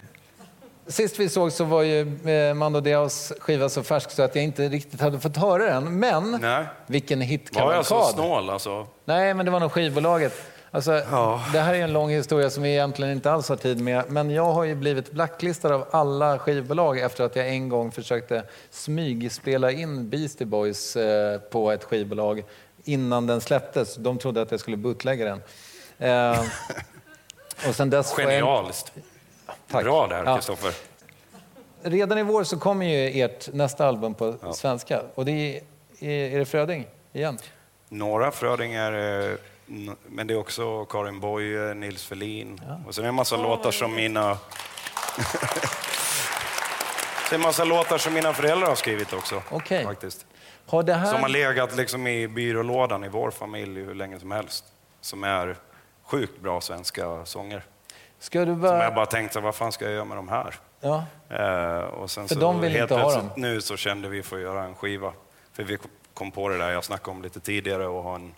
Sist 0.87 1.19
vi 1.21 1.29
såg 1.29 1.53
så 1.53 1.65
var 1.65 1.83
ju 1.83 2.29
eh, 2.31 2.55
Mando 2.55 2.81
Diaos 2.81 3.33
skiva 3.41 3.69
så 3.69 3.83
färsk 3.83 4.11
så 4.11 4.23
att 4.23 4.35
jag 4.35 4.45
inte 4.45 4.69
riktigt 4.69 5.01
hade 5.01 5.21
fått 5.21 5.37
höra 5.37 5.65
den. 5.65 5.99
Men 6.01 6.39
Nej. 6.41 6.65
vilken 6.87 7.19
Var 7.19 7.25
jag 7.25 7.29
hitkavalkad! 7.31 7.87
så 7.87 8.03
snål 8.03 8.51
alltså? 8.51 8.87
Nej, 9.05 9.35
men 9.35 9.47
det 9.47 9.53
var 9.53 9.61
nog 9.61 9.73
skivbolaget. 9.73 10.33
Alltså, 10.77 10.91
Det 11.53 11.61
här 11.61 11.75
är 11.75 11.83
en 11.83 11.93
lång 11.93 12.11
historia 12.11 12.51
som 12.51 12.63
vi 12.63 12.71
egentligen 12.71 13.13
inte 13.13 13.33
alls 13.33 13.49
har 13.49 13.57
tid 13.57 13.81
med. 13.81 14.05
Men 14.09 14.31
jag 14.31 14.53
har 14.53 14.65
ju 14.65 14.75
blivit 14.75 15.13
blacklistad 15.13 15.75
av 15.75 15.87
alla 15.91 16.39
skivbolag 16.39 16.99
efter 16.99 17.25
att 17.25 17.37
jag 17.37 17.49
en 17.49 17.69
gång 17.69 17.93
försökte 17.93 18.43
smygspela 18.71 19.71
in 19.71 20.11
Beastie 20.11 20.47
Boys 20.47 20.97
eh, 20.97 21.41
på 21.41 21.71
ett 21.71 21.85
skivbolag 21.85 22.45
innan 22.85 23.27
den 23.27 23.41
släpptes. 23.41 23.95
De 23.97 24.19
trodde 24.19 24.43
att 24.43 24.51
jag 24.51 24.61
skulle 24.61 24.77
bootlegga 24.77 25.25
den. 25.25 25.43
Eh, 25.99 26.41
och 27.69 27.75
sen 27.75 27.91
dess 27.91 28.15
Genialiskt. 28.17 28.93
Tack. 29.71 29.85
Bra 29.85 30.07
där, 30.07 30.23
Ja. 30.25 30.37
Kristoffer. 30.37 30.75
Redan 31.83 32.19
i 32.19 32.23
vår 32.23 32.45
så 32.45 32.59
kommer 32.59 32.87
ju 32.87 33.21
ert 33.23 33.53
nästa 33.53 33.87
album 33.87 34.15
på 34.15 34.35
svenska. 34.55 35.03
Och 35.15 35.25
det 35.25 35.33
är, 35.33 35.61
är, 36.01 36.35
är 36.35 36.39
det 36.39 36.45
Fröding 36.45 36.87
igen? 37.13 37.39
Några 37.89 38.31
Fröding 38.31 38.75
är... 38.75 39.39
Men 40.07 40.27
det 40.27 40.35
är 40.35 40.39
också 40.39 40.85
Karin 40.85 41.21
Boye, 41.21 41.75
Nils 41.75 42.05
Ferlin. 42.07 42.61
Och 42.87 42.95
sen 42.95 43.03
är 43.05 43.07
det 43.07 43.09
en 43.09 43.15
massa 43.15 43.37
låtar 43.37 43.71
som 43.71 43.95
mina... 43.95 44.29
det 47.29 47.31
är 47.31 47.35
en 47.35 47.41
massa 47.41 47.65
låtar 47.65 47.99
som 47.99 48.15
mina 48.15 48.33
föräldrar 48.33 48.69
har 48.69 48.75
skrivit 48.75 49.13
också. 49.13 49.43
Okej. 49.51 49.85
Faktiskt. 49.85 50.27
Har 50.67 50.83
det 50.83 50.95
här... 50.95 51.13
Som 51.13 51.23
har 51.23 51.29
legat 51.29 51.77
liksom 51.77 52.07
i 52.07 52.29
byrålådan 52.29 53.05
i 53.05 53.09
vår 53.09 53.31
familj 53.31 53.81
hur 53.81 53.95
länge 53.95 54.21
som 54.21 54.31
helst. 54.31 54.65
Som 55.01 55.25
är 55.25 55.57
sjukt 56.05 56.41
bra 56.41 56.61
svenska 56.61 57.25
sånger. 57.25 57.65
Ska 58.19 58.41
du 58.41 58.47
Som 58.47 58.61
bara... 58.61 58.85
jag 58.85 58.95
bara 58.95 59.07
tänkte, 59.07 59.41
vad 59.41 59.55
fan 59.55 59.73
ska 59.73 59.85
jag 59.85 59.95
göra 59.95 60.05
med 60.05 60.17
de 60.17 60.29
här? 60.29 60.55
Ja. 60.81 61.05
Eh, 61.31 61.79
och 61.85 62.11
sen 62.11 62.29
För 62.29 62.35
så 62.35 62.41
de 62.41 62.61
vill 62.61 62.73
helt 62.73 62.83
inte 62.83 62.95
ha 62.95 63.11
plötsligt 63.11 63.35
dem. 63.35 63.43
nu 63.43 63.61
så 63.61 63.77
kände 63.77 64.09
vi 64.09 64.23
för 64.23 64.37
att 64.37 64.43
göra 64.43 64.65
en 64.65 64.75
skiva. 64.75 65.13
För 65.53 65.63
vi 65.63 65.79
kom 66.15 66.31
på 66.31 66.49
det 66.49 66.59
där 66.59 66.71
jag 66.71 66.85
snackade 66.85 67.11
om 67.17 67.23
lite 67.23 67.41
tidigare 67.41 67.87
och 67.87 68.03
ha 68.03 68.15
en 68.15 68.35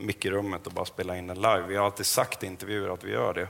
mick 0.00 0.24
i 0.24 0.30
rummet 0.30 0.66
och 0.66 0.72
bara 0.72 0.84
spela 0.84 1.16
in 1.16 1.26
den 1.26 1.36
live. 1.36 1.62
Vi 1.68 1.76
har 1.76 1.84
alltid 1.84 2.06
sagt 2.06 2.44
i 2.44 2.46
intervjuer 2.46 2.94
att 2.94 3.04
vi 3.04 3.12
gör 3.12 3.34
det. 3.34 3.48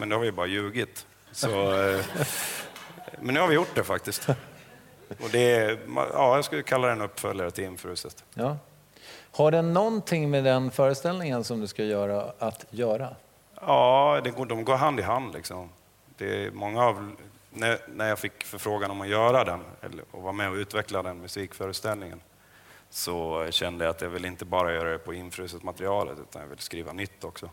Men 0.00 0.08
det 0.08 0.14
har 0.14 0.22
vi 0.22 0.32
bara 0.32 0.46
ljugit. 0.46 1.06
Så, 1.32 1.72
eh, 1.88 2.00
men 3.20 3.34
nu 3.34 3.40
har 3.40 3.48
vi 3.48 3.54
gjort 3.54 3.74
det 3.74 3.84
faktiskt. 3.84 4.28
Och 5.08 5.30
det 5.32 5.52
är, 5.52 5.78
ja, 5.96 6.36
jag 6.36 6.44
skulle 6.44 6.62
kalla 6.62 6.88
den 6.88 7.00
uppföljare 7.00 7.50
till 7.50 7.64
Infruset. 7.64 8.24
Ja. 8.34 8.56
Har 9.30 9.50
den 9.50 9.72
någonting 9.72 10.30
med 10.30 10.44
den 10.44 10.70
föreställningen 10.70 11.44
som 11.44 11.60
du 11.60 11.66
ska 11.66 11.84
göra 11.84 12.32
att 12.38 12.64
göra? 12.70 13.16
Ja, 13.60 14.20
det 14.24 14.30
går, 14.30 14.46
de 14.46 14.64
går 14.64 14.76
hand 14.76 15.00
i 15.00 15.02
hand. 15.02 15.34
Liksom. 15.34 15.68
Det 16.16 16.44
är 16.44 16.50
många 16.50 16.84
av, 16.84 17.16
när, 17.50 17.78
när 17.88 18.08
jag 18.08 18.18
fick 18.18 18.44
förfrågan 18.44 18.90
om 18.90 19.00
att 19.00 19.08
göra 19.08 19.44
den 19.44 19.60
eller, 19.82 20.04
och 20.10 20.22
vara 20.22 20.32
med 20.32 20.50
och 20.50 20.56
utveckla 20.56 21.02
den 21.02 21.20
musikföreställningen 21.20 22.20
så 22.94 23.46
kände 23.50 23.84
jag 23.84 23.90
att 23.90 24.00
jag 24.00 24.08
vill 24.08 24.24
inte 24.24 24.44
bara 24.44 24.72
göra 24.72 24.92
det 24.92 24.98
på 24.98 25.14
infruset 25.14 25.62
materialet 25.62 26.18
utan 26.18 26.42
jag 26.42 26.48
vill 26.48 26.58
skriva 26.58 26.92
nytt 26.92 27.24
också. 27.24 27.50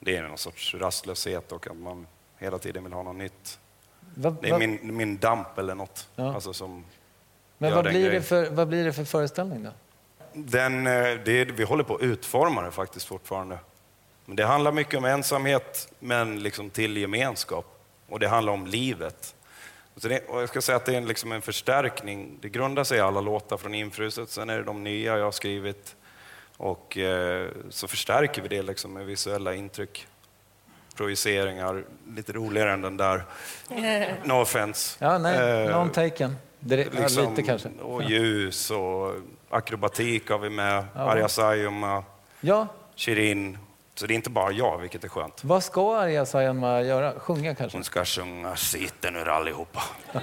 Det 0.00 0.16
är 0.16 0.22
någon 0.22 0.38
sorts 0.38 0.74
rastlöshet 0.74 1.52
och 1.52 1.66
att 1.66 1.76
man 1.76 2.06
hela 2.38 2.58
tiden 2.58 2.84
vill 2.84 2.92
ha 2.92 3.02
något 3.02 3.16
nytt. 3.16 3.58
Vad, 4.14 4.42
Det 4.42 4.48
är 4.48 4.58
min, 4.58 4.96
min 4.96 5.18
damp 5.18 5.58
eller 5.58 5.74
något. 5.74 6.08
Ja. 6.16 6.34
Alltså 6.34 6.52
som 6.52 6.84
men 7.58 7.74
vad 7.74 7.84
den 7.84 7.92
blir, 7.92 8.10
det 8.10 8.22
för, 8.22 8.50
vad 8.50 8.68
blir 8.68 8.84
det 8.84 8.92
för 8.92 9.04
föreställning 9.04 9.62
då? 9.62 9.70
Den, 10.32 10.86
eh, 10.86 10.92
det, 11.24 11.44
vi 11.44 11.64
håller 11.64 11.84
på 11.84 11.94
att 11.94 12.02
utforma 12.02 12.62
det 12.62 12.70
faktiskt 12.70 13.06
fortfarande. 13.06 13.58
Men 14.24 14.36
det 14.36 14.44
handlar 14.46 14.72
mycket 14.72 14.98
om 14.98 15.04
ensamhet, 15.04 15.92
men 15.98 16.42
liksom 16.42 16.70
till 16.70 16.96
gemenskap. 16.96 17.80
Och 18.08 18.20
det 18.20 18.28
handlar 18.28 18.52
om 18.52 18.66
livet. 18.66 19.34
Så 19.98 20.08
det, 20.08 20.28
och 20.28 20.42
jag 20.42 20.48
ska 20.48 20.60
säga 20.60 20.76
att 20.76 20.84
det 20.84 20.92
är 20.92 20.96
en, 20.98 21.06
liksom 21.06 21.32
en 21.32 21.42
förstärkning. 21.42 22.38
Det 22.40 22.48
grundar 22.48 22.84
sig 22.84 22.98
i 22.98 23.00
alla 23.00 23.20
låtar 23.20 23.56
från 23.56 23.74
Infruset, 23.74 24.30
sen 24.30 24.50
är 24.50 24.56
det 24.56 24.64
de 24.64 24.84
nya 24.84 25.18
jag 25.18 25.24
har 25.24 25.32
skrivit. 25.32 25.96
Och 26.56 26.98
eh, 26.98 27.48
så 27.70 27.88
förstärker 27.88 28.42
vi 28.42 28.48
det 28.48 28.62
liksom 28.62 28.92
med 28.92 29.06
visuella 29.06 29.54
intryck. 29.54 30.06
Projiceringar, 30.96 31.84
lite 32.16 32.32
roligare 32.32 32.72
än 32.72 32.82
den 32.82 32.96
där. 32.96 33.24
No 34.24 34.32
offense. 34.32 34.96
Ja, 35.04 35.18
nej, 35.18 35.64
Eh, 35.64 35.70
någon 35.70 35.90
taken. 35.90 36.36
Det, 36.60 36.76
ja, 36.76 37.00
liksom, 37.00 37.30
lite 37.30 37.42
kanske. 37.42 37.68
Och 37.82 38.02
ljus 38.02 38.70
och 38.70 39.12
akrobatik 39.50 40.30
har 40.30 40.38
vi 40.38 40.50
med. 40.50 40.84
Arja 40.94 41.28
Saijonmaa, 41.28 42.04
Ja, 42.40 42.66
Shirin. 42.96 43.58
Så 43.98 44.06
det 44.06 44.14
är 44.14 44.16
inte 44.16 44.30
bara 44.30 44.52
jag, 44.52 44.78
vilket 44.78 45.04
är 45.04 45.08
skönt. 45.08 45.44
vad 45.44 45.64
ska 45.64 45.96
Arja 45.96 46.26
Saijonmaa 46.26 46.82
göra? 46.82 47.20
Sjunga 47.20 47.54
kanske? 47.54 47.78
Hon 47.78 47.84
ska 47.84 48.04
sjunga 48.04 48.56
Sitter 48.56 49.10
nu 49.10 49.30
allihopa. 49.30 49.82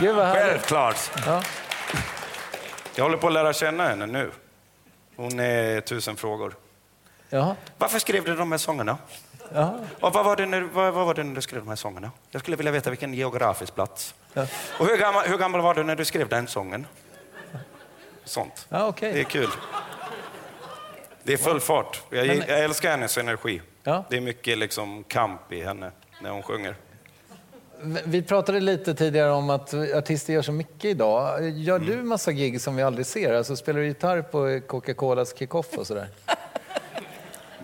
Gud 0.00 0.16
vad 0.16 0.26
härligt. 0.26 0.52
Självklart! 0.52 1.10
Ja. 1.26 1.42
Jag 2.94 3.04
håller 3.04 3.16
på 3.16 3.26
att 3.26 3.32
lära 3.32 3.52
känna 3.52 3.88
henne 3.88 4.06
nu. 4.06 4.30
Hon 5.16 5.40
är 5.40 5.80
tusen 5.80 6.16
frågor. 6.16 6.56
Jaha. 7.28 7.56
Varför 7.78 7.98
skrev 7.98 8.24
du 8.24 8.36
de 8.36 8.50
här 8.52 8.58
sångerna? 8.58 8.98
Jaha. 9.54 9.78
Och 10.00 10.12
vad, 10.12 10.24
var 10.24 10.36
det 10.36 10.46
när, 10.46 10.60
vad, 10.60 10.94
vad 10.94 11.06
var 11.06 11.14
det 11.14 11.24
när 11.24 11.34
du 11.34 11.42
skrev 11.42 11.60
de 11.60 11.68
här 11.68 11.76
sångerna? 11.76 12.10
Jag 12.30 12.42
skulle 12.42 12.56
vilja 12.56 12.72
veta 12.72 12.90
vilken 12.90 13.14
geografisk 13.14 13.74
plats. 13.74 14.14
Ja. 14.32 14.46
Och 14.78 14.86
hur 14.86 14.96
gammal, 14.96 15.26
hur 15.26 15.38
gammal 15.38 15.60
var 15.60 15.74
du 15.74 15.84
när 15.84 15.96
du 15.96 16.04
skrev 16.04 16.28
den 16.28 16.46
sången? 16.46 16.86
Sånt. 18.24 18.66
Ja, 18.68 18.86
okej. 18.86 19.12
Det 19.12 19.20
är 19.20 19.24
kul. 19.24 19.48
Det 21.26 21.32
är 21.32 21.36
full 21.36 21.60
fart. 21.60 22.02
Jag, 22.10 22.26
Men- 22.26 22.42
jag 22.48 22.64
älskar 22.64 22.90
hennes 22.90 23.18
energi. 23.18 23.62
Ja. 23.82 24.04
Det 24.10 24.16
är 24.16 24.20
mycket 24.20 24.58
liksom 24.58 25.04
kamp 25.04 25.52
i 25.52 25.62
henne 25.62 25.90
när 26.22 26.30
hon 26.30 26.42
sjunger. 26.42 26.74
Vi 28.04 28.22
pratade 28.22 28.60
lite 28.60 28.94
tidigare 28.94 29.30
om 29.32 29.50
att 29.50 29.74
artister 29.74 30.32
gör 30.32 30.42
så 30.42 30.52
mycket 30.52 30.84
idag. 30.84 31.48
Gör 31.50 31.78
du 31.78 32.02
massa 32.02 32.32
gig 32.32 32.60
som 32.60 32.76
vi 32.76 32.82
aldrig 32.82 33.06
ser? 33.06 33.32
Alltså 33.34 33.56
spelar 33.56 33.80
du 33.80 33.86
gitarr 33.86 34.22
på 34.22 34.60
Coca-Colas 34.66 35.38
kick-off 35.38 35.78
och 35.78 35.86
sådär? 35.86 36.08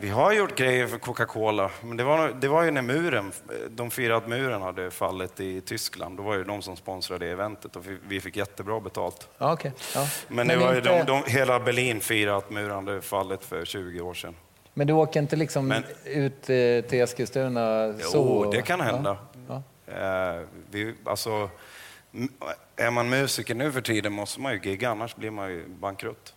Vi 0.03 0.09
har 0.09 0.33
gjort 0.33 0.57
grejer 0.59 0.87
för 0.87 0.99
Coca-Cola, 0.99 1.71
men 1.83 1.97
det 1.97 2.05
var, 2.05 2.29
det 2.29 2.49
var 2.49 2.63
ju 2.63 2.71
när 2.71 2.83
muren, 2.83 3.33
de 3.71 3.91
firade 3.91 4.17
att 4.17 4.29
muren 4.29 4.63
hade 4.63 4.91
fallit 4.91 5.41
i 5.41 5.61
Tyskland. 5.61 6.17
Då 6.17 6.23
var 6.23 6.37
det 6.37 6.45
de 6.45 6.63
som 6.63 6.77
sponsrade 6.77 7.27
eventet 7.31 7.77
och 7.77 7.85
vi, 8.09 8.21
fick 8.21 8.37
jättebra 8.37 8.81
betalt. 8.81 9.29
Ja, 9.39 9.53
okej. 9.53 9.73
Ja. 9.95 10.07
Men, 10.29 10.49
det 10.49 10.57
var 10.57 10.73
ju 10.73 10.79
inte- 10.79 11.05
de, 11.05 11.23
de, 11.27 11.31
hela 11.33 11.61
Berlin 11.61 12.01
firade 12.01 12.37
att 12.37 12.51
muren 12.51 12.71
hade 12.87 13.01
fallit 13.03 13.45
för 13.45 13.65
20 13.65 14.01
år 14.01 14.15
sedan. 14.15 14.35
Men 14.75 14.87
du 14.87 14.93
åker 14.93 15.21
inte 15.21 15.37
liksom 15.37 15.69
Men- 15.69 15.85
ut 16.05 16.33
eh, 16.51 16.89
till 16.91 17.01
Eskilstuna? 17.01 17.87
Jo, 17.87 17.99
så? 17.99 18.51
det 18.51 18.63
kan 18.63 18.81
hända. 18.81 19.17
Ja. 19.49 19.63
Eh, 19.87 20.41
vi, 20.71 20.95
alltså, 21.05 21.51
är 22.77 22.91
man 22.91 23.09
musiker 23.09 23.55
nu 23.55 23.73
för 23.73 23.81
tiden 23.81 24.13
måste 24.13 24.41
man 24.41 24.53
ju 24.53 24.61
gigga, 24.63 24.91
annars 24.91 25.17
blir 25.17 25.31
man 25.31 25.51
ju 25.51 25.69
bankrutt. 25.69 26.35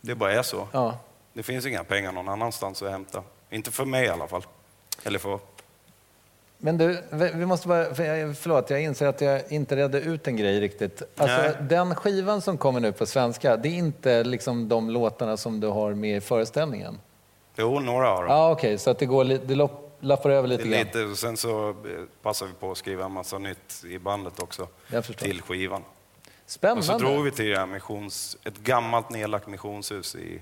Det 0.00 0.14
bara 0.14 0.32
är 0.32 0.42
så. 0.42 0.68
Det 1.34 1.42
finns 1.42 1.66
inga 1.66 1.84
pengar 1.84 2.12
någon 2.12 2.28
annanstans 2.28 2.82
att 2.82 2.90
hämta. 2.90 3.22
Inte 3.50 3.70
för 3.70 3.84
mig 3.84 4.04
i 4.04 4.08
alla 4.08 4.26
fall. 4.26 4.46
Eller 5.04 5.18
för... 5.18 5.38
Men 6.58 6.78
du, 6.78 7.02
vi 7.34 7.46
måste 7.46 7.68
bara, 7.68 7.94
förlåt, 8.34 8.70
jag 8.70 8.82
inser 8.82 9.06
att 9.06 9.20
jag 9.20 9.52
inte 9.52 9.76
redde 9.76 10.00
ut 10.00 10.28
en 10.28 10.36
grej 10.36 10.60
riktigt. 10.60 11.02
Alltså, 11.16 11.36
Nej. 11.36 11.56
den 11.60 11.94
skivan 11.94 12.40
som 12.40 12.58
kommer 12.58 12.80
nu 12.80 12.92
på 12.92 13.06
svenska, 13.06 13.56
det 13.56 13.68
är 13.68 13.72
inte 13.72 14.24
liksom 14.24 14.68
de 14.68 14.90
låtarna 14.90 15.36
som 15.36 15.60
du 15.60 15.66
har 15.66 15.94
med 15.94 16.16
i 16.16 16.20
föreställningen? 16.20 17.00
Jo, 17.56 17.80
några 17.80 18.06
har 18.06 18.22
de. 18.22 18.32
Ja, 18.32 18.50
okej, 18.50 18.78
så 18.78 18.90
att 18.90 18.98
det, 18.98 19.06
går, 19.06 19.24
det 19.24 19.54
lopp, 19.54 19.96
lappar 20.00 20.30
över 20.30 20.48
lite 20.48 20.68
grann. 20.68 20.80
Lite, 20.80 21.04
och 21.04 21.18
sen 21.18 21.36
så 21.36 21.68
eh, 21.68 21.74
passar 22.22 22.46
vi 22.46 22.52
på 22.52 22.70
att 22.70 22.78
skriva 22.78 23.04
en 23.04 23.12
massa 23.12 23.38
nytt 23.38 23.84
i 23.86 23.98
bandet 23.98 24.42
också 24.42 24.68
till 25.16 25.42
skivan. 25.42 25.82
Spännande. 26.46 26.78
Och 26.80 26.84
så 26.84 26.98
drog 26.98 27.24
vi 27.24 27.30
till 27.30 27.50
det 27.50 27.58
här 27.58 27.66
missions, 27.66 28.36
ett 28.44 28.58
gammalt 28.58 29.10
nedlagt 29.10 29.46
missionshus 29.46 30.16
i 30.16 30.40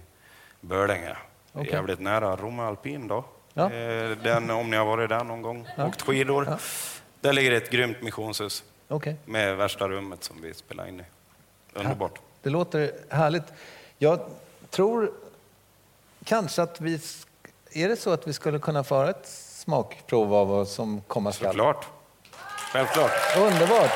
Bölänge. 0.67 1.17
Okej. 1.53 1.73
Jävligt 1.73 2.01
nära 2.01 2.37
Romme 2.37 2.63
Alpin 2.63 3.09
då. 3.09 3.25
Ja. 3.55 3.73
Eh, 3.73 4.11
Den, 4.11 4.51
om 4.51 4.71
ni 4.71 4.77
har 4.77 4.85
varit 4.85 5.09
där 5.09 5.25
någon 5.25 5.43
gång, 5.43 5.69
Ja. 5.77 5.87
åkt 5.87 6.03
skidor. 6.03 6.47
Ja. 6.51 6.59
Där 7.21 7.33
ligger 7.33 7.53
ett 7.53 7.71
grymt 7.71 8.03
missionshus 8.03 8.65
Okej. 8.89 9.17
med 9.25 9.57
värsta 9.57 9.89
rummet 9.89 10.25
som 10.25 10.43
vi 10.43 10.55
spelar 10.55 10.89
in 10.89 11.01
i. 11.01 11.05
Underbart. 11.75 12.19
Det 12.43 12.51
låter 12.51 12.93
härligt. 13.11 13.45
Jag 13.99 14.21
tror 14.71 15.13
kanske 16.25 16.63
att 16.63 16.81
vi... 16.81 17.01
Är 17.73 17.89
det 17.89 17.97
så 17.97 18.11
att 18.11 18.27
vi 18.29 18.33
skulle 18.33 18.59
kunna 18.59 18.85
föra 18.85 19.11
ett 19.11 19.27
smakprov 19.29 20.35
av 20.35 20.49
vad 20.49 20.69
som 20.69 21.01
komma 21.01 21.33
skall? 21.33 21.47
Såklart. 21.49 21.87
Självklart. 22.73 23.11
Underbart! 23.37 23.91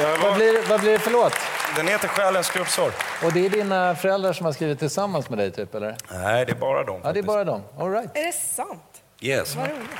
Jag 0.00 0.10
Vad 0.10 0.20
var, 0.20 0.36
blir, 0.36 0.68
vad 0.68 0.80
blir 0.80 0.92
det 0.92 0.98
för 0.98 1.10
låt? 1.10 1.32
Den 1.76 1.86
heter 1.88 2.08
Själens 2.08 2.46
skrubbsår. 2.46 2.92
Och 3.24 3.32
det 3.32 3.46
är 3.46 3.50
dina 3.50 3.94
föräldrar 3.94 4.32
som 4.32 4.46
har 4.46 4.52
skrivit 4.52 4.78
tillsammans 4.78 5.28
med 5.28 5.38
dig, 5.38 5.50
typ, 5.50 5.74
eller? 5.74 5.96
Nej, 6.10 6.46
det 6.46 6.52
är 6.52 6.56
bara 6.56 6.84
dem. 6.84 7.00
Ja, 7.04 7.12
det 7.12 7.18
är 7.18 7.22
bara 7.22 7.44
dem. 7.44 7.62
All 7.78 7.90
right. 7.90 8.16
Är 8.16 8.26
det 8.26 8.32
sant? 8.32 9.02
Yes. 9.20 9.56
Vad 9.56 9.68
roligt. 9.68 9.90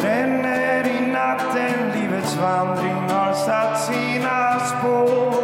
Bränner 0.00 0.60
vandring 2.40 3.08
har 3.08 3.34
satt 3.34 3.80
sina 3.80 4.60
spår 4.60 5.34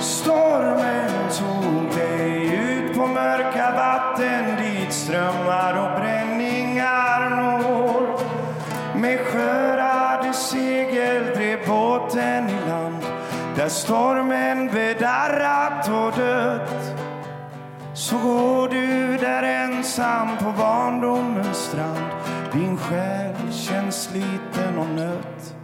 Stormen 0.00 1.10
tog 1.38 1.98
dig 1.98 2.54
ut 2.54 2.94
på 2.96 3.06
mörka 3.06 3.72
vatten 3.76 4.56
dit 4.56 4.92
strömmar 4.92 5.72
och 5.72 6.00
bränningar 6.00 6.27
stormen 13.78 14.70
bedarrat 14.72 15.88
och 15.88 16.20
dött 16.20 16.94
så 17.94 18.18
går 18.18 18.68
du 18.68 19.16
där 19.16 19.42
ensam 19.42 20.28
på 20.38 20.52
barndomens 20.58 21.56
strand. 21.56 22.12
Din 22.52 22.76
själ 22.76 23.52
känns 23.52 24.02
sliten 24.02 24.78
och 24.78 24.88
nött 24.88 25.54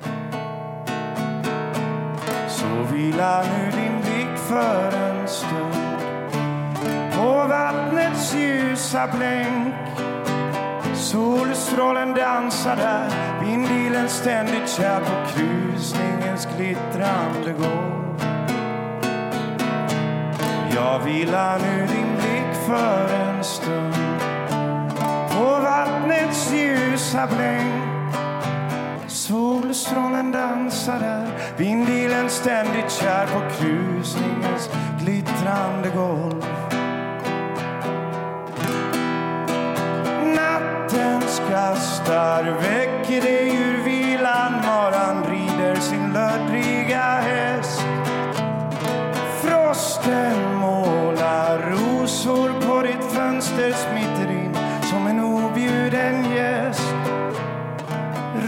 Så 2.49 2.95
vila 2.95 3.43
nu 3.43 3.71
din 3.71 4.01
blick 4.01 4.39
för 4.39 4.93
en 4.93 5.29
stund. 5.29 5.99
På 7.17 7.49
vattnets 7.49 8.35
ljusa 8.35 9.09
blänk. 9.17 9.75
Solstrålen 10.95 12.15
dansar 12.15 12.77
där. 12.77 13.09
Vindilen 13.45 14.09
ständigt 14.09 14.69
kär 14.69 15.01
på 15.01 15.31
krusningens 16.35 16.49
glittrande 16.57 17.53
gång 17.53 18.17
jag 20.75 20.99
vilar 20.99 21.59
nu 21.59 21.87
din 21.87 22.17
blick 22.17 22.57
för 22.67 23.15
en 23.15 23.45
stund. 23.45 23.95
På 25.31 25.61
vattnets 25.63 26.53
ljusa 26.53 27.27
blänk 27.27 28.15
Solstrålen 29.07 30.33
dansar 30.33 31.01
där, 31.01 31.27
vindilen 31.57 32.31
ständigt 32.31 32.91
kär 32.91 33.27
på 33.27 33.41
krusningens 33.59 34.71
glittrande 35.01 35.89
golv. 35.89 36.45
Nattens 40.37 41.43
kastar 41.51 42.45
väcker 42.45 43.21
dig 43.23 43.57
ur 43.57 43.85
vilan 43.85 44.53
Maran 44.67 45.23
rider 45.55 45.81
sin 45.81 46.13
löddriga 46.13 47.21
häst. 47.21 47.85
Frosten 49.43 50.55
målar 50.55 51.59
rosor 51.59 52.61
på 52.61 52.83
ditt 52.83 53.05
fönster 53.13 53.73
smiter 53.73 54.31
in 54.31 54.57
som 54.83 55.07
en 55.07 55.21
objuden 55.21 56.25
gäst. 56.35 56.95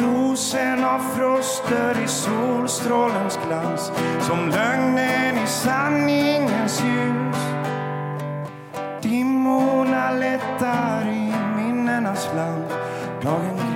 Rosen 0.00 0.84
av 0.84 0.98
frost 0.98 1.68
dör 1.68 2.04
i 2.04 2.08
solstrålens 2.08 3.38
glans 3.48 3.92
som 4.20 4.48
lögnen 4.48 5.44
i 5.44 5.46
sanningens 5.46 6.82
ljus. 6.84 7.36
Dimmorna 9.02 10.10
lättar 10.10 11.08
i 11.08 11.32
minnenas 11.56 12.28
land 12.36 12.64
Dagen 13.22 13.75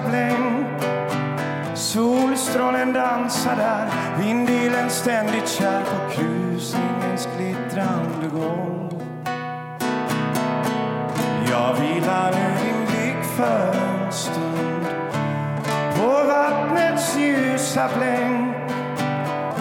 ljusa 0.00 0.64
Solstrålen 1.74 2.92
dansar 2.92 3.56
där, 3.56 3.88
vindilen 4.18 4.90
ständigt 4.90 5.48
kär 5.48 5.80
på 5.80 6.10
krusningens 6.14 7.28
glittrande 7.36 8.28
golv 8.32 9.02
Jag 11.50 11.74
vilar 11.74 12.32
nu 12.32 12.64
din 12.64 12.86
blick 12.86 13.24
för 13.36 13.74
en 13.74 14.12
stund. 14.12 14.86
På 15.96 16.24
vattnets 16.26 17.16
ljusa 17.16 17.88
blänk 17.96 18.56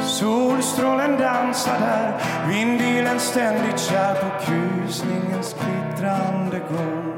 Solstrålen 0.04 1.20
dansar 1.20 1.80
där, 1.80 2.14
vindilen 2.50 3.20
ständigt 3.20 3.80
kär 3.80 4.16
på 4.16 4.46
krusningens 4.46 5.56
glittrande 5.60 6.60
golv 6.70 7.11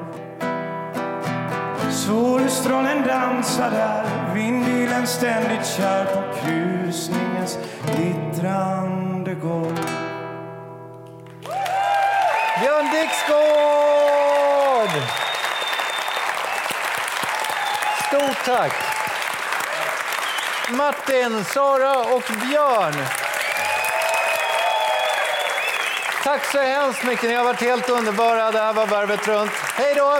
Solstrålen 2.06 3.08
dansar 3.08 3.72
där, 3.72 4.34
vindilen 4.34 5.08
ständigt 5.08 5.68
kär 5.68 6.06
på 6.06 6.22
krusningens 6.40 7.58
glittrande 7.86 9.34
golv 9.34 9.90
Björn 12.60 12.86
Dixgård! 12.92 13.44
Stort 18.08 18.46
tack! 18.46 18.74
Martin, 20.70 21.46
Sara 21.46 22.00
och 22.00 22.24
Björn. 22.42 23.06
Tack 26.24 26.46
så 26.46 26.60
hemskt 26.60 27.04
mycket. 27.04 27.30
Ni 27.30 27.36
har 27.36 27.44
varit 27.44 27.62
helt 27.62 27.90
underbara. 27.90 28.52
Det 28.52 28.60
här 28.60 28.74
var 28.74 28.88
Varvet 28.88 29.28
runt. 29.28 29.52
Hej 29.52 29.94
då! 29.96 30.20